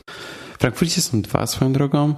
[0.57, 2.13] W Frankfurcie są dwa swoją drogą.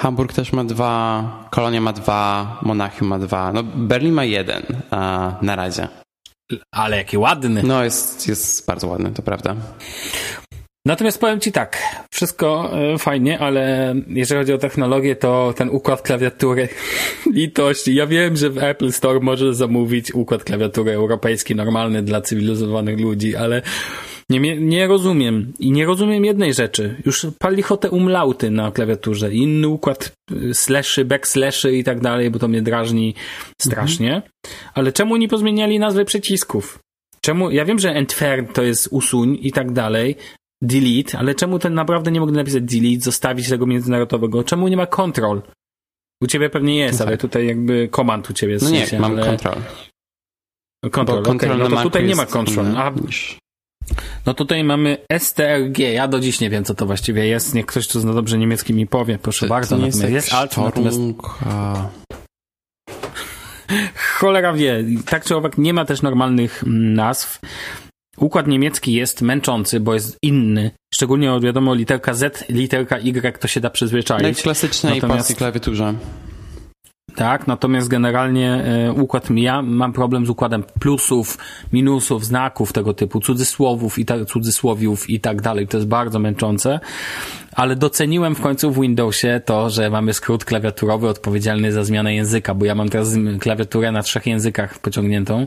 [0.00, 3.52] Hamburg też ma dwa, Kolonia ma dwa, Monachium ma dwa.
[3.52, 5.88] No Berlin ma jeden a, na razie.
[6.72, 7.62] Ale jaki ładny.
[7.62, 9.56] No jest, jest bardzo ładny, to prawda.
[10.86, 11.78] Natomiast powiem Ci tak,
[12.10, 16.68] wszystko e, fajnie, ale jeżeli chodzi o technologię, to ten układ klawiatury,
[17.34, 17.88] litość.
[17.88, 23.36] Ja wiem, że w Apple Store możesz zamówić układ klawiatury europejski, normalny dla cywilizowanych ludzi,
[23.36, 23.62] ale
[24.30, 25.52] nie, nie rozumiem.
[25.58, 27.02] I nie rozumiem jednej rzeczy.
[27.06, 29.34] Już pali te umlauty na klawiaturze.
[29.34, 33.14] Inny układ y, slashy, backslashy i tak dalej, bo to mnie drażni
[33.62, 34.14] strasznie.
[34.14, 34.32] Mhm.
[34.74, 36.78] Ale czemu nie pozmieniali nazwy przycisków?
[37.20, 37.50] Czemu?
[37.50, 40.16] Ja wiem, że entfer to jest usuń i tak dalej,
[40.62, 44.44] delete, ale czemu ten naprawdę nie mogli napisać delete, zostawić tego międzynarodowego?
[44.44, 45.42] Czemu nie ma control?
[46.22, 48.64] U ciebie pewnie jest, ale tutaj jakby komand u ciebie jest.
[48.64, 49.26] No nie, mam ale...
[49.26, 49.56] control.
[50.90, 51.56] Control, okay.
[51.56, 52.66] no to tutaj nie ma control.
[52.76, 52.92] A,
[54.26, 55.78] no tutaj mamy STRG.
[55.78, 57.54] Ja do dziś nie wiem, co to właściwie jest.
[57.54, 59.18] Niech ktoś, tu zna dobrze niemiecki mi powie.
[59.18, 59.78] Proszę to bardzo.
[59.78, 60.98] To jest, jest alt, natomiast...
[64.18, 64.84] Cholera wie.
[65.06, 67.40] Tak czy owak nie ma też normalnych mm, nazw.
[68.16, 70.70] Układ niemiecki jest męczący, bo jest inny.
[70.94, 74.38] Szczególnie wiadomo, literka Z, literka Y to się da przyzwyczaić.
[74.38, 75.36] No klasycznej Natomiast...
[75.36, 75.94] klawiaturze.
[77.18, 81.38] Tak, natomiast generalnie e, układ, ja mam problem z układem plusów,
[81.72, 85.66] minusów, znaków tego typu, cudzysłowów i tak, cudzysłowiów i tak dalej.
[85.66, 86.80] To jest bardzo męczące
[87.58, 92.54] ale doceniłem w końcu w Windowsie to, że mamy skrót klawiaturowy odpowiedzialny za zmianę języka,
[92.54, 95.46] bo ja mam teraz klawiaturę na trzech językach pociągniętą,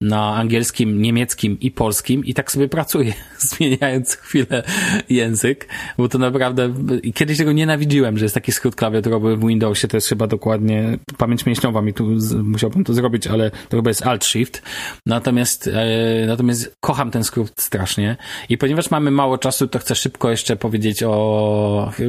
[0.00, 2.24] na angielskim, niemieckim i polskim.
[2.24, 3.12] I tak sobie pracuję,
[3.50, 4.62] zmieniając chwilę
[5.10, 5.68] język,
[5.98, 6.74] bo to naprawdę,
[7.14, 11.46] kiedyś tego nienawidziłem, że jest taki skrót klawiaturowy w Windowsie, to jest chyba dokładnie, pamięć
[11.46, 12.08] mięśniowa mi tu,
[12.42, 14.62] musiałbym to zrobić, ale to chyba jest Alt-Shift,
[15.06, 18.16] natomiast, e, natomiast kocham ten skrót strasznie.
[18.48, 21.51] I ponieważ mamy mało czasu, to chcę szybko jeszcze powiedzieć o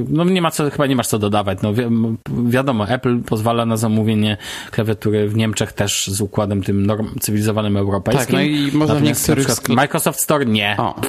[0.09, 1.57] no nie ma co, chyba nie masz co dodawać.
[1.61, 1.83] No wi
[2.29, 4.37] wiadomo, Apple pozwala na zamówienie
[4.71, 8.25] klawiatury w Niemczech też z układem tym norm, cywilizowanym europejskim.
[8.25, 9.47] Tak, no i można w niektórych...
[9.69, 10.75] Microsoft Store nie.
[10.79, 11.01] O.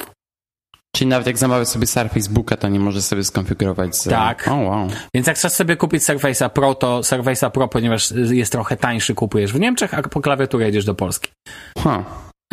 [0.95, 3.95] Czyli nawet jak zamawiasz sobie Surface Booka, to nie możesz sobie skonfigurować.
[3.95, 4.03] Z...
[4.03, 4.47] Tak.
[4.47, 4.87] Oh, wow.
[5.15, 9.53] Więc jak chcesz sobie kupić Surface'a Pro, to Surface'a Pro, ponieważ jest trochę tańszy, kupujesz
[9.53, 11.31] w Niemczech, a po klawiaturę jedziesz do Polski.
[11.79, 12.03] Huh.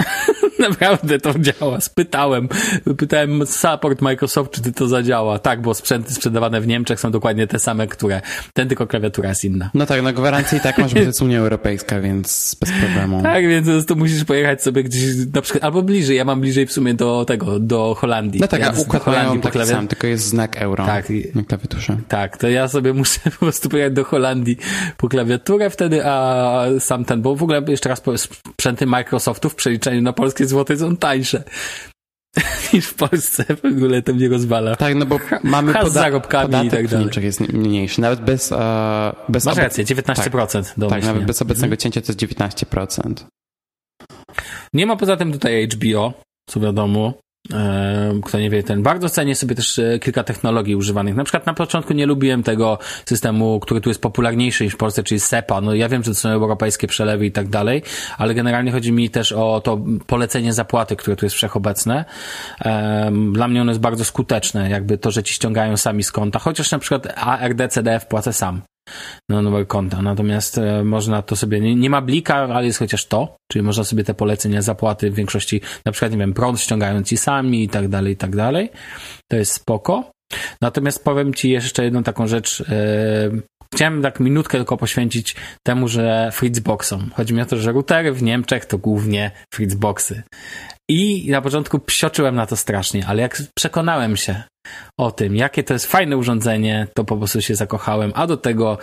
[0.70, 1.80] Naprawdę to działa.
[1.80, 2.48] Spytałem,
[2.98, 5.38] pytałem support Microsoft, czy to zadziała.
[5.38, 8.20] Tak, bo sprzęty sprzedawane w Niemczech są dokładnie te same, które
[8.52, 9.70] ten tylko klawiatura jest inna.
[9.74, 13.22] No tak, no gwarancji tak masz, bo to jest Unia Europejska, więc bez problemu.
[13.22, 15.02] Tak, więc to musisz pojechać sobie gdzieś
[15.34, 16.16] na przykład, albo bliżej.
[16.16, 18.40] Ja mam bliżej w sumie do tego, do Holandii.
[18.40, 19.70] No tak, a układ Holandii taki klawi...
[19.70, 21.96] sam, tylko jest znak euro tak, na klawiaturze.
[22.08, 24.56] Tak, to ja sobie muszę po prostu pojechać do Holandii
[24.96, 30.02] po klawiaturę wtedy, a sam ten, bo w ogóle jeszcze raz sprzęty Microsoftów w przeliczeniu
[30.02, 31.44] na polskie złote są tańsze
[32.72, 33.44] niż w Polsce.
[33.44, 34.76] W ogóle to mnie rozwala.
[34.76, 37.10] Tak, no bo mamy poda- z zarobkami i tak dalej.
[37.10, 38.00] w jest mniejszy.
[38.00, 38.52] Nawet bez...
[38.52, 38.58] Uh,
[39.28, 40.62] bez Masz rację, 19%.
[40.80, 41.78] Tak, tak nawet bez obecnego mhm.
[41.78, 43.14] cięcia to jest 19%.
[44.72, 46.12] Nie ma poza tym tutaj HBO,
[46.48, 47.14] co wiadomo.
[48.24, 51.14] Kto nie wie, ten bardzo cenię sobie też e, kilka technologii używanych.
[51.14, 55.02] Na przykład na początku nie lubiłem tego systemu, który tu jest popularniejszy niż w Polsce,
[55.02, 55.60] czyli SEPA.
[55.60, 57.82] No ja wiem, że to są europejskie przelewy i tak dalej,
[58.18, 62.04] ale generalnie chodzi mi też o to polecenie zapłaty, które tu jest wszechobecne.
[63.32, 66.70] Dla mnie ono jest bardzo skuteczne, jakby to, że ci ściągają sami z konta, chociaż
[66.70, 68.62] na przykład ARD CDF płacę sam.
[69.28, 70.02] Na numer konta.
[70.02, 73.84] Natomiast e, można to sobie, nie, nie, ma blika, ale jest chociaż to, czyli można
[73.84, 77.68] sobie te polecenia zapłaty w większości, na przykład, nie wiem, prąd ściągają ci sami i
[77.68, 78.70] tak dalej, i tak dalej.
[79.30, 80.11] To jest spoko.
[80.60, 82.60] Natomiast powiem ci jeszcze jedną taką rzecz.
[82.60, 82.64] E,
[83.74, 85.36] chciałem tak minutkę tylko poświęcić
[85.66, 87.10] temu, że Fritzboxom.
[87.14, 90.22] Chodzi mi o to, że routery w Niemczech to głównie Fritzboxy.
[90.90, 94.42] I na początku psioczyłem na to strasznie, ale jak przekonałem się
[95.00, 98.78] o tym, jakie to jest fajne urządzenie, to po prostu się zakochałem, a do tego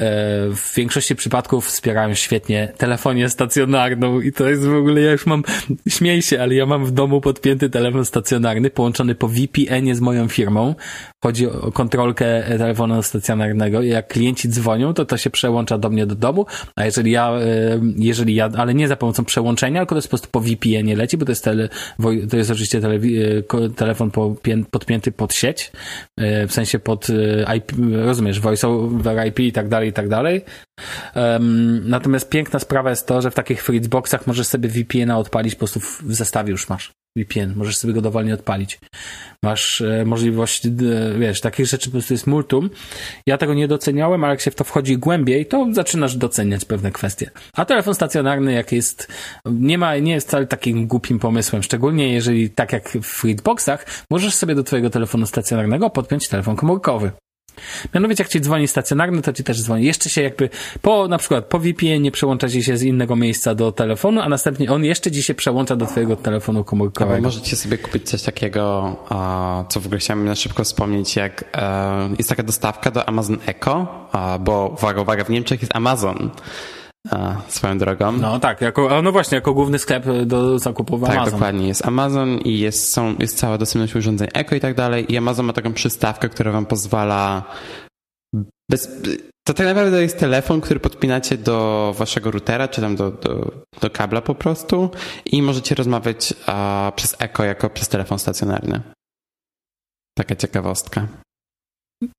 [0.00, 5.42] w większości przypadków wspierają świetnie telefonię stacjonarną i to jest w ogóle, ja już mam,
[5.88, 10.28] śmiej się, ale ja mam w domu podpięty telefon stacjonarny połączony po VPN-ie z moją
[10.28, 10.74] firmą.
[11.24, 13.82] Chodzi o kontrolkę telefonu stacjonarnego.
[13.82, 16.46] I jak klienci dzwonią, to to się przełącza do mnie do domu,
[16.76, 20.10] a jeżeli ja, e, jeżeli ja, ale nie za pomocą przełączenia, tylko to jest po
[20.10, 21.68] prostu po VPN-ie leci, bo to jest tele,
[22.30, 24.10] to jest oczywiście e, telefon
[24.70, 25.72] podpięty pod sieć,
[26.18, 27.06] w sensie pod
[27.56, 30.44] IP, rozumiesz, voice over IP i tak dalej, i tak dalej.
[31.84, 35.80] Natomiast piękna sprawa jest to, że w takich Fritzboxach możesz sobie VPN-a odpalić, po prostu
[35.80, 38.78] w zestawie już masz VPN, możesz sobie go dowolnie odpalić.
[39.42, 40.70] Masz e, możliwość, e,
[41.18, 42.70] wiesz, takich rzeczy po prostu jest multum.
[43.26, 46.92] Ja tego nie doceniałem, ale jak się w to wchodzi głębiej, to zaczynasz doceniać pewne
[46.92, 47.30] kwestie.
[47.54, 49.08] A telefon stacjonarny, jak jest,
[49.46, 54.34] nie ma, nie jest wcale takim głupim pomysłem, szczególnie jeżeli, tak jak w Fritzboxach, możesz
[54.34, 57.10] sobie do twojego telefonu stacjonarnego podpiąć telefon komórkowy.
[57.94, 59.84] Mianowicie, jak ci dzwoni stacjonarny, to ci też dzwoni.
[59.84, 60.48] Jeszcze się jakby
[60.82, 64.28] po, na przykład po VPN nie przełącza ci się z innego miejsca do telefonu, a
[64.28, 67.22] następnie on jeszcze ci się przełącza do twojego telefonu komórkowego.
[67.22, 68.96] Możecie sobie kupić coś takiego,
[69.68, 74.08] co w ogóle chciałem na szybko wspomnieć, jak e, jest taka dostawka do Amazon Echo,
[74.40, 76.30] bo uwaga, uwaga, w Niemczech jest Amazon
[77.48, 78.12] swoją drogą.
[78.12, 81.32] No tak, jako, no właśnie, jako główny sklep do zakupu tak, Amazon.
[81.32, 81.68] Dokładnie.
[81.68, 85.46] Jest Amazon i jest, są, jest cała dostępność urządzeń Echo i tak dalej i Amazon
[85.46, 87.44] ma taką przystawkę, która wam pozwala
[88.70, 88.88] bez,
[89.46, 93.90] to tak naprawdę jest telefon, który podpinacie do waszego routera, czy tam do, do, do
[93.90, 94.90] kabla po prostu
[95.24, 98.80] i możecie rozmawiać a, przez Echo jako przez telefon stacjonarny.
[100.18, 101.06] Taka ciekawostka.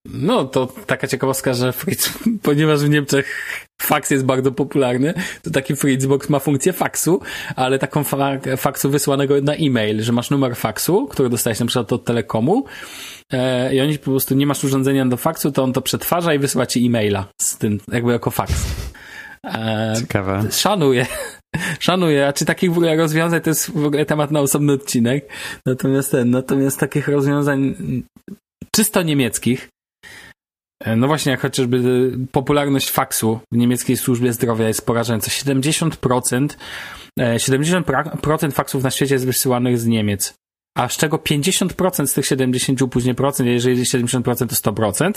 [0.05, 2.13] No, to taka ciekawostka, że Fritz,
[2.43, 7.21] ponieważ w Niemczech faks jest bardzo popularny, to taki Fritzbox ma funkcję faksu,
[7.55, 11.93] ale taką fa faksu wysłanego na e-mail, że masz numer faksu, który dostajesz na przykład
[11.93, 12.65] od Telekomu
[13.33, 16.39] e, i oni po prostu nie masz urządzenia do faksu, to on to przetwarza i
[16.39, 18.65] wysyła ci e-maila z tym, jakby jako faks.
[19.45, 20.43] E, Ciekawe.
[20.51, 21.05] Szanuję.
[21.79, 25.29] Szanuję, a czy takich w ogóle rozwiązań to jest w ogóle temat na osobny odcinek.
[25.65, 27.75] Natomiast ten, natomiast takich rozwiązań
[28.75, 29.69] czysto niemieckich,
[30.83, 35.31] e, no właśnie, jak chociażby popularność faksu w niemieckiej służbie zdrowia jest porażająca.
[35.31, 36.57] 70%,
[37.19, 40.33] 70% e, faksów na świecie jest wysyłanych z Niemiec
[40.77, 45.11] a z czego 50% z tych 70 później procent, jeżeli 70% to 100%,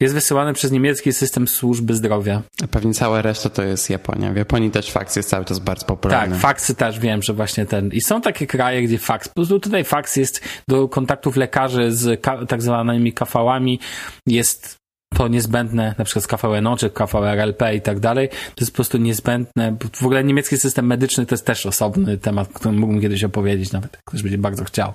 [0.00, 2.42] jest wysyłane przez niemiecki system służby zdrowia.
[2.70, 4.32] Pewnie cała reszta to jest Japonia.
[4.32, 6.34] W Japonii też faks jest cały czas bardzo popularny.
[6.34, 7.88] Tak, faksy też wiem, że właśnie ten.
[7.92, 12.22] I są takie kraje, gdzie faks, po prostu tutaj faks jest do kontaktów lekarzy z
[12.48, 13.80] tak zwanymi kafałami,
[14.26, 14.79] jest
[15.14, 18.98] to niezbędne, na przykład z KVNO czy KVRLP i tak dalej, to jest po prostu
[18.98, 19.76] niezbędne.
[19.92, 23.96] W ogóle niemiecki system medyczny to jest też osobny temat, który mógłbym kiedyś opowiedzieć, nawet
[24.04, 24.92] ktoś będzie bardzo chciał.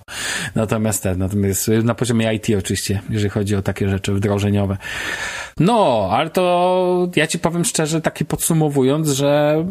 [0.55, 4.77] Natomiast ten, natomiast na poziomie IT oczywiście, jeżeli chodzi o takie rzeczy wdrożeniowe.
[5.59, 9.65] No, ale to ja ci powiem szczerze, takie podsumowując, że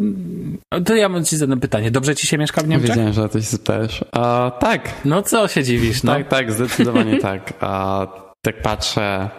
[0.84, 1.90] to ja mam ci zadane pytanie.
[1.90, 2.90] Dobrze ci się mieszka w Niemczech?
[2.90, 4.02] Wiedziałem, że to się też.
[4.02, 4.92] Uh, tak.
[5.04, 6.12] No co się dziwisz, no?
[6.12, 7.52] Tak, tak, zdecydowanie tak.
[7.62, 8.08] Uh,
[8.42, 9.30] tak patrzę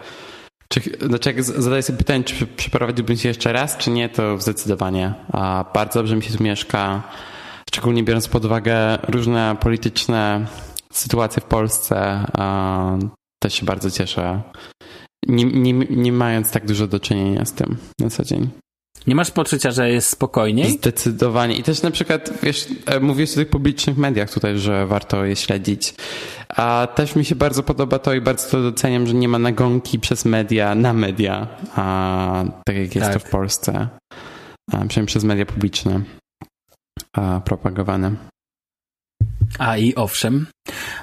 [0.68, 5.14] czy, znaczy jak zadaję sobie pytanie, czy przeprowadziłbym się jeszcze raz, czy nie, to zdecydowanie.
[5.32, 7.02] A bardzo dobrze mi się tu mieszka,
[7.70, 10.46] szczególnie biorąc pod uwagę różne polityczne
[10.92, 12.26] sytuacje w Polsce.
[13.42, 14.42] Też się bardzo cieszę,
[15.26, 18.50] nie, nie, nie mając tak dużo do czynienia z tym na co dzień.
[19.06, 20.70] Nie masz poczucia, że jest spokojniej?
[20.70, 21.56] Zdecydowanie.
[21.56, 25.36] I też na przykład, wiesz, e, mówisz o tych publicznych mediach tutaj, że warto je
[25.36, 25.94] śledzić.
[26.48, 29.98] A też mi się bardzo podoba to i bardzo to doceniam, że nie ma nagonki
[29.98, 33.22] przez media na media, a, tak jak jest tak.
[33.22, 33.88] to w Polsce.
[34.72, 36.00] A, przynajmniej przez media publiczne
[37.12, 38.10] a, propagowane.
[39.58, 40.46] A i owszem.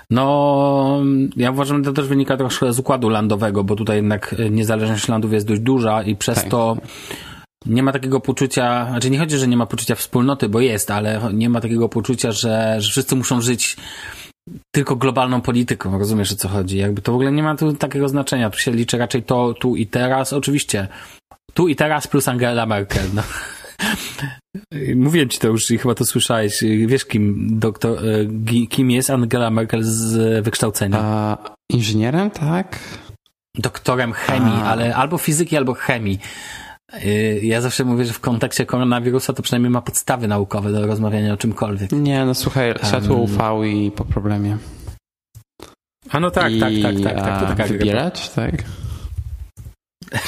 [0.09, 1.01] No,
[1.37, 5.33] ja uważam, że to też wynika troszkę z układu landowego, bo tutaj jednak niezależność landów
[5.33, 6.49] jest dość duża i przez tak.
[6.49, 6.77] to
[7.65, 11.21] nie ma takiego poczucia, znaczy nie chodzi, że nie ma poczucia wspólnoty, bo jest, ale
[11.33, 13.77] nie ma takiego poczucia, że, że wszyscy muszą żyć
[14.71, 16.77] tylko globalną polityką, rozumiesz o co chodzi.
[16.77, 18.49] Jakby to w ogóle nie ma tu takiego znaczenia.
[18.49, 20.33] Tu się liczy raczej to tu i teraz.
[20.33, 20.87] Oczywiście
[21.53, 23.05] tu i teraz plus Angela Merkel.
[23.13, 23.23] No.
[24.95, 26.63] Mówiłem ci to już i chyba to słyszałeś.
[26.87, 30.99] Wiesz, kim, doktor, e, kim jest Angela Merkel z wykształcenia?
[30.99, 31.37] A,
[31.69, 32.79] inżynierem, tak?
[33.57, 34.65] doktorem chemii, A.
[34.65, 36.19] ale albo fizyki, albo chemii.
[37.05, 41.33] Y, Ja zawsze mówię, że w kontekście koronawirusa to przynajmniej ma podstawy naukowe do rozmawiania
[41.33, 41.91] o czymkolwiek.
[41.91, 44.57] Nie, no słuchaj, światło UV i po problemie.
[46.09, 47.39] A no tak, I, tak, tak, tak, tak.
[47.39, 47.67] To taka grypa.
[47.67, 48.63] wybieracz, tak?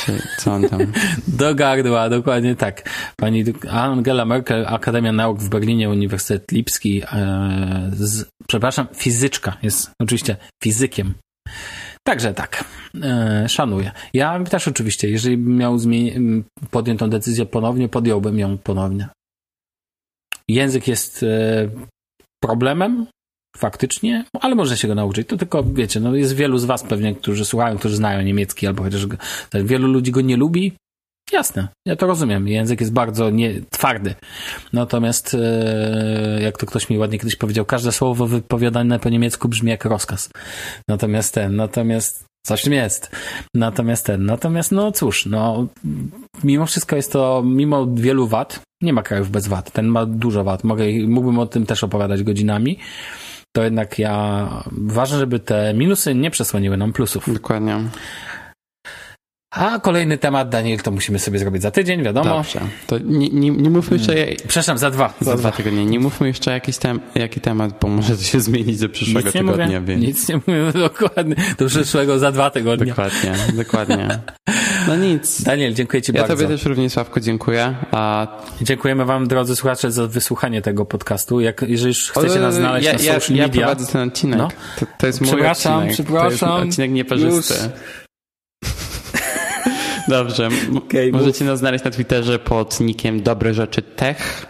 [0.06, 0.80] Czy co on tam?
[1.28, 2.90] Do gardła, dokładnie tak.
[3.16, 10.38] Pani Angela Merkel, Akademia Nauk w Berlinie, Uniwersytet Lipski, e, z, przepraszam, fizyczka, jest oczywiście
[10.64, 11.14] fizykiem.
[12.08, 12.64] Także tak,
[13.04, 13.92] e, szanuję.
[14.14, 15.78] Ja też oczywiście, jeżeli bym miał
[16.72, 19.08] podjąć tą decyzję ponownie, podjąłbym ją ponownie.
[20.48, 21.70] Język jest e,
[22.44, 23.08] problemem,
[23.58, 25.28] faktycznie, ale można się go nauczyć.
[25.28, 28.84] To tylko, wiecie, no jest wielu z was pewnie, którzy słuchają, którzy znają niemiecki, albo
[28.84, 29.18] chociaż go,
[29.50, 30.74] tak, wielu ludzi go nie lubi.
[31.32, 32.48] Jasne, ja to rozumiem.
[32.48, 34.16] Język jest bardzo nie, twardy.
[34.74, 39.72] Natomiast, e, jak to ktoś mi ładnie kiedyś powiedział, każde słowo wypowiadane po niemiecku brzmi
[39.72, 40.30] jak rozkaz.
[40.90, 43.16] Natomiast ten, natomiast coś tym jest.
[43.56, 45.68] Natomiast ten, natomiast no cóż, no
[46.44, 49.72] mimo wszystko jest to, mimo wielu wad, nie ma krajów bez wad.
[49.72, 50.64] Ten ma dużo wad.
[50.64, 52.80] Mogę, mógłbym o tym też opowiadać godzinami.
[53.56, 57.34] To jednak ja, ważne, żeby te minusy nie przesłoniły nam plusów.
[57.34, 57.80] Dokładnie.
[59.56, 62.30] A kolejny temat, Daniel, to musimy sobie zrobić za tydzień, wiadomo.
[62.30, 62.60] Dobrze.
[62.88, 65.14] To nie, nie, nie mówmy jeszcze Przepraszam, za dwa.
[65.22, 65.86] za dwa tygodnie.
[65.86, 69.36] Nie mówmy jeszcze jakiś tem, jaki temat, bo może to się zmienić do przyszłego Nic
[69.36, 70.04] nie tygodnia, mówię, więc.
[70.04, 71.36] nic nie mówię, dokładnie.
[71.58, 72.86] Do przyszłego za dwa tygodnie.
[72.86, 74.20] Dokładnie, dokładnie.
[74.88, 75.42] No nic.
[75.44, 76.36] Daniel, dziękuję Ci Ja bardzo.
[76.36, 77.76] tobie też również, Sławko, dziękuję.
[77.92, 78.28] A
[78.62, 81.40] Dziękujemy Wam, drodzy słuchacze, za wysłuchanie tego podcastu.
[81.42, 84.38] Jak, jeżeli już chcecie nas znaleźć ja, na ja, social ja media, prowadzę ten odcinek.
[84.40, 84.48] No.
[84.80, 85.94] To, to jest mój Przepraszam, odcinek.
[85.94, 86.50] przepraszam.
[86.50, 87.54] To jest odcinek nieparzysty.
[87.54, 88.05] Już.
[90.08, 90.50] Dobrze.
[90.78, 94.46] Okej, Możecie nas znaleźć na Twitterze pod nickiem Dobre Rzeczy Tech,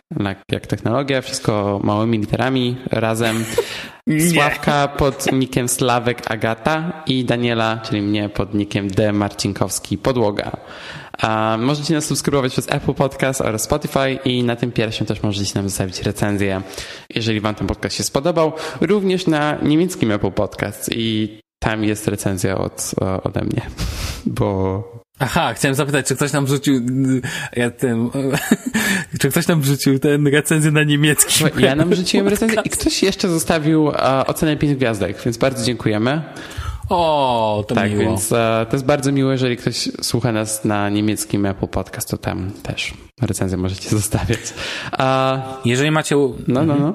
[0.51, 3.45] jak, technologia, wszystko małymi literami razem.
[4.33, 10.57] Sławka pod nickiem Slawek Agata i Daniela, czyli mnie pod nickiem D Marcinkowski Podłoga.
[11.17, 15.51] A możecie nas subskrybować przez Apple Podcast oraz Spotify i na tym pierwszym też możecie
[15.55, 16.61] nam zostawić recenzję,
[17.15, 18.53] jeżeli wam ten podcast się spodobał.
[18.81, 22.91] Również na niemieckim Apple Podcast i tam jest recenzja od,
[23.23, 23.61] ode mnie,
[24.25, 26.81] bo Aha, chciałem zapytać, czy ktoś nam wrzucił,
[27.55, 28.09] ja ten,
[29.19, 31.43] czy ktoś nam wrzucił ten recenzję na niemiecki?
[31.57, 36.21] ja nam rzuciłem recenzję i ktoś jeszcze zostawił e, ocenę 5 gwiazdek, więc bardzo dziękujemy.
[36.89, 38.03] O, to Tak, miło.
[38.03, 42.17] więc e, to jest bardzo miłe, jeżeli ktoś słucha nas na niemieckim Apple Podcast, to
[42.17, 44.39] tam też recenzję możecie zostawiać.
[44.91, 46.15] A, Jeżeli macie,
[46.47, 46.93] no, no, no.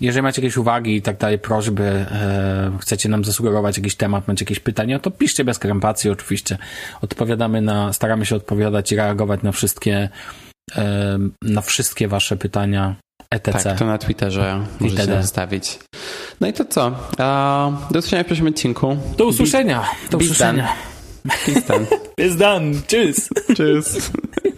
[0.00, 4.44] Jeżeli macie jakieś uwagi i tak dalej, prośby, e, chcecie nam zasugerować jakiś temat, macie
[4.44, 6.58] jakieś pytania, to piszcie bez krępacji oczywiście.
[7.02, 10.08] Odpowiadamy na, staramy się odpowiadać i reagować na wszystkie,
[10.76, 12.96] e, na wszystkie wasze pytania,
[13.30, 13.62] etc.
[13.62, 15.22] Tak, to na Twitterze możecie Itd.
[15.22, 15.78] zostawić.
[16.40, 16.96] No i to co?
[17.18, 18.96] A, do usłyszenia w przyszłym odcinku.
[19.16, 19.84] Do usłyszenia.
[20.10, 20.68] Do Bis usłyszenia.
[21.46, 21.86] Peace done.
[22.18, 22.72] Jest done.
[22.88, 23.28] Tschüss.
[23.56, 24.10] Cheers.